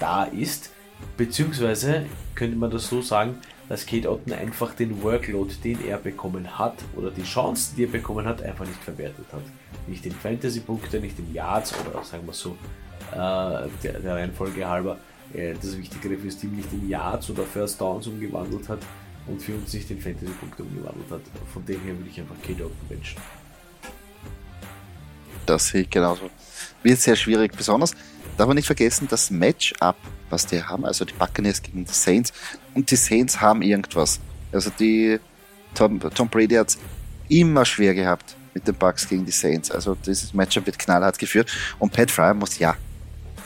da 0.00 0.24
ist, 0.24 0.70
beziehungsweise 1.16 2.06
könnte 2.34 2.56
man 2.56 2.70
das 2.70 2.88
so 2.88 3.02
sagen, 3.02 3.36
dass 3.68 3.84
Kate 3.86 4.10
Otten 4.10 4.32
einfach 4.32 4.74
den 4.74 5.02
Workload, 5.02 5.52
den 5.64 5.84
er 5.86 5.98
bekommen 5.98 6.58
hat, 6.58 6.74
oder 6.94 7.10
die 7.10 7.22
Chancen, 7.22 7.76
die 7.76 7.84
er 7.84 7.90
bekommen 7.90 8.26
hat, 8.26 8.42
einfach 8.42 8.66
nicht 8.66 8.82
verwertet 8.82 9.26
hat. 9.32 9.42
Nicht 9.86 10.06
in 10.06 10.12
Fantasy-Punkte, 10.12 11.00
nicht 11.00 11.18
in 11.18 11.32
Yards 11.34 11.74
oder 11.80 12.02
sagen 12.04 12.26
wir 12.26 12.32
so, 12.32 12.56
äh, 13.12 13.16
der, 13.82 14.00
der, 14.00 14.14
Reihenfolge 14.14 14.66
halber, 14.66 14.98
äh, 15.34 15.54
das 15.54 15.76
Wichtigere 15.76 16.16
fürs 16.16 16.36
Team 16.36 16.54
nicht 16.56 16.72
in 16.72 16.88
Yards 16.88 17.30
oder 17.30 17.42
First 17.42 17.80
Downs 17.80 18.06
umgewandelt 18.06 18.68
hat 18.68 18.80
und 19.26 19.42
für 19.42 19.54
uns 19.54 19.72
nicht 19.72 19.90
in 19.90 20.00
Fantasy-Punkte 20.00 20.62
umgewandelt 20.62 21.10
hat. 21.10 21.22
Von 21.52 21.64
dem 21.66 21.80
her 21.82 21.96
würde 21.96 22.10
ich 22.10 22.20
einfach 22.20 22.36
Kate 22.42 22.64
Otten 22.64 22.88
wünschen. 22.88 23.20
Das 25.44 25.68
sehe 25.68 25.82
ich 25.82 25.90
genauso. 25.90 26.30
Wird 26.82 26.98
sehr 26.98 27.16
schwierig, 27.16 27.52
besonders 27.56 27.94
darf 28.36 28.46
man 28.46 28.56
nicht 28.56 28.66
vergessen, 28.66 29.06
das 29.10 29.30
Matchup, 29.30 29.96
was 30.30 30.46
die 30.46 30.62
haben, 30.62 30.84
also 30.84 31.04
die 31.04 31.14
Buccaneers 31.14 31.62
gegen 31.62 31.84
die 31.84 31.92
Saints, 31.92 32.32
und 32.74 32.90
die 32.90 32.96
Saints 32.96 33.40
haben 33.40 33.62
irgendwas. 33.62 34.20
Also 34.52 34.70
die 34.78 35.18
Tom, 35.74 36.00
Tom 36.00 36.28
Brady 36.28 36.54
hat 36.54 36.68
es 36.68 36.78
immer 37.28 37.64
schwer 37.64 37.94
gehabt 37.94 38.36
mit 38.54 38.66
den 38.66 38.74
Bucks 38.74 39.08
gegen 39.08 39.24
die 39.24 39.32
Saints. 39.32 39.70
Also 39.70 39.94
dieses 39.94 40.32
Matchup 40.32 40.66
wird 40.66 40.78
knallhart 40.78 41.18
geführt 41.18 41.50
und 41.78 41.92
Pat 41.92 42.10
Fryer 42.10 42.34
muss 42.34 42.58
ja 42.58 42.76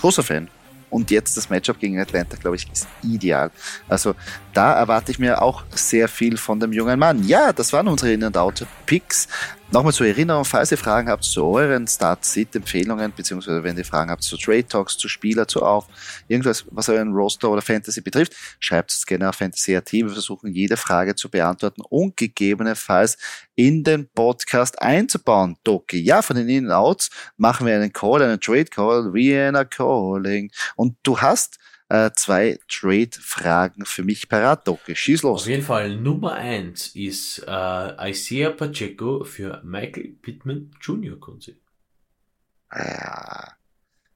großer 0.00 0.22
Fan 0.22 0.48
und 0.90 1.10
jetzt 1.10 1.36
das 1.36 1.48
Matchup 1.48 1.78
gegen 1.78 1.98
Atlanta, 1.98 2.36
glaube 2.36 2.56
ich, 2.56 2.70
ist 2.70 2.86
ideal. 3.02 3.50
Also 3.88 4.14
da 4.52 4.74
erwarte 4.74 5.12
ich 5.12 5.18
mir 5.18 5.40
auch 5.40 5.64
sehr 5.70 6.08
viel 6.08 6.36
von 6.36 6.60
dem 6.60 6.72
jungen 6.72 6.98
Mann. 6.98 7.24
Ja, 7.26 7.52
das 7.52 7.72
waren 7.72 7.88
unsere 7.88 8.12
In- 8.12 8.24
und 8.24 8.36
Out-Picks. 8.36 9.28
Nochmal 9.72 9.92
zur 9.92 10.08
Erinnerung, 10.08 10.44
falls 10.44 10.72
ihr 10.72 10.78
Fragen 10.78 11.08
habt 11.08 11.22
zu 11.22 11.44
euren 11.44 11.86
Start-Sit-Empfehlungen, 11.86 13.12
beziehungsweise 13.14 13.62
wenn 13.62 13.78
ihr 13.78 13.84
Fragen 13.84 14.10
habt 14.10 14.24
zu 14.24 14.36
Trade 14.36 14.66
Talks, 14.66 14.98
zu 14.98 15.06
Spieler, 15.06 15.46
zu 15.46 15.62
Auf, 15.62 15.86
irgendwas, 16.26 16.64
was 16.72 16.88
euren 16.88 17.12
Roster 17.12 17.48
oder 17.48 17.62
Fantasy 17.62 18.00
betrifft, 18.00 18.34
schreibt 18.58 18.90
es 18.90 19.06
gerne 19.06 19.28
auf 19.28 19.36
Fantasy.at. 19.36 19.92
Wir 19.92 20.08
versuchen 20.08 20.52
jede 20.52 20.76
Frage 20.76 21.14
zu 21.14 21.30
beantworten 21.30 21.82
und 21.82 22.16
gegebenenfalls 22.16 23.16
in 23.54 23.84
den 23.84 24.08
Podcast 24.08 24.82
einzubauen. 24.82 25.56
Doki, 25.62 26.00
ja, 26.00 26.20
von 26.20 26.34
den 26.34 26.48
In-Outs 26.48 27.10
machen 27.36 27.64
wir 27.64 27.76
einen 27.76 27.92
Call, 27.92 28.22
einen 28.22 28.40
Trade 28.40 28.64
Call, 28.64 29.14
Vienna 29.14 29.64
Calling. 29.64 30.50
Und 30.74 30.96
du 31.04 31.20
hast 31.20 31.60
äh, 31.90 32.12
zwei 32.14 32.58
Trade-Fragen 32.68 33.84
für 33.84 34.04
mich 34.04 34.28
parat, 34.28 34.66
Doki. 34.66 34.94
Schieß 34.94 35.22
los. 35.22 35.42
Auf 35.42 35.48
jeden 35.48 35.64
Fall 35.64 35.96
Nummer 35.96 36.34
eins 36.34 36.94
ist 36.94 37.44
äh, 37.46 38.10
Isaiah 38.10 38.50
Pacheco 38.50 39.24
für 39.24 39.60
Michael 39.64 40.16
Pittman 40.22 40.70
Jr. 40.80 41.18
Konzi. 41.18 41.60
Ja. 42.72 43.56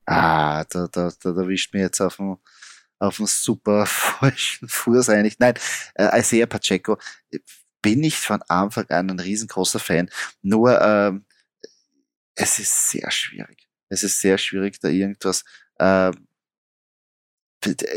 Ah, 0.06 0.64
da, 0.64 0.86
da, 0.86 1.10
da, 1.20 1.32
da 1.32 1.48
wischt 1.48 1.74
mir 1.74 1.80
jetzt 1.80 2.00
auf 2.00 2.16
dem, 2.16 2.36
auf 3.00 3.16
dem 3.16 3.26
super 3.26 3.86
falschen 3.86 4.68
Fuß 4.68 5.08
eigentlich. 5.08 5.40
Nein, 5.40 5.54
äh, 5.94 6.20
Isaiah 6.20 6.46
Pacheco 6.46 6.96
bin 7.82 8.04
ich 8.04 8.16
von 8.16 8.40
Anfang 8.42 8.88
an 8.90 9.10
ein 9.10 9.18
riesengroßer 9.18 9.80
Fan. 9.80 10.08
Nur 10.42 10.80
ähm, 10.80 11.24
es 12.36 12.60
ist 12.60 12.90
sehr 12.90 13.10
schwierig. 13.10 13.68
Es 13.88 14.04
ist 14.04 14.20
sehr 14.20 14.38
schwierig, 14.38 14.78
da 14.78 14.88
irgendwas 14.88 15.44
äh, 15.80 16.12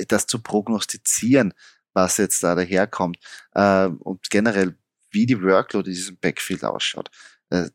das 0.07 0.27
zu 0.27 0.39
prognostizieren, 0.41 1.53
was 1.93 2.17
jetzt 2.17 2.43
da 2.43 2.55
daherkommt 2.55 3.17
äh, 3.53 3.87
und 3.87 4.29
generell, 4.29 4.77
wie 5.11 5.25
die 5.25 5.41
Workload 5.41 5.89
in 5.89 5.95
diesem 5.95 6.17
Backfield 6.17 6.63
ausschaut. 6.63 7.09
Äh, 7.49 7.69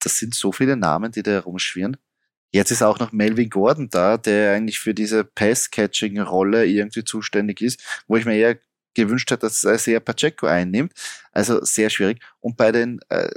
das 0.00 0.18
sind 0.18 0.34
so 0.34 0.52
viele 0.52 0.76
Namen, 0.76 1.12
die 1.12 1.22
da 1.22 1.32
herumschwirren. 1.32 1.96
Jetzt 2.52 2.70
ist 2.70 2.82
auch 2.82 2.98
noch 2.98 3.12
Melvin 3.12 3.50
Gordon 3.50 3.88
da, 3.90 4.16
der 4.16 4.54
eigentlich 4.54 4.78
für 4.78 4.94
diese 4.94 5.24
Pass-Catching-Rolle 5.24 6.64
irgendwie 6.66 7.04
zuständig 7.04 7.60
ist, 7.60 7.82
wo 8.06 8.16
ich 8.16 8.24
mir 8.24 8.36
eher 8.36 8.58
gewünscht 8.94 9.30
hätte, 9.30 9.46
dass 9.46 9.64
er 9.64 9.78
sehr 9.78 10.00
Pacheco 10.00 10.46
einnimmt. 10.46 10.92
Also 11.32 11.62
sehr 11.64 11.90
schwierig. 11.90 12.22
Und 12.40 12.56
bei 12.56 12.72
den 12.72 13.00
äh, 13.08 13.30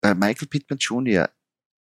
bei 0.00 0.14
Michael 0.14 0.48
Pittman 0.48 0.78
Jr 0.78 1.30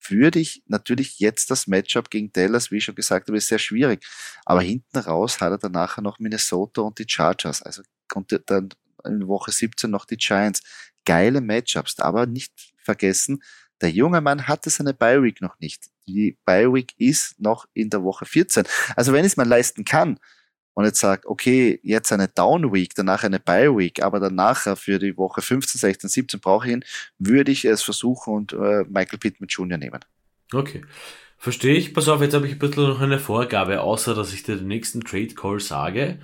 würde 0.08 0.40
ich 0.40 0.64
natürlich 0.68 1.20
jetzt 1.20 1.52
das 1.52 1.68
Matchup 1.68 2.10
gegen 2.10 2.32
Dallas, 2.32 2.72
wie 2.72 2.78
ich 2.78 2.86
schon 2.86 2.96
gesagt 2.96 3.28
habe, 3.28 3.38
ist 3.38 3.48
sehr 3.48 3.60
schwierig. 3.60 4.06
Aber 4.46 4.62
hinten 4.62 4.98
raus 4.98 5.42
hat 5.42 5.52
er 5.52 5.58
dann 5.58 5.74
nachher 5.74 6.02
noch 6.02 6.20
Minnesota 6.20 6.82
und 6.82 7.00
die 7.00 7.06
Chargers. 7.08 7.62
Also 7.62 7.82
konnte 8.08 8.40
dann 8.40 8.70
in 9.06 9.28
Woche 9.28 9.52
17 9.52 9.90
noch 9.90 10.06
die 10.06 10.18
Giants. 10.18 10.62
Geile 11.06 11.42
Matchups, 11.42 12.00
aber 12.00 12.26
nicht 12.26 12.54
vergessen, 12.78 13.42
der 13.82 13.92
junge 13.92 14.22
Mann 14.22 14.48
hatte 14.48 14.70
seine 14.70 14.94
Bye 14.94 15.24
Week 15.24 15.42
noch 15.42 15.58
nicht. 15.60 15.86
Die 16.08 16.38
Bye 16.46 16.74
Week 16.74 16.94
ist 16.98 17.40
noch 17.40 17.66
in 17.74 17.90
der 17.90 18.04
Woche 18.04 18.26
14. 18.26 18.66
Also 18.96 19.14
wenn 19.14 19.26
es 19.26 19.38
mal 19.38 19.48
leisten 19.48 19.86
kann, 19.86 20.20
und 20.80 20.86
jetzt 20.86 21.02
sagt, 21.02 21.26
okay, 21.26 21.78
jetzt 21.84 22.14
eine 22.14 22.30
Down 22.30 22.72
Week, 22.72 22.96
danach 22.96 23.26
eine 23.26 23.42
Bye 23.42 23.76
Week, 23.76 24.02
aber 24.02 24.22
danach 24.22 24.78
für 24.78 24.98
die 24.98 25.18
Woche 25.18 25.42
15, 25.42 25.78
16, 25.78 26.10
17 26.10 26.40
brauche 26.40 26.68
ich 26.68 26.72
ihn, 26.72 26.86
würde 27.18 27.52
ich 27.52 27.66
es 27.66 27.82
versuchen 27.82 28.34
und 28.34 28.54
äh, 28.54 28.86
Michael 28.88 29.20
Pittman 29.20 29.50
Jr. 29.50 29.78
nehmen. 29.78 30.00
Okay. 30.54 30.82
Verstehe 31.38 31.76
ich. 31.76 31.94
Pass 31.94 32.08
auf, 32.08 32.22
jetzt 32.22 32.34
habe 32.34 32.48
ich 32.48 32.54
ein 32.54 32.60
bisschen 32.60 32.88
noch 32.88 33.02
eine 33.02 33.20
Vorgabe, 33.20 33.82
außer 33.82 34.16
dass 34.16 34.32
ich 34.32 34.44
dir 34.44 34.56
den 34.56 34.70
nächsten 34.70 35.02
Trade 35.02 35.36
Call 35.36 35.60
sage. 35.60 36.20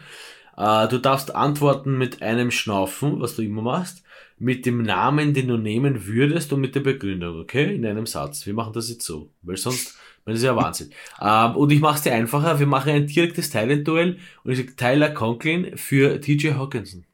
Äh, 0.56 0.88
du 0.88 1.00
darfst 1.00 1.36
antworten 1.36 1.98
mit 1.98 2.22
einem 2.22 2.50
Schnaufen, 2.50 3.20
was 3.20 3.36
du 3.36 3.42
immer 3.42 3.62
machst, 3.62 4.04
mit 4.38 4.66
dem 4.66 4.84
Namen, 4.84 5.34
den 5.34 5.50
du 5.50 5.58
nehmen 5.58 6.06
würdest 6.06 6.54
und 6.54 6.62
mit 6.62 6.76
der 6.76 6.80
Begründung, 6.80 7.42
okay? 7.42 7.76
In 7.76 7.86
einem 7.86 8.06
Satz. 8.06 8.46
Wir 8.46 8.54
machen 8.54 8.72
das 8.72 8.90
jetzt 8.90 9.06
so, 9.06 9.34
weil 9.42 9.58
sonst 9.58 9.98
das 10.26 10.38
ist 10.38 10.44
ja 10.44 10.56
Wahnsinn. 10.56 10.92
ähm, 11.22 11.56
und 11.56 11.72
ich 11.72 11.80
mache 11.80 11.98
es 11.98 12.02
dir 12.02 12.14
einfacher. 12.14 12.60
Wir 12.60 12.68
machen 12.68 12.92
ein 12.92 13.08
direktes 13.08 13.50
Talent-Duell 13.52 14.20
und 14.44 14.52
ich 14.52 14.58
sage 14.58 14.76
Tyler 14.76 15.12
Conklin 15.12 15.78
für 15.78 16.20
TJ 16.20 16.54
Hawkinson. 16.54 17.06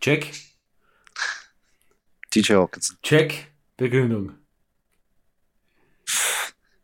Check. 0.00 0.30
TJ 2.30 2.52
Hawkinson. 2.54 2.96
Check. 3.02 3.48
Begründung. 3.76 4.32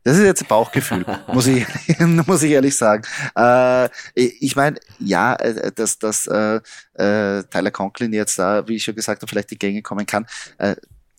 Das 0.05 0.17
ist 0.17 0.23
jetzt 0.23 0.47
Bauchgefühl, 0.47 1.03
muss 1.33 1.47
ich, 1.47 1.65
muss 2.27 2.43
ich 2.43 2.51
ehrlich 2.51 2.77
sagen. 2.77 3.03
Äh, 3.35 3.89
ich 4.13 4.55
meine, 4.55 4.79
ja, 4.99 5.33
äh, 5.33 5.71
dass, 5.71 5.97
dass 5.97 6.27
äh, 6.27 6.57
äh, 6.93 7.43
Tyler 7.43 7.71
Conklin 7.71 8.13
jetzt 8.13 8.37
da, 8.37 8.67
wie 8.67 8.75
ich 8.75 8.83
schon 8.83 8.93
gesagt 8.93 9.23
habe, 9.23 9.29
vielleicht 9.29 9.49
die 9.49 9.57
Gänge 9.57 9.81
kommen 9.81 10.05
kann, 10.05 10.27
äh, 10.59 10.75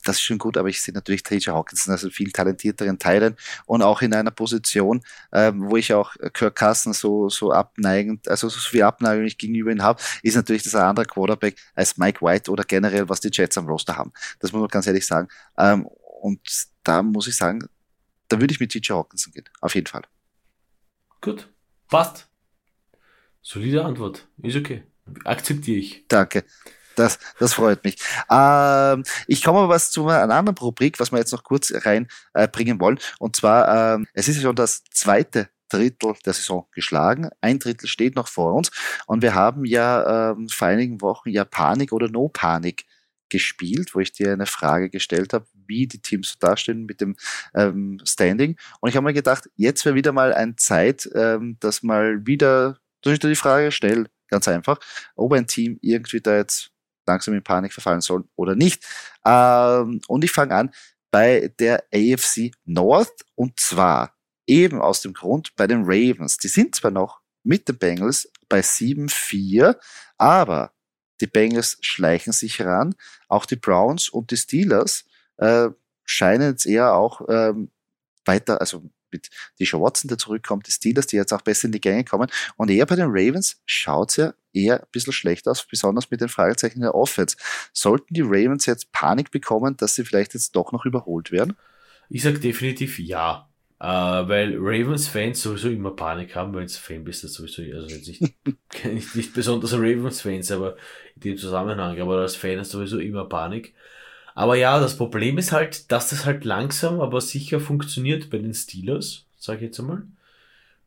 das 0.07 0.17
ist 0.17 0.23
schon 0.23 0.39
gut, 0.39 0.57
aber 0.57 0.69
ich 0.69 0.81
sehe 0.81 0.95
natürlich 0.95 1.23
TJ 1.23 1.51
Hawkinson 1.51 1.93
als 1.93 2.07
viel 2.13 2.31
talentierteren 2.31 2.99
Teilen 2.99 3.37
und 3.67 3.83
auch 3.83 4.03
in 4.03 4.15
einer 4.15 4.31
Position, 4.31 5.03
ähm, 5.33 5.69
wo 5.69 5.77
ich 5.77 5.93
auch 5.93 6.15
Kirk 6.33 6.57
Cousins 6.57 7.01
so, 7.01 7.29
so 7.29 7.53
abneigend, 7.53 8.29
also 8.29 8.49
so 8.49 8.59
viel 8.59 8.83
Abneigung 8.83 9.25
ich 9.25 9.39
gegenüber 9.39 9.73
ihm 9.73 9.83
habe, 9.83 10.01
ist 10.23 10.37
natürlich 10.37 10.63
das 10.63 10.75
ein 10.75 10.83
anderer 10.83 11.07
Quarterback 11.07 11.57
als 11.75 11.97
Mike 11.97 12.25
White 12.25 12.51
oder 12.51 12.65
generell, 12.65 13.09
was 13.09 13.21
die 13.21 13.31
Jets 13.33 13.59
am 13.59 13.67
Roster 13.67 13.97
haben. 13.97 14.13
Das 14.39 14.53
muss 14.53 14.61
man 14.61 14.69
ganz 14.69 14.87
ehrlich 14.87 15.07
sagen. 15.07 15.29
Ähm, 15.59 15.87
und 16.21 16.41
da 16.85 17.03
muss 17.03 17.27
ich 17.27 17.37
sagen, 17.37 17.69
da 18.29 18.41
würde 18.41 18.53
ich 18.53 18.61
mit 18.61 18.71
TJ 18.73 18.93
Hawkinson 18.93 19.33
gehen. 19.33 19.49
Auf 19.61 19.75
jeden 19.75 19.87
Fall. 19.87 20.03
Gut. 21.21 21.49
Passt. 21.89 22.29
Solide 23.43 23.85
Antwort. 23.85 24.27
Ist 24.43 24.57
okay. 24.57 24.83
Akzeptiere 25.25 25.79
ich. 25.79 26.05
Danke. 26.09 26.45
Das, 26.97 27.19
das 27.39 27.53
freut 27.53 27.85
mich. 27.85 27.97
Ähm, 28.31 29.05
ich 29.27 29.43
komme 29.45 29.61
aber 29.61 29.69
was 29.69 29.91
zu 29.91 30.09
einer 30.09 30.35
anderen 30.35 30.59
Rubrik, 30.59 30.99
was 30.99 31.13
wir 31.13 31.19
jetzt 31.19 31.33
noch 31.33 31.45
kurz 31.45 31.73
reinbringen 31.75 32.79
äh, 32.79 32.81
wollen. 32.81 32.99
Und 33.19 33.37
zwar, 33.37 33.95
ähm, 33.95 34.07
es 34.15 34.29
ist 34.29 34.43
schon 34.43 34.57
das 34.57 34.83
zweite 34.91 35.49
Drittel 35.69 36.15
der 36.25 36.33
Saison 36.33 36.67
geschlagen. 36.73 37.29
Ein 37.41 37.59
Drittel 37.59 37.89
steht 37.89 38.17
noch 38.17 38.29
vor 38.29 38.55
uns. 38.55 38.71
Und 39.07 39.23
wir 39.23 39.35
haben 39.35 39.65
ja 39.65 40.33
ähm, 40.33 40.49
vor 40.49 40.69
einigen 40.69 41.01
Wochen 41.01 41.31
ja 41.31 41.45
Panik 41.45 41.93
oder 41.93 42.09
No 42.09 42.29
Panik 42.29 42.85
gespielt, 43.29 43.95
wo 43.95 44.01
ich 44.01 44.13
dir 44.13 44.33
eine 44.33 44.47
Frage 44.47 44.89
gestellt 44.89 45.33
habe, 45.33 45.47
wie 45.67 45.87
die 45.87 46.01
Teams 46.01 46.31
so 46.31 46.37
dastehen 46.39 46.87
mit 46.87 47.01
dem 47.01 47.17
ähm, 47.55 47.99
Standing. 48.05 48.57
Und 48.81 48.89
ich 48.89 48.97
habe 48.97 49.05
mir 49.05 49.13
gedacht, 49.13 49.51
jetzt 49.57 49.85
wäre 49.85 49.97
wieder 49.97 50.13
mal 50.13 50.33
ein 50.33 50.57
Zeit, 50.57 51.09
ähm, 51.15 51.57
dass 51.61 51.83
mal 51.83 52.25
wieder 52.27 52.79
durch 53.03 53.19
die 53.19 53.35
Frage 53.35 53.73
stelle, 53.73 54.07
ganz 54.29 54.49
einfach, 54.49 54.79
ob 55.17 55.33
ein 55.33 55.47
Team 55.47 55.79
irgendwie 55.83 56.21
da 56.21 56.37
jetzt 56.37 56.71
langsam 57.07 57.35
in 57.35 57.43
Panik 57.43 57.73
verfallen 57.73 58.01
soll 58.01 58.25
oder 58.37 58.55
nicht. 58.55 58.85
Ähm, 59.25 60.01
und 60.09 60.25
ich 60.25 60.33
fange 60.33 60.55
an 60.55 60.71
bei 61.11 61.53
der 61.59 61.85
AFC 61.95 62.53
North 62.65 63.25
und 63.35 63.59
zwar 63.59 64.15
eben 64.47 64.81
aus 64.81 65.01
dem 65.03 65.13
Grund 65.13 65.55
bei 65.57 65.67
den 65.67 65.85
Ravens. 65.85 66.39
Die 66.39 66.49
sind 66.49 66.75
zwar 66.75 66.91
noch 66.91 67.21
mit 67.43 67.69
den 67.69 67.79
Bengals 67.79 68.31
bei 68.49 68.61
7-4, 68.61 69.77
aber 70.19 70.73
die 71.21 71.27
Bengals 71.27 71.79
schleichen 71.81 72.33
sich 72.33 72.61
ran. 72.61 72.95
Auch 73.29 73.47
die 73.47 73.57
Browns 73.57 74.09
und 74.09 74.31
die 74.31 74.37
Steelers 74.37 75.05
äh, 75.39 75.69
scheinen 76.05 76.51
jetzt 76.51 76.67
eher 76.67 76.95
auch 76.95 77.23
ähm, 77.29 77.71
weiter, 78.25 78.61
also 78.61 78.83
mit 79.11 79.31
Deshaun 79.59 79.83
Watson, 79.83 80.09
der 80.09 80.19
zurückkommt, 80.19 80.67
die 80.67 80.73
Steelers, 80.73 81.07
die 81.07 81.17
jetzt 81.17 81.33
auch 81.33 81.43
besser 81.43 81.67
in 81.67 81.73
die 81.73 81.81
Gänge 81.81 82.05
kommen. 82.05 82.31
Und 82.57 82.71
eher 82.71 82.87
bei 82.87 82.97
den 82.97 83.09
Ravens 83.09 83.61
schaut 83.67 84.11
es 84.11 84.17
ja 84.17 84.35
eher 84.53 84.81
ein 84.81 84.87
bisschen 84.93 85.13
schlecht 85.13 85.47
aus, 85.49 85.67
besonders 85.67 86.11
mit 86.11 86.21
den 86.21 86.29
Fragezeichen 86.29 86.81
der 86.81 86.95
Offense. 86.95 87.37
Sollten 87.73 88.15
die 88.15 88.23
Ravens 88.23 88.67
jetzt 88.67 88.93
Panik 88.93 89.31
bekommen, 89.31 89.77
dass 89.77 89.95
sie 89.95 90.05
vielleicht 90.05 90.35
jetzt 90.35 90.57
doch 90.57 90.73
noch 90.73 90.85
überholt 90.85 91.31
werden? 91.31 91.57
Ich 92.09 92.23
sage 92.23 92.39
definitiv 92.39 92.99
ja. 92.99 93.49
Uh, 93.79 94.27
weil 94.27 94.57
Ravens-Fans 94.57 95.43
sowieso 95.43 95.69
immer 95.69 95.95
Panik 95.95 96.35
haben, 96.35 96.55
wenn 96.55 96.65
es 96.65 96.79
Fan 96.79 97.05
bist, 97.05 97.25
das 97.25 97.35
sowieso, 97.35 97.61
also 97.61 97.95
jetzt 97.95 98.09
nicht, 98.09 98.23
nicht, 98.23 99.15
nicht 99.15 99.35
besonders 99.35 99.75
Ravens-Fans, 99.75 100.51
aber 100.51 100.77
in 101.15 101.21
dem 101.21 101.37
Zusammenhang, 101.37 102.01
aber 102.01 102.21
als 102.21 102.37
Fan 102.37 102.59
ist 102.59 102.71
sowieso 102.71 102.99
immer 102.99 103.29
Panik. 103.29 103.75
Aber 104.37 104.55
ja, 104.55 104.79
das 104.79 104.99
Problem 104.99 105.39
ist 105.39 105.51
halt, 105.51 105.91
dass 105.91 106.11
das 106.11 106.27
halt 106.27 106.45
langsam, 106.45 107.01
aber 107.01 107.23
sicher 107.23 107.59
funktioniert 107.59 108.29
bei 108.29 108.37
den 108.37 108.53
Steelers, 108.53 109.25
sage 109.39 109.61
ich 109.61 109.63
jetzt 109.65 109.81
einmal. 109.81 110.07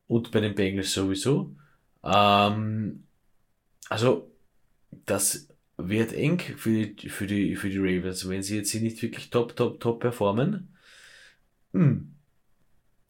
Und 0.07 0.29
bei 0.29 0.39
den 0.39 0.53
Bengals 0.53 0.93
sowieso. 0.93 1.55
Ähm, 2.03 3.05
also, 3.89 4.31
das 5.07 5.47
wird 5.77 6.13
eng 6.13 6.39
für 6.39 6.69
die, 6.69 7.09
für 7.09 7.25
die, 7.25 7.55
für 7.55 7.71
die 7.71 7.79
Ravens, 7.79 8.29
wenn 8.29 8.43
sie 8.43 8.57
jetzt 8.57 8.69
hier 8.69 8.81
nicht 8.81 9.01
wirklich 9.01 9.31
top, 9.31 9.55
top, 9.55 9.79
top 9.79 9.99
performen. 9.99 10.75
Hm. 11.73 12.13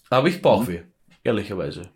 Aber 0.09 0.29
ich 0.29 0.41
brauche 0.41 0.71
mhm. 0.71 0.83
ehrlicherweise. 1.21 1.89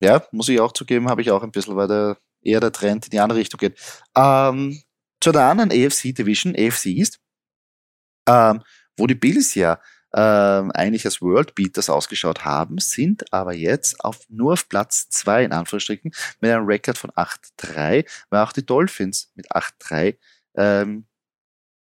Ja, 0.00 0.26
muss 0.32 0.48
ich 0.48 0.58
auch 0.58 0.72
zugeben, 0.72 1.08
habe 1.08 1.22
ich 1.22 1.30
auch 1.30 1.44
ein 1.44 1.52
bisschen, 1.52 1.76
weil 1.76 1.86
der 1.86 2.18
eher 2.42 2.58
der 2.58 2.72
Trend 2.72 3.04
in 3.04 3.10
die 3.10 3.20
andere 3.20 3.38
Richtung 3.38 3.58
geht. 3.58 3.78
Ähm, 4.16 4.82
zu 5.20 5.30
der 5.30 5.42
anderen 5.42 5.70
AFC 5.70 6.12
Division, 6.12 6.56
AFC 6.56 6.86
East, 6.86 7.20
ähm, 8.26 8.62
wo 8.96 9.06
die 9.06 9.14
Bills 9.14 9.54
ja 9.54 9.80
ähm, 10.12 10.72
eigentlich 10.72 11.04
als 11.04 11.22
World 11.22 11.54
Beaters 11.54 11.88
ausgeschaut 11.88 12.44
haben, 12.44 12.78
sind 12.78 13.32
aber 13.32 13.54
jetzt 13.54 14.04
auf, 14.04 14.20
nur 14.28 14.54
auf 14.54 14.68
Platz 14.68 15.08
2 15.08 15.44
in 15.44 15.52
Anführungsstrichen 15.52 16.12
mit 16.40 16.50
einem 16.50 16.66
Rekord 16.66 16.98
von 16.98 17.10
8-3, 17.10 18.06
weil 18.28 18.42
auch 18.42 18.52
die 18.52 18.66
Dolphins 18.66 19.30
mit 19.34 19.50
8-3 19.52 20.16
ähm, 20.56 21.06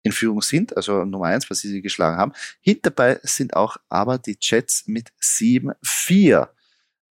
in 0.03 0.11
Führung 0.11 0.41
sind, 0.41 0.75
also 0.75 1.05
Nummer 1.05 1.27
1, 1.27 1.49
was 1.49 1.59
sie 1.59 1.81
geschlagen 1.81 2.17
haben. 2.17 2.33
Hinterbei 2.61 3.19
sind 3.23 3.55
auch 3.55 3.77
aber 3.89 4.17
die 4.17 4.37
Jets 4.39 4.87
mit 4.87 5.11
7-4. 5.21 6.47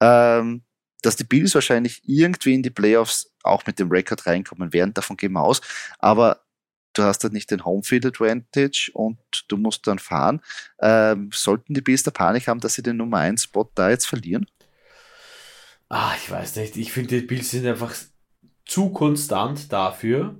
Ähm, 0.00 0.64
dass 1.02 1.16
die 1.16 1.24
Bills 1.24 1.54
wahrscheinlich 1.54 2.02
irgendwie 2.04 2.54
in 2.54 2.62
die 2.62 2.70
Playoffs 2.70 3.32
auch 3.42 3.64
mit 3.66 3.78
dem 3.78 3.90
Rekord 3.90 4.26
reinkommen 4.26 4.72
werden, 4.72 4.92
davon 4.92 5.16
gehen 5.16 5.32
wir 5.32 5.42
aus. 5.42 5.60
Aber 5.98 6.42
du 6.92 7.02
hast 7.02 7.24
dann 7.24 7.32
nicht 7.32 7.50
den 7.50 7.64
Homefield 7.64 8.06
Advantage 8.06 8.90
und 8.92 9.18
du 9.48 9.56
musst 9.56 9.86
dann 9.86 9.98
fahren. 9.98 10.40
Ähm, 10.80 11.30
sollten 11.32 11.74
die 11.74 11.80
Bills 11.80 12.02
der 12.02 12.10
Panik 12.10 12.48
haben, 12.48 12.60
dass 12.60 12.74
sie 12.74 12.82
den 12.82 12.96
Nummer 12.96 13.18
1 13.18 13.44
Spot 13.44 13.70
da 13.74 13.90
jetzt 13.90 14.06
verlieren? 14.06 14.46
Ah, 15.88 16.14
ich 16.16 16.30
weiß 16.30 16.56
nicht. 16.56 16.76
Ich 16.76 16.92
finde, 16.92 17.20
die 17.20 17.26
Bills 17.26 17.50
sind 17.50 17.66
einfach 17.66 17.94
zu 18.64 18.90
konstant 18.90 19.72
dafür, 19.72 20.36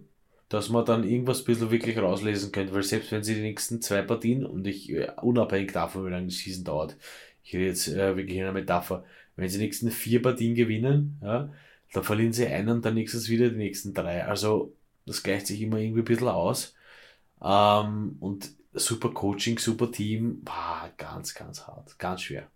dass 0.48 0.68
man 0.68 0.84
dann 0.84 1.05
irgendwas 1.05 1.40
ein 1.40 1.44
bisschen 1.46 1.70
wirklich 1.70 1.98
rauslesen 1.98 2.53
könnte, 2.53 2.74
weil 2.74 2.82
selbst 2.82 3.12
wenn 3.12 3.24
sie 3.24 3.34
die 3.34 3.40
nächsten 3.40 3.82
zwei 3.82 4.03
Partien 4.03 4.44
und 4.46 4.66
ich, 4.66 4.90
äh, 4.90 5.11
unabhängig 5.22 5.72
davon, 5.72 6.07
wie 6.07 6.11
lange 6.11 6.28
die 6.28 6.34
Season 6.34 6.64
dauert, 6.64 6.96
ich 7.42 7.55
rede 7.55 7.66
jetzt 7.66 7.88
äh, 7.88 8.16
wirklich 8.16 8.36
in 8.36 8.44
einer 8.44 8.53
Metapher, 8.53 9.05
wenn 9.36 9.48
sie 9.48 9.59
die 9.59 9.64
nächsten 9.64 9.90
vier 9.90 10.22
Partien 10.22 10.55
gewinnen, 10.55 11.18
ja, 11.22 11.53
dann 11.92 12.05
verlieren 12.05 12.32
sie 12.32 12.46
einen 12.46 12.68
und 12.68 12.84
dann 12.84 12.94
nächstes 12.94 13.28
wieder 13.28 13.51
die 13.51 13.57
nächsten 13.57 13.94
drei. 13.94 14.24
Also 14.24 14.76
das 15.07 15.22
gleicht 15.22 15.46
sich 15.46 15.61
immer 15.62 15.78
irgendwie 15.78 16.03
ein 16.03 16.05
bisschen 16.05 16.28
aus. 16.28 16.74
Ähm, 17.42 18.16
und 18.20 18.51
super 18.72 19.11
Coaching, 19.11 19.59
super 19.59 19.90
Team, 19.90 20.40
war 20.44 20.90
ganz, 20.96 21.34
ganz 21.34 21.66
hart, 21.66 21.98
ganz 21.98 22.22
schwer. 22.22 22.51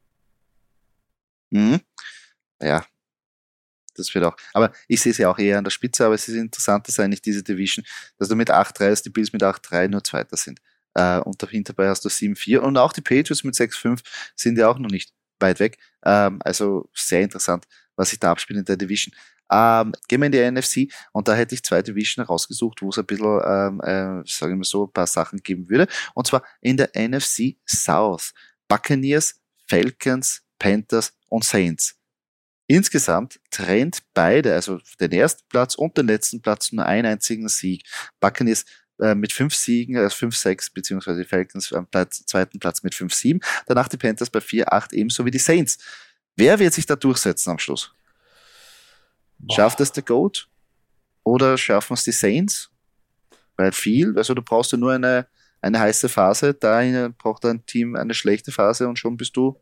Mhm. 1.51 1.81
Ja, 2.61 2.85
das 3.97 4.15
wird 4.15 4.25
auch. 4.25 4.37
Aber 4.53 4.73
ich 4.89 5.01
sehe 5.01 5.13
sie 5.13 5.27
auch 5.27 5.39
eher 5.39 5.59
an 5.59 5.65
der 5.65 5.71
Spitze, 5.71 6.05
aber 6.05 6.15
es 6.15 6.29
ist 6.29 6.35
interessant, 6.35 6.89
dass 6.89 6.99
eigentlich 6.99 7.23
diese 7.23 7.43
Division, 7.43 7.85
dass 8.19 8.29
du 8.29 8.37
mit 8.37 8.51
8-3, 8.51 8.91
dass 8.91 9.03
die 9.03 9.11
Bills 9.11 9.33
mit 9.33 9.43
8-3 9.43 9.89
nur 9.89 10.05
Zweiter 10.05 10.37
sind. 10.37 10.61
Äh, 10.95 11.19
und 11.21 11.43
dabei 11.69 11.89
hast 11.89 12.05
du 12.05 12.09
7-4 12.09 12.61
und 12.61 12.77
auch 12.77 12.93
die 12.93 13.01
Patriots 13.01 13.45
mit 13.45 13.55
6-5 13.55 14.01
sind 14.37 14.59
ja 14.59 14.69
auch 14.69 14.79
noch 14.79 14.91
nicht 14.91 15.13
weit 15.41 15.61
weg. 15.61 15.79
Ähm, 16.05 16.41
also 16.45 16.89
sehr 16.95 17.23
interessant, 17.23 17.67
was 17.97 18.11
sich 18.11 18.21
da 18.21 18.31
abspielt 18.33 18.59
in 18.59 18.65
der 18.65 18.77
Division. 18.77 19.15
Ähm, 19.51 19.93
gehen 20.09 20.21
wir 20.21 20.27
in 20.27 20.33
die 20.33 20.51
NFC 20.51 20.93
und 21.13 21.29
da 21.29 21.35
hätte 21.35 21.55
ich 21.55 21.63
zwei 21.63 21.83
Division 21.83 22.25
rausgesucht, 22.25 22.83
wo 22.83 22.89
es 22.89 22.99
ein 22.99 23.07
bisschen, 23.07 23.41
ähm, 23.45 23.81
äh, 23.81 24.23
sagen 24.27 24.59
wir 24.59 24.65
so, 24.65 24.87
ein 24.87 24.93
paar 24.93 25.07
Sachen 25.07 25.41
geben 25.43 25.69
würde. 25.69 25.87
Und 26.15 26.27
zwar 26.27 26.43
in 26.61 26.77
der 26.77 26.91
NFC 26.95 27.57
South. 27.67 28.33
Buccaneers, 28.69 29.41
Falcons, 29.69 30.43
Panthers 30.59 31.13
und 31.29 31.45
Saints. 31.45 31.97
Insgesamt 32.67 33.41
trennt 33.51 34.03
beide, 34.15 34.55
also 34.55 34.81
den 34.99 35.13
ersten 35.13 35.47
Platz 35.49 35.75
und 35.75 35.99
den 35.99 36.07
letzten 36.07 36.41
Platz, 36.41 36.73
nur 36.73 36.87
einen 36.87 37.07
einzigen 37.07 37.49
Sieg. 37.49 37.87
Buccaneers 38.21 38.65
äh, 39.01 39.15
mit 39.15 39.33
fünf 39.33 39.55
Siegen, 39.55 39.97
also 39.99 40.17
fünf, 40.17 40.37
sechs, 40.37 40.71
beziehungsweise 40.71 41.23
die 41.23 41.29
Falcons 41.29 41.73
am 41.73 41.87
Platz, 41.87 42.25
zweiten 42.25 42.59
Platz 42.59 42.83
mit 42.83 42.95
fünf, 42.95 43.13
sieben. 43.13 43.41
Danach 43.67 43.89
die 43.89 43.99
Panthers 43.99 44.31
bei 44.31 44.41
vier, 44.41 44.73
acht, 44.73 44.93
ebenso 44.93 45.27
wie 45.27 45.31
die 45.31 45.39
Saints. 45.39 45.79
Wer 46.37 46.59
wird 46.59 46.73
sich 46.73 46.87
da 46.87 46.97
durchsetzen 46.97 47.51
am 47.51 47.59
Schluss? 47.59 47.95
Schafft 49.53 49.81
es 49.81 49.93
der 49.93 50.03
Goat? 50.03 50.49
Oder 51.23 51.57
schaffen 51.57 51.95
es 51.95 52.05
die 52.05 52.13
Saints? 52.13 52.71
Weil 53.57 53.73
viel, 53.73 54.17
also 54.17 54.35
du 54.35 54.43
brauchst 54.43 54.73
ja 54.73 54.79
nur 54.79 54.93
eine, 54.93 55.27
eine 55.61 55.79
heiße 55.79 56.09
Phase, 56.09 56.55
da 56.55 56.83
braucht 57.17 57.45
ein 57.45 57.65
Team 57.67 57.97
eine 57.97 58.15
schlechte 58.15 58.53
Phase 58.53 58.89
und 58.89 58.99
schon 58.99 59.17
bist 59.17 59.37
du, 59.37 59.57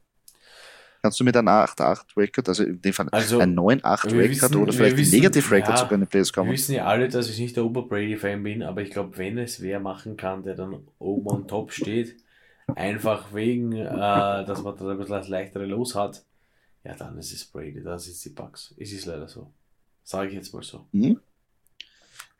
kannst 1.03 1.20
du 1.20 1.24
mit 1.24 1.37
einem 1.37 1.49
8-8-Record, 1.49 2.49
also 2.49 2.64
in 2.64 2.80
dem 2.80 2.93
Fall 2.93 3.09
also, 3.11 3.39
ein 3.39 3.55
9-8-Record 3.55 4.57
oder 4.57 4.72
vielleicht 4.72 4.97
ein 4.97 5.11
Negative-Record 5.11 5.70
ja, 5.70 5.76
sogar 5.76 5.93
in 5.93 6.01
den 6.01 6.09
Playoffs 6.09 6.33
kommen. 6.33 6.49
Wir 6.49 6.55
wissen 6.55 6.74
ja 6.74 6.87
alle, 6.87 7.09
dass 7.09 7.28
ich 7.28 7.39
nicht 7.39 7.57
der 7.57 7.64
Ober-Brady-Fan 7.64 8.43
bin, 8.43 8.62
aber 8.62 8.80
ich 8.80 8.91
glaube, 8.91 9.18
wenn 9.18 9.37
es 9.37 9.61
wer 9.61 9.78
machen 9.78 10.16
kann, 10.16 10.43
der 10.43 10.55
dann 10.55 10.87
oben 10.99 11.26
on 11.26 11.47
top 11.47 11.72
steht, 11.72 12.16
einfach 12.74 13.35
wegen, 13.35 13.72
äh, 13.72 13.85
dass 13.85 14.62
man 14.62 14.76
da 14.76 14.91
ein 14.91 14.97
bisschen 14.97 15.14
das 15.14 15.28
leichtere 15.28 15.66
Los 15.66 15.95
hat, 15.95 16.24
ja, 16.85 16.95
dann 16.95 17.18
ist 17.18 17.33
es 17.33 17.45
Brady, 17.45 17.83
das 17.83 18.09
ist 18.09 18.24
die 18.24 18.30
Bugs. 18.30 18.74
Es 18.78 18.93
ist 18.93 19.07
leider 19.07 19.28
so. 19.28 19.53
Sage 20.05 20.28
ich 20.28 20.34
jetzt 20.34 20.53
mal 20.53 20.62
so. 20.62 20.86
Mhm. 20.92 21.20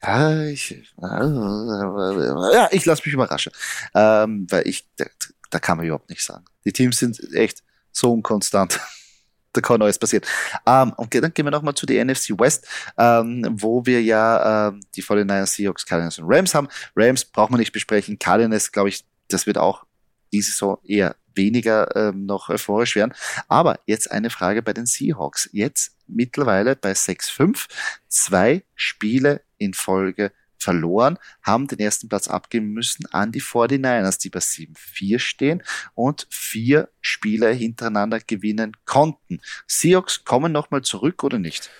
Ja, 0.02 0.42
ich, 0.46 0.82
ja, 1.00 2.68
ich 2.72 2.84
lasse 2.84 3.02
mich 3.04 3.14
überraschen. 3.14 3.52
Ähm, 3.94 4.46
weil 4.50 4.66
ich, 4.66 4.88
da, 4.96 5.04
da, 5.50 5.60
kann 5.60 5.76
man 5.76 5.86
überhaupt 5.86 6.10
nichts 6.10 6.26
sagen. 6.26 6.44
Die 6.64 6.72
Teams 6.72 6.98
sind 6.98 7.20
echt 7.34 7.62
so 7.92 8.12
unkonstant. 8.12 8.80
da 9.52 9.60
kann 9.60 9.80
alles 9.80 9.98
passieren. 9.98 10.24
Ähm, 10.66 10.92
okay, 10.96 11.20
dann 11.20 11.32
gehen 11.32 11.46
wir 11.46 11.50
nochmal 11.50 11.74
zu 11.74 11.86
der 11.86 12.04
NFC 12.04 12.30
West, 12.30 12.66
ähm, 12.98 13.46
wo 13.52 13.86
wir 13.86 14.02
ja 14.02 14.68
ähm, 14.68 14.80
die 14.96 15.04
49ers, 15.04 15.46
Seahawks, 15.46 15.86
Cardinals 15.86 16.18
und 16.18 16.24
Rams 16.26 16.54
haben. 16.54 16.68
Rams 16.96 17.24
braucht 17.24 17.50
man 17.50 17.60
nicht 17.60 17.72
besprechen. 17.72 18.18
Cardinals, 18.18 18.72
glaube 18.72 18.88
ich, 18.88 19.04
das 19.28 19.46
wird 19.46 19.58
auch 19.58 19.84
diese 20.32 20.50
Saison 20.50 20.78
eher 20.84 21.14
weniger 21.34 21.94
ähm, 21.96 22.26
noch 22.26 22.48
euphorisch 22.48 22.96
werden. 22.96 23.14
Aber 23.48 23.78
jetzt 23.86 24.10
eine 24.10 24.30
Frage 24.30 24.62
bei 24.62 24.72
den 24.72 24.86
Seahawks. 24.86 25.48
Jetzt 25.52 25.92
mittlerweile 26.14 26.76
bei 26.76 26.92
6-5, 26.92 27.68
zwei 28.08 28.62
Spiele 28.74 29.42
in 29.58 29.74
Folge 29.74 30.32
verloren, 30.62 31.18
haben 31.42 31.66
den 31.66 31.80
ersten 31.80 32.08
Platz 32.08 32.28
abgeben 32.28 32.72
müssen 32.72 33.06
an 33.12 33.32
die 33.32 33.42
49ers, 33.42 34.20
die 34.20 34.30
bei 34.30 34.38
7-4 34.38 35.18
stehen 35.18 35.62
und 35.94 36.26
vier 36.30 36.88
Spiele 37.00 37.50
hintereinander 37.50 38.20
gewinnen 38.20 38.76
konnten. 38.84 39.40
Seahawks 39.66 40.24
kommen 40.24 40.52
nochmal 40.52 40.82
zurück 40.82 41.24
oder 41.24 41.38
nicht? 41.38 41.70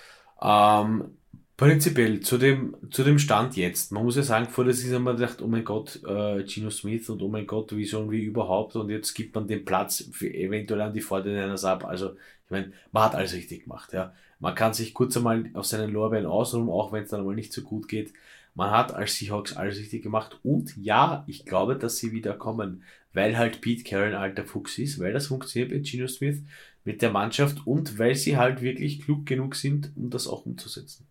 Ähm, 0.41 1.17
prinzipiell 1.63 2.19
zu 2.19 2.39
dem, 2.39 2.75
zu 2.91 3.05
dem 3.05 3.21
Stand 3.21 3.57
jetzt. 3.57 3.93
Man 3.93 4.03
muss 4.03 4.17
ja 4.17 4.25
sagen, 4.25 4.49
vor 4.49 4.65
der 4.65 4.75
Saison 4.75 4.97
haben 4.97 5.05
wir 5.05 5.15
gedacht, 5.15 5.41
oh 5.43 5.47
mein 5.47 5.65
Gott, 5.65 6.03
äh, 6.05 6.45
Gino 6.45 6.71
Smith 6.71 7.09
und 7.09 7.23
oh 7.23 7.29
mein 7.29 7.47
Gott, 7.47 7.77
wie 7.77 7.85
sollen 7.85 8.11
wir 8.11 8.21
überhaupt 8.21 8.75
und 8.75 8.91
jetzt 8.91 9.15
gibt 9.15 9.33
man 9.37 9.47
den 9.47 9.65
Platz 9.65 10.09
für 10.11 10.35
eventuell 10.35 10.81
an 10.81 10.93
die 10.93 11.05
49ers 11.05 11.65
ab. 11.65 11.85
Also, 11.85 12.15
ich 12.47 12.51
meine, 12.51 12.73
man 12.91 13.05
hat 13.05 13.15
alles 13.15 13.33
richtig 13.35 13.63
gemacht, 13.63 13.93
ja. 13.93 14.13
Man 14.41 14.57
kann 14.57 14.75
sich 14.75 14.93
kurz 14.93 15.17
einmal 15.17 15.51
auf 15.55 15.65
seinen 15.65 15.93
Lorbeeren 15.93 16.27
ausruhen, 16.27 16.69
auch 16.69 16.91
wenn 16.91 17.05
es 17.05 17.11
dann 17.11 17.25
mal 17.25 17.37
nicht 17.37 17.53
so 17.53 17.63
gut 17.63 17.87
geht. 17.87 18.13
Man 18.57 18.73
hat 18.73 18.93
als 18.93 19.15
Seahawks 19.15 19.57
alles 19.57 19.79
richtig 19.79 20.03
gemacht 20.03 20.41
und 20.43 20.77
ja, 20.77 21.23
ich 21.29 21.47
glaube, 21.47 21.77
dass 21.77 21.97
sie 21.97 22.11
wieder 22.11 22.35
kommen, 22.35 22.83
weil 23.13 23.39
halt 23.39 23.61
Pete 23.61 23.85
Carroll 23.85 24.09
ein 24.09 24.21
alter 24.21 24.45
Fuchs 24.45 24.79
ist, 24.79 24.99
weil 24.99 25.13
das 25.13 25.29
funktioniert 25.29 25.71
mit 25.71 25.87
Gino 25.87 26.09
Smith, 26.09 26.43
mit 26.83 27.03
der 27.03 27.13
Mannschaft 27.13 27.65
und 27.69 28.01
weil 28.01 28.17
sie 28.17 28.37
halt 28.37 28.63
wirklich 28.63 29.01
klug 29.01 29.27
genug 29.27 29.55
sind, 29.55 29.93
um 29.95 30.11
das 30.11 30.27
auch 30.27 30.45
umzusetzen. 30.45 31.07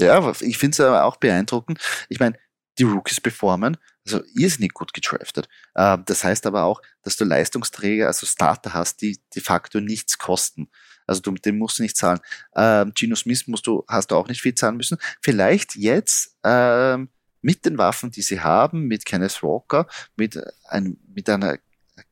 Ja, 0.00 0.32
ich 0.40 0.58
finde 0.58 0.74
es 0.74 0.80
aber 0.80 1.04
auch 1.04 1.16
beeindruckend. 1.16 1.78
Ich 2.08 2.20
meine, 2.20 2.38
die 2.78 2.84
Rookies 2.84 3.20
performen, 3.20 3.76
also 4.06 4.22
irrsinnig 4.34 4.72
gut 4.72 4.94
getraftet. 4.94 5.48
Ähm, 5.76 6.02
das 6.06 6.24
heißt 6.24 6.46
aber 6.46 6.64
auch, 6.64 6.80
dass 7.02 7.16
du 7.16 7.24
Leistungsträger, 7.24 8.06
also 8.06 8.26
Starter 8.26 8.72
hast, 8.72 9.02
die 9.02 9.18
de 9.34 9.42
facto 9.42 9.80
nichts 9.80 10.18
kosten. 10.18 10.70
Also 11.06 11.20
du, 11.20 11.32
dem 11.32 11.58
musst 11.58 11.78
du 11.78 11.82
nicht 11.82 11.96
zahlen. 11.96 12.20
Ähm, 12.54 12.92
Gino 12.94 13.16
Smith 13.16 13.46
musst 13.48 13.66
du, 13.66 13.84
hast 13.88 14.10
du 14.10 14.16
auch 14.16 14.28
nicht 14.28 14.40
viel 14.42 14.54
zahlen 14.54 14.76
müssen. 14.76 14.98
Vielleicht 15.20 15.74
jetzt 15.74 16.36
ähm, 16.44 17.08
mit 17.42 17.64
den 17.64 17.78
Waffen, 17.78 18.10
die 18.10 18.22
sie 18.22 18.40
haben, 18.40 18.86
mit 18.86 19.04
Kenneth 19.04 19.42
Walker, 19.42 19.86
mit, 20.16 20.40
ein, 20.68 20.98
mit 21.08 21.28
einer 21.28 21.58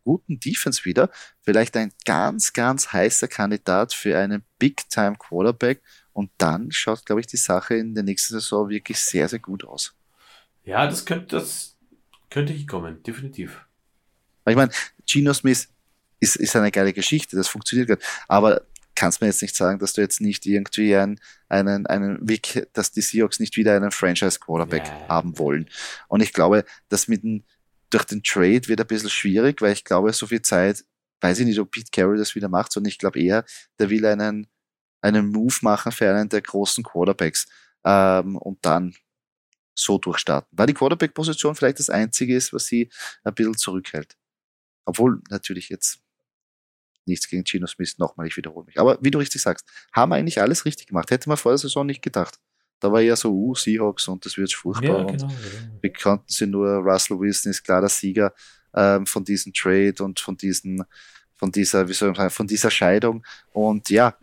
guten 0.05 0.41
Defense 0.41 0.84
wieder, 0.84 1.11
vielleicht 1.43 1.76
ein 1.76 1.93
ganz, 2.05 2.53
ganz 2.53 2.93
heißer 2.93 3.28
Kandidat 3.28 3.95
für 3.95 4.18
einen 4.18 4.43
Big-Time 4.59 5.16
Quarterback. 5.16 5.82
Und 6.18 6.32
dann 6.36 6.72
schaut, 6.72 7.06
glaube 7.06 7.20
ich, 7.20 7.28
die 7.28 7.36
Sache 7.36 7.76
in 7.76 7.94
der 7.94 8.02
nächsten 8.02 8.34
Saison 8.34 8.68
wirklich 8.68 8.98
sehr, 8.98 9.28
sehr 9.28 9.38
gut 9.38 9.62
aus. 9.62 9.94
Ja, 10.64 10.84
das 10.84 11.06
könnte, 11.06 11.36
das 11.36 11.76
könnte 12.28 12.52
ich 12.52 12.66
kommen, 12.66 13.04
definitiv. 13.04 13.64
Ich 14.44 14.56
meine, 14.56 14.72
Gino 15.06 15.32
Smith 15.32 15.68
ist, 16.18 16.34
ist 16.34 16.56
eine 16.56 16.72
geile 16.72 16.92
Geschichte, 16.92 17.36
das 17.36 17.46
funktioniert 17.46 17.86
gerade. 17.86 18.02
Aber 18.26 18.66
kannst 18.96 19.20
mir 19.20 19.28
jetzt 19.28 19.42
nicht 19.42 19.54
sagen, 19.54 19.78
dass 19.78 19.92
du 19.92 20.00
jetzt 20.00 20.20
nicht 20.20 20.44
irgendwie 20.44 20.96
einen, 20.96 21.20
einen, 21.48 21.86
einen 21.86 22.28
Weg, 22.28 22.66
dass 22.72 22.90
die 22.90 23.00
Seahawks 23.00 23.38
nicht 23.38 23.56
wieder 23.56 23.76
einen 23.76 23.92
Franchise-Quarterback 23.92 24.88
ja. 24.88 25.08
haben 25.08 25.38
wollen. 25.38 25.70
Und 26.08 26.20
ich 26.20 26.32
glaube, 26.32 26.64
dass 26.88 27.06
mit 27.06 27.22
dem, 27.22 27.44
durch 27.90 28.02
den 28.02 28.24
Trade 28.24 28.66
wird 28.66 28.80
ein 28.80 28.88
bisschen 28.88 29.10
schwierig, 29.10 29.62
weil 29.62 29.72
ich 29.72 29.84
glaube, 29.84 30.12
so 30.12 30.26
viel 30.26 30.42
Zeit, 30.42 30.84
weiß 31.20 31.38
ich 31.38 31.46
nicht, 31.46 31.60
ob 31.60 31.70
Pete 31.70 31.92
Carroll 31.92 32.18
das 32.18 32.34
wieder 32.34 32.48
macht, 32.48 32.72
sondern 32.72 32.88
ich 32.88 32.98
glaube 32.98 33.20
eher, 33.20 33.44
der 33.78 33.88
will 33.88 34.04
einen, 34.04 34.48
einen 35.01 35.30
Move 35.30 35.57
machen 35.62 35.92
für 35.92 36.12
einen 36.12 36.28
der 36.28 36.42
großen 36.42 36.84
Quarterbacks 36.84 37.46
ähm, 37.84 38.36
und 38.36 38.59
dann 38.62 38.94
so 39.74 39.99
durchstarten. 39.99 40.49
Weil 40.53 40.66
die 40.66 40.74
Quarterback-Position 40.74 41.55
vielleicht 41.55 41.78
das 41.78 41.90
einzige 41.90 42.34
ist, 42.34 42.53
was 42.53 42.66
sie 42.66 42.90
ein 43.22 43.34
bisschen 43.34 43.57
zurückhält. 43.57 44.16
Obwohl 44.84 45.20
natürlich 45.30 45.68
jetzt 45.68 46.01
nichts 47.07 47.28
gegen 47.28 47.44
Gino 47.44 47.66
Smith, 47.66 47.99
nochmal, 47.99 48.26
ich 48.26 48.36
wiederhole 48.36 48.66
mich. 48.66 48.78
Aber 48.78 48.99
wie 49.01 49.11
du 49.11 49.18
richtig 49.18 49.40
sagst, 49.40 49.66
haben 49.92 50.12
eigentlich 50.12 50.40
alles 50.40 50.64
richtig 50.64 50.88
gemacht. 50.88 51.11
Hätte 51.11 51.28
man 51.28 51.38
vor 51.38 51.53
der 51.53 51.59
Saison 51.59 51.86
nicht 51.86 52.03
gedacht. 52.03 52.38
Da 52.80 52.92
war 52.92 53.01
ja 53.01 53.16
so, 53.16 53.32
uh, 53.32 53.55
Seahawks 53.55 54.07
und 54.09 54.24
das 54.24 54.36
wird 54.36 54.53
furchtbar. 54.53 55.01
Ja, 55.01 55.05
genau, 55.05 55.09
und 55.09 55.18
genau. 55.18 55.34
wir 55.80 55.92
kannten 55.92 56.28
sie 56.28 56.46
nur, 56.46 56.68
Russell 56.68 57.18
Wilson 57.18 57.51
ist 57.51 57.64
klar 57.64 57.80
der 57.80 57.88
Sieger 57.88 58.32
ähm, 58.74 59.07
von 59.07 59.24
diesem 59.24 59.53
Trade 59.53 59.96
und 60.01 60.20
von 60.20 60.36
diesen, 60.36 60.84
von 61.34 61.51
dieser, 61.51 61.88
wie 61.88 61.92
soll 61.92 62.11
man 62.11 62.16
sagen, 62.16 62.30
von 62.30 62.46
dieser 62.46 62.70
Scheidung. 62.70 63.24
Und 63.53 63.90
ja, 63.90 64.16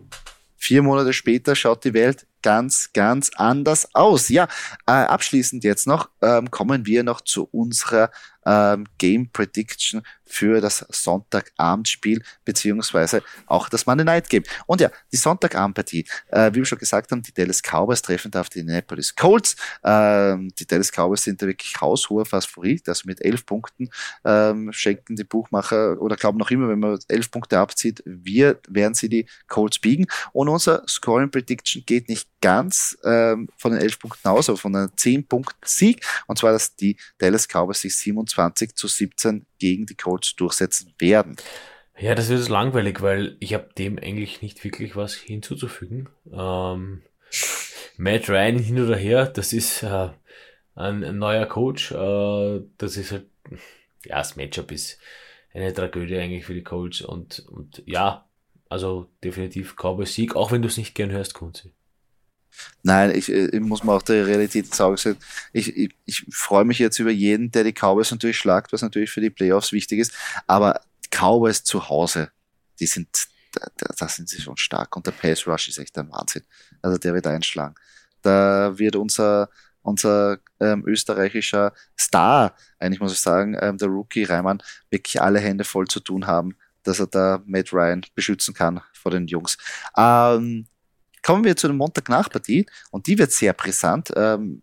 vier 0.66 0.82
Monate 0.82 1.14
später 1.14 1.56
schaut 1.56 1.84
die 1.84 1.94
Welt 1.94 2.28
ganz, 2.42 2.92
ganz 2.94 3.32
anders 3.36 3.94
aus. 3.96 4.30
Ja, 4.30 4.48
äh, 4.86 4.92
abschließend 4.92 5.64
jetzt 5.64 5.88
noch 5.88 6.10
ähm, 6.22 6.52
kommen 6.52 6.86
wir 6.86 7.04
noch 7.04 7.22
zu 7.22 7.48
unserer 7.52 8.12
ähm, 8.46 8.86
Game 8.98 9.32
Prediction 9.32 10.02
für 10.26 10.62
das 10.62 10.86
Sonntagabendspiel 10.90 12.22
beziehungsweise 12.44 13.24
auch 13.48 13.70
das 13.70 13.86
Monday 13.86 14.06
Night 14.06 14.30
Game. 14.30 14.44
Und 14.66 14.82
ja, 14.82 14.92
die 15.12 15.18
Sonntagabendpartie, 15.18 16.06
äh, 16.30 16.52
wie 16.52 16.58
wir 16.58 16.66
schon 16.66 16.80
gesagt 16.80 17.12
haben, 17.12 17.22
die 17.22 17.34
Dallas 17.34 17.62
Cowboys 17.62 18.02
treffen 18.02 18.32
da 18.32 18.42
auf 18.42 18.50
die 18.50 18.60
Indianapolis 18.60 19.16
Colts. 19.16 19.56
Ähm, 19.84 20.52
die 20.58 20.66
Dallas 20.66 20.92
Cowboys 20.92 21.24
sind 21.24 21.42
da 21.42 21.48
wirklich 21.48 21.80
haushoher 21.80 22.26
Favorit, 22.26 22.88
also 22.90 23.04
mit 23.06 23.24
elf 23.24 23.46
Punkten 23.46 23.90
ähm, 24.24 24.72
schenken 24.74 25.16
die 25.16 25.24
Buchmacher 25.24 26.02
oder 26.02 26.16
glauben 26.16 26.38
noch 26.38 26.52
immer, 26.52 26.68
wenn 26.70 26.80
man 26.80 27.00
elf 27.08 27.32
Punkte 27.32 27.60
abzieht, 27.60 28.02
wir 28.06 28.60
werden 28.68 28.94
sie 28.94 29.10
die 29.10 29.28
Colts 29.48 29.80
biegen. 29.80 30.08
Und 30.34 30.50
unser 30.50 30.84
Scoring 30.88 31.32
Prediction 31.32 31.84
geht 31.86 32.10
nicht 32.10 32.28
ganz 32.42 32.98
ähm, 33.04 33.48
von 33.58 33.72
den 33.72 33.82
elf 33.82 34.00
Punkten 34.00 34.28
aus, 34.28 34.50
aber 34.50 34.58
von 34.58 34.76
einem 34.76 34.92
zehn 34.96 35.26
Punkt 35.26 35.56
Sieg. 35.64 36.06
Und 36.28 36.38
zwar, 36.38 36.52
dass 36.52 36.76
die 36.76 36.98
Dallas 37.18 37.48
Cowboys 37.48 37.82
sich 37.82 37.96
27 37.96 38.76
zu 38.76 38.88
17 38.88 39.46
gegen 39.58 39.86
die 39.86 39.96
Colts 39.96 40.15
durchsetzen 40.22 40.94
werden. 41.00 41.36
Ja, 41.98 42.14
das 42.14 42.30
wird 42.30 42.50
langweilig, 42.50 43.02
weil 43.02 43.38
ich 43.40 43.54
habe 43.54 43.70
dem 43.78 43.98
eigentlich 43.98 44.42
nicht 44.42 44.64
wirklich 44.64 44.96
was 44.96 45.14
hinzuzufügen. 45.14 46.10
Ähm, 46.32 47.04
Matt 47.98 48.30
Ryan 48.30 48.60
hin 48.60 48.84
oder 48.84 48.98
her, 48.98 49.28
das 49.28 49.54
ist 49.54 49.84
äh, 49.84 50.10
ein, 50.76 51.04
ein, 51.04 51.18
neuer 51.18 51.46
Coach. 51.46 51.92
Äh, 51.92 52.62
das 52.78 52.98
ist 52.98 53.12
halt, 53.14 53.28
ja, 54.04 54.18
das 54.18 54.36
Matchup 54.36 54.72
ist 54.72 55.00
eine 55.54 55.74
Tragödie 55.74 56.18
eigentlich 56.18 56.46
für 56.46 56.54
die 56.54 56.64
Colts 56.64 57.02
und, 57.02 57.46
und 57.48 57.82
ja, 57.86 58.28
also 58.68 59.10
definitiv 59.24 59.76
Cowboys 59.78 60.14
Sieg, 60.14 60.36
auch 60.36 60.52
wenn 60.52 60.62
du 60.62 60.68
es 60.68 60.78
nicht 60.78 60.96
gern 60.96 61.12
hörst, 61.12 61.34
Kunzi. 61.34 61.72
Nein, 62.84 63.16
ich, 63.16 63.30
ich 63.32 63.54
äh, 63.54 63.60
muss 63.60 63.84
mal 63.84 63.96
auch 63.96 64.02
der 64.02 64.28
Realität 64.28 64.74
sagen. 64.74 64.96
Ich, 65.54 65.76
ich, 65.76 65.96
ich 66.06 66.26
freue 66.32 66.66
mich 66.66 66.80
jetzt 66.80 67.00
über 67.00 67.12
jeden, 67.12 67.52
der 67.52 67.64
die 67.64 67.74
Cowboys 67.74 68.12
natürlich 68.12 68.38
schlagt, 68.38 68.74
was 68.74 68.82
natürlich 68.82 69.12
für 69.12 69.22
die 69.22 69.30
Playoffs 69.30 69.72
wichtig 69.72 70.00
ist. 70.00 70.14
Aber 70.48 70.82
Cowboys 71.10 71.64
zu 71.64 71.90
Hause, 71.90 72.32
die 72.80 72.86
sind, 72.86 73.28
da, 73.54 73.88
da 73.98 74.08
sind 74.08 74.30
sie 74.30 74.42
schon 74.42 74.58
stark. 74.58 74.96
Und 74.96 75.08
der 75.08 75.12
Pace 75.12 75.48
Rush 75.48 75.68
ist 75.68 75.80
echt 75.80 75.98
ein 75.98 76.12
Wahnsinn. 76.12 76.44
Also 76.82 76.98
der 76.98 77.14
wird 77.14 77.28
einschlagen. 77.28 77.76
Da 78.22 78.78
wird 78.78 78.96
unser, 78.96 79.50
unser 79.82 80.40
ähm, 80.60 80.84
österreichischer 80.86 81.74
Star, 82.00 82.56
eigentlich 82.80 83.00
muss 83.00 83.14
ich 83.14 83.20
sagen, 83.20 83.58
ähm, 83.60 83.78
der 83.78 83.88
Rookie 83.88 84.24
Reimann, 84.24 84.62
wirklich 84.90 85.22
alle 85.22 85.40
Hände 85.40 85.64
voll 85.64 85.88
zu 85.88 86.00
tun 86.00 86.28
haben, 86.28 86.56
dass 86.84 87.00
er 87.00 87.08
da 87.08 87.42
Matt 87.46 87.74
Ryan 87.74 88.06
beschützen 88.14 88.54
kann 88.54 88.82
vor 88.94 89.12
den 89.12 89.28
Jungs. 89.28 89.58
Ähm, 89.98 90.68
Kommen 91.26 91.44
wir 91.44 91.56
zu 91.56 91.68
der 91.68 91.76
Montagnachpartie 91.76 92.68
und 92.92 93.08
die 93.08 93.18
wird 93.18 93.32
sehr 93.32 93.54
brisant, 93.54 94.12
ähm, 94.16 94.62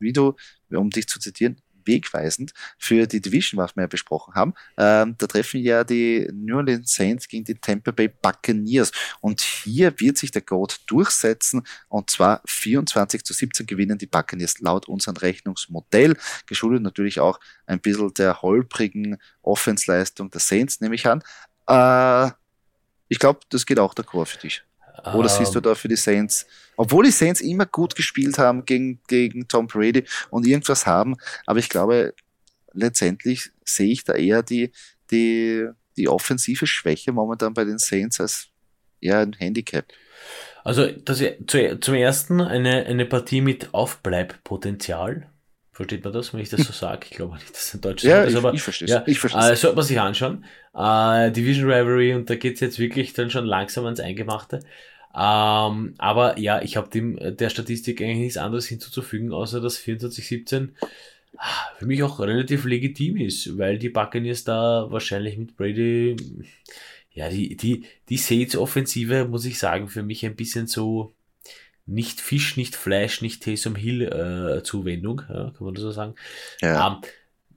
wie 0.00 0.12
du, 0.12 0.34
um 0.70 0.90
dich 0.90 1.06
zu 1.06 1.20
zitieren, 1.20 1.62
wegweisend 1.84 2.52
für 2.78 3.06
die 3.06 3.20
Division, 3.20 3.62
was 3.62 3.76
wir 3.76 3.82
ja 3.82 3.86
besprochen 3.86 4.34
haben. 4.34 4.54
Ähm, 4.76 5.14
da 5.18 5.28
treffen 5.28 5.60
ja 5.60 5.84
die 5.84 6.28
New 6.32 6.56
Orleans 6.56 6.92
Saints 6.92 7.28
gegen 7.28 7.44
die 7.44 7.54
Tampa 7.54 7.92
Bay 7.92 8.08
Buccaneers. 8.08 8.90
Und 9.20 9.40
hier 9.40 9.94
wird 10.00 10.18
sich 10.18 10.32
der 10.32 10.42
Goat 10.42 10.80
durchsetzen 10.88 11.62
und 11.88 12.10
zwar 12.10 12.42
24 12.44 13.22
zu 13.22 13.32
17 13.32 13.66
gewinnen 13.66 13.96
die 13.96 14.06
Buccaneers 14.06 14.58
laut 14.58 14.88
unserem 14.88 15.16
Rechnungsmodell. 15.16 16.16
Geschuldet 16.46 16.82
natürlich 16.82 17.20
auch 17.20 17.38
ein 17.66 17.80
bisschen 17.80 18.12
der 18.14 18.42
holprigen 18.42 19.16
Offensleistung 19.42 20.28
der 20.30 20.40
Saints, 20.40 20.80
nehme 20.80 20.96
ich 20.96 21.06
an. 21.06 21.22
Äh, 21.68 22.32
ich 23.06 23.20
glaube, 23.20 23.40
das 23.48 23.64
geht 23.64 23.78
auch 23.78 23.94
der 23.94 24.04
Chor 24.04 24.26
für 24.26 24.38
dich. 24.38 24.64
Oder 25.14 25.28
siehst 25.28 25.54
du 25.54 25.58
ähm. 25.58 25.64
da 25.64 25.74
für 25.74 25.88
die 25.88 25.96
Saints, 25.96 26.46
obwohl 26.76 27.04
die 27.04 27.10
Saints 27.10 27.40
immer 27.40 27.66
gut 27.66 27.94
gespielt 27.94 28.38
haben 28.38 28.64
gegen, 28.64 29.00
gegen 29.06 29.48
Tom 29.48 29.66
Brady 29.66 30.04
und 30.30 30.46
irgendwas 30.46 30.86
haben, 30.86 31.16
aber 31.46 31.58
ich 31.58 31.68
glaube, 31.68 32.14
letztendlich 32.72 33.50
sehe 33.64 33.92
ich 33.92 34.04
da 34.04 34.14
eher 34.14 34.42
die, 34.42 34.72
die, 35.10 35.68
die 35.96 36.08
offensive 36.08 36.66
Schwäche 36.66 37.12
momentan 37.12 37.54
bei 37.54 37.64
den 37.64 37.78
Saints 37.78 38.20
als 38.20 38.48
eher 39.00 39.18
ein 39.18 39.32
Handicap. 39.32 39.86
Also 40.62 40.86
das, 40.86 41.22
zu, 41.46 41.80
zum 41.80 41.94
ersten 41.94 42.40
eine, 42.40 42.84
eine 42.86 43.06
Partie 43.06 43.40
mit 43.40 43.72
Aufbleibpotenzial. 43.72 45.30
Versteht 45.72 46.02
man 46.04 46.12
das, 46.12 46.32
wenn 46.34 46.40
ich 46.40 46.48
das 46.50 46.64
so 46.64 46.72
sage? 46.72 47.06
Ich 47.10 47.16
glaube 47.16 47.34
nicht, 47.36 47.50
dass 47.50 47.66
es 47.68 47.74
ein 47.74 47.80
deutsches 47.80 48.08
Ja, 48.08 48.22
ist, 48.24 48.32
ich, 48.32 48.36
aber 48.36 48.52
ich 48.52 48.62
verstehe 48.62 48.86
es. 48.86 48.90
ja, 48.90 49.02
ich 49.06 49.18
verstehe 49.18 49.52
äh, 49.52 49.56
sollte 49.56 49.76
man 49.76 49.84
sich 49.84 50.00
anschauen. 50.00 50.44
Äh, 50.74 51.30
Division 51.30 51.70
Rivalry 51.70 52.14
und 52.14 52.28
da 52.28 52.34
geht 52.36 52.54
es 52.54 52.60
jetzt 52.60 52.78
wirklich 52.78 53.12
dann 53.12 53.30
schon 53.30 53.46
langsam 53.46 53.84
ans 53.84 54.00
Eingemachte. 54.00 54.60
Ähm, 55.14 55.94
aber 55.98 56.38
ja, 56.38 56.62
ich 56.62 56.76
habe 56.76 56.88
dem 56.90 57.18
der 57.36 57.50
Statistik 57.50 58.00
eigentlich 58.02 58.18
nichts 58.18 58.36
anderes 58.36 58.66
hinzuzufügen, 58.66 59.32
außer 59.32 59.60
dass 59.60 59.78
24-17 59.78 60.70
ah, 61.36 61.46
für 61.78 61.86
mich 61.86 62.02
auch 62.02 62.20
relativ 62.20 62.64
legitim 62.64 63.16
ist, 63.16 63.58
weil 63.58 63.78
die 63.78 63.88
Buccaneers 63.88 64.44
da 64.44 64.86
wahrscheinlich 64.90 65.36
mit 65.38 65.56
Brady, 65.56 66.16
ja, 67.12 67.28
die, 67.28 67.56
die, 67.56 67.84
die 68.08 68.16
Saints-Offensive, 68.18 69.26
muss 69.26 69.44
ich 69.44 69.58
sagen, 69.58 69.88
für 69.88 70.02
mich 70.02 70.24
ein 70.24 70.36
bisschen 70.36 70.66
so 70.66 71.14
nicht 71.90 72.20
Fisch, 72.20 72.56
nicht 72.56 72.76
Fleisch, 72.76 73.22
nicht 73.22 73.42
Taysom 73.42 73.76
Hill 73.76 74.02
äh, 74.02 74.62
Zuwendung, 74.62 75.22
ja, 75.28 75.50
kann 75.56 75.64
man 75.66 75.74
das 75.74 75.82
so 75.82 75.90
sagen. 75.92 76.14
Ja. 76.60 76.86
Ähm, 76.88 76.96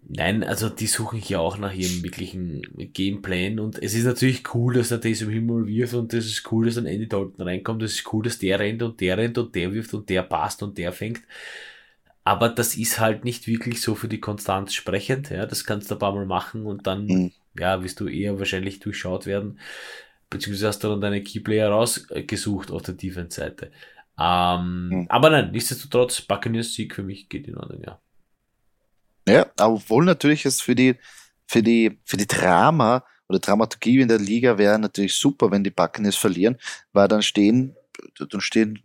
nein, 0.02 0.44
also 0.44 0.70
die 0.70 0.88
suchen 0.88 1.20
hier 1.20 1.40
auch 1.42 1.58
nach 1.58 1.74
ihrem 1.74 2.04
wirklichen 2.04 2.62
Gameplan 2.94 3.60
und 3.60 3.82
es 3.82 3.94
ist 3.94 4.06
natürlich 4.06 4.54
cool, 4.56 4.74
dass 4.76 4.90
der 4.90 5.02
Taysom 5.02 5.30
Hill 5.30 5.42
mal 5.42 5.68
wirft 5.68 5.94
und 5.94 6.14
es 6.14 6.26
ist 6.26 6.52
cool, 6.52 6.66
dass 6.66 6.76
dann 6.76 6.86
Andy 6.86 7.08
Dalton 7.08 7.46
reinkommt, 7.46 7.84
es 7.84 7.94
ist 7.96 8.14
cool, 8.14 8.24
dass 8.24 8.40
der 8.40 8.60
rennt 8.60 8.82
und 8.84 9.00
der 9.02 9.18
rennt 9.18 9.38
und 9.38 9.56
der 9.56 9.74
wirft 9.74 9.94
und 9.94 10.10
der 10.10 10.24
passt 10.24 10.64
und 10.64 10.78
der 10.78 10.92
fängt. 10.94 11.22
Aber 12.26 12.50
das 12.50 12.76
ist 12.78 13.00
halt 13.00 13.26
nicht 13.26 13.48
wirklich 13.48 13.82
so 13.82 13.96
für 13.96 14.08
die 14.08 14.20
Konstanz 14.22 14.74
sprechend, 14.74 15.30
ja, 15.30 15.46
das 15.46 15.66
kannst 15.66 15.92
du 15.92 15.96
ein 15.96 16.00
paar 16.00 16.14
Mal 16.16 16.26
machen 16.26 16.66
und 16.66 16.88
dann, 16.88 17.06
Mhm. 17.08 17.32
ja, 17.58 17.84
wirst 17.84 18.00
du 18.00 18.08
eher 18.08 18.40
wahrscheinlich 18.40 18.80
durchschaut 18.80 19.26
werden, 19.26 19.60
beziehungsweise 20.30 20.68
hast 20.70 20.84
du 20.84 20.90
dann 20.90 21.02
deine 21.02 21.22
Keyplayer 21.24 21.70
rausgesucht 21.70 22.72
auf 22.72 22.82
der 22.84 22.96
Defense-Seite. 22.96 23.72
Ähm, 24.20 24.90
Mhm. 24.90 25.06
Aber 25.10 25.30
nein, 25.30 25.52
nichtsdestotrotz, 25.52 26.22
Buccaneers 26.22 26.74
Sieg 26.74 26.96
für 26.96 27.04
mich 27.04 27.30
geht 27.30 27.48
in 27.48 27.58
Ordnung, 27.58 27.82
ja. 27.84 28.00
Ja, 29.28 29.52
obwohl 29.60 30.06
natürlich 30.06 30.46
es 30.46 30.62
für 30.62 30.76
die, 30.76 30.96
für 31.48 31.64
die, 31.64 32.00
für 32.06 32.18
die 32.18 32.28
Drama 32.28 33.04
oder 33.28 33.40
Dramaturgie 33.40 34.02
in 34.02 34.08
der 34.10 34.20
Liga 34.20 34.58
wäre 34.58 34.78
natürlich 34.78 35.16
super, 35.16 35.50
wenn 35.50 35.64
die 35.64 35.72
Buccaneers 35.72 36.16
verlieren, 36.16 36.58
weil 36.92 37.08
dann 37.08 37.22
stehen, 37.22 37.76
dann 38.30 38.42
stehen 38.42 38.84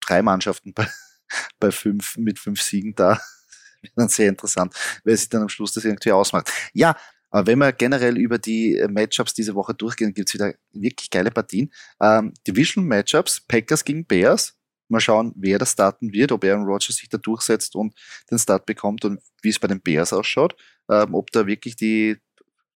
drei 0.00 0.22
Mannschaften 0.22 0.72
bei, 0.72 0.88
bei 1.60 1.70
fünf, 1.70 2.16
mit 2.16 2.38
fünf 2.38 2.60
Siegen 2.62 2.94
da. 2.94 3.20
Wäre 3.82 3.92
dann 3.96 4.08
sehr 4.08 4.30
interessant, 4.30 4.74
wer 5.04 5.16
sich 5.16 5.28
dann 5.28 5.42
am 5.42 5.48
Schluss 5.48 5.72
das 5.72 5.84
irgendwie 5.84 6.10
ausmacht. 6.10 6.50
Ja, 6.72 6.96
aber 7.30 7.46
wenn 7.48 7.58
wir 7.58 7.72
generell 7.72 8.16
über 8.16 8.38
die 8.38 8.76
äh, 8.76 8.88
Matchups 8.88 9.34
diese 9.34 9.54
Woche 9.54 9.74
durchgehen, 9.74 10.14
gibt's 10.14 10.32
wieder 10.32 10.54
wirklich 10.72 11.10
geile 11.10 11.30
Partien. 11.30 11.70
Ähm, 12.00 12.32
Division 12.46 12.86
Matchups, 12.86 13.42
Packers 13.42 13.84
gegen 13.84 14.06
Bears. 14.06 14.55
Mal 14.88 15.00
schauen, 15.00 15.32
wer 15.36 15.58
das 15.58 15.72
starten 15.72 16.12
wird, 16.12 16.32
ob 16.32 16.44
Aaron 16.44 16.64
Rodgers 16.64 16.96
sich 16.96 17.08
da 17.08 17.18
durchsetzt 17.18 17.74
und 17.76 17.94
den 18.30 18.38
Start 18.38 18.66
bekommt 18.66 19.04
und 19.04 19.20
wie 19.42 19.50
es 19.50 19.58
bei 19.58 19.68
den 19.68 19.80
Bears 19.80 20.12
ausschaut. 20.12 20.56
Ähm, 20.90 21.14
ob 21.14 21.30
da 21.32 21.46
wirklich 21.46 21.76
die, 21.76 22.16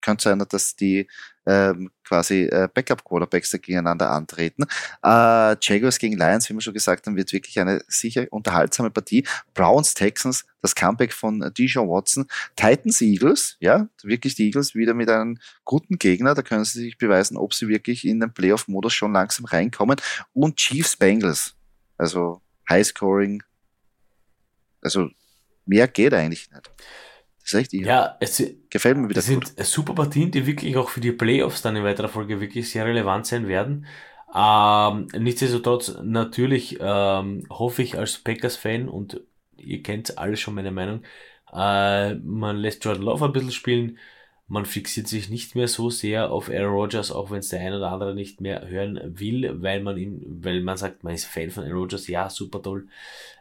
könnte 0.01 0.23
sein, 0.23 0.43
dass 0.49 0.75
die 0.75 1.07
ähm, 1.45 1.89
quasi 2.03 2.43
äh, 2.43 2.67
Backup-Quarterbacks 2.73 3.51
da 3.51 3.57
gegeneinander 3.57 4.11
antreten. 4.11 4.65
Äh, 5.03 5.55
Jaguars 5.61 5.97
gegen 5.97 6.17
Lions, 6.17 6.49
wie 6.49 6.53
wir 6.53 6.61
schon 6.61 6.73
gesagt 6.73 7.07
haben, 7.07 7.15
wird 7.15 7.33
wirklich 7.33 7.59
eine 7.59 7.83
sicher 7.87 8.27
unterhaltsame 8.29 8.91
Partie. 8.91 9.25
Browns, 9.53 9.93
Texans, 9.93 10.45
das 10.61 10.75
Comeback 10.75 11.11
von 11.11 11.41
äh, 11.41 11.51
Dijon 11.51 11.89
Watson. 11.89 12.27
Titans, 12.55 13.01
Eagles, 13.01 13.57
ja, 13.59 13.87
wirklich 14.03 14.35
die 14.35 14.45
Eagles 14.45 14.75
wieder 14.75 14.93
mit 14.93 15.09
einem 15.09 15.39
guten 15.65 15.97
Gegner. 15.97 16.35
Da 16.35 16.41
können 16.41 16.65
sie 16.65 16.81
sich 16.81 16.97
beweisen, 16.97 17.37
ob 17.37 17.53
sie 17.53 17.67
wirklich 17.67 18.05
in 18.05 18.19
den 18.19 18.33
Playoff-Modus 18.33 18.93
schon 18.93 19.13
langsam 19.13 19.45
reinkommen. 19.45 19.97
Und 20.33 20.57
Chiefs, 20.57 20.97
Bengals. 20.97 21.55
Also 21.99 22.41
High-Scoring. 22.69 23.43
Also 24.81 25.09
mehr 25.65 25.87
geht 25.87 26.13
eigentlich 26.13 26.49
nicht. 26.51 26.71
Das 27.41 27.53
ist 27.53 27.55
echt, 27.55 27.73
Ja, 27.73 28.17
es, 28.19 28.43
gefällt 28.69 28.97
mir 28.97 29.09
wieder 29.09 29.21
das 29.21 29.27
gut. 29.27 29.47
sind 29.47 29.65
super 29.65 29.93
Partien, 29.95 30.31
die 30.31 30.45
wirklich 30.45 30.77
auch 30.77 30.89
für 30.89 31.01
die 31.01 31.11
Playoffs 31.11 31.61
dann 31.61 31.75
in 31.75 31.83
weiterer 31.83 32.09
Folge 32.09 32.41
wirklich 32.41 32.69
sehr 32.71 32.85
relevant 32.85 33.25
sein 33.27 33.47
werden. 33.47 33.85
Ähm, 34.33 35.07
nichtsdestotrotz, 35.17 35.97
natürlich 36.03 36.77
ähm, 36.79 37.45
hoffe 37.49 37.81
ich 37.81 37.97
als 37.97 38.19
Packers-Fan 38.19 38.87
und 38.89 39.21
ihr 39.57 39.81
kennt 39.83 40.17
alle 40.17 40.37
schon 40.37 40.55
meine 40.55 40.71
Meinung, 40.71 41.03
äh, 41.53 42.15
man 42.15 42.57
lässt 42.57 42.85
Jordan 42.85 43.03
Love 43.03 43.25
ein 43.25 43.31
bisschen 43.33 43.51
spielen, 43.51 43.97
man 44.49 44.65
fixiert 44.65 45.07
sich 45.07 45.29
nicht 45.29 45.55
mehr 45.55 45.67
so 45.67 45.91
sehr 45.91 46.31
auf 46.31 46.49
Aaron 46.49 46.73
Rodgers, 46.73 47.11
auch 47.11 47.29
wenn 47.29 47.39
es 47.39 47.49
der 47.49 47.61
ein 47.61 47.73
oder 47.73 47.91
andere 47.91 48.15
nicht 48.15 48.41
mehr 48.41 48.67
hören 48.67 48.99
will, 49.19 49.61
weil 49.61 49.81
man 49.81 49.95
ihm, 49.95 50.21
weil 50.43 50.61
man 50.61 50.75
sagt, 50.75 51.03
man 51.03 51.13
ist 51.13 51.25
Fan 51.25 51.51
von 51.51 51.63
Aaron 51.63 51.77
Rodgers, 51.77 52.07
ja, 52.07 52.29
super 52.29 52.61
toll. 52.61 52.87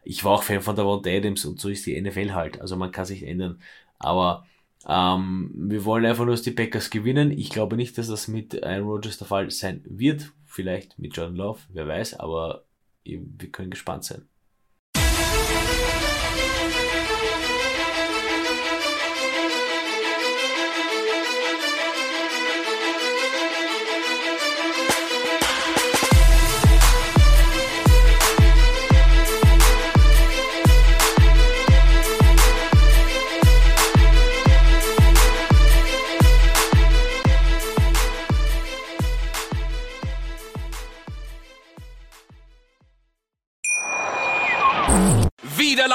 Ich 0.05 0.23
war 0.25 0.33
auch 0.33 0.43
Fan 0.43 0.61
von 0.61 0.77
Davante 0.77 1.11
Adams 1.11 1.47
und 1.47 1.61
so 1.61 1.71
ist 1.71 1.87
die 1.87 2.01
NFL 2.01 2.35
halt, 2.35 2.61
also 2.61 2.77
man 2.77 2.93
kann 2.93 3.07
sich 3.07 3.23
ändern. 3.23 3.61
Aber 3.99 4.47
ähm, 4.87 5.51
wir 5.55 5.85
wollen 5.87 6.05
einfach 6.05 6.27
nur, 6.27 6.35
dass 6.35 6.43
die 6.43 6.51
Packers 6.51 6.91
gewinnen. 6.91 7.31
Ich 7.31 7.51
glaube 7.51 7.77
nicht, 7.77 7.97
dass 7.97 8.09
das 8.09 8.29
mit 8.29 8.63
Aaron 8.63 8.87
Rodgers 8.89 9.19
der 9.19 9.27
Fall 9.27 9.51
sein 9.51 9.83
wird. 9.87 10.33
Vielleicht 10.45 10.99
mit 10.99 11.17
Jordan 11.17 11.37
Love, 11.37 11.61
wer 11.73 11.89
weiß, 11.89 12.21
aber 12.21 12.65
wir 13.05 13.51
können 13.51 13.71
gespannt 13.71 14.05
sein. 14.05 14.29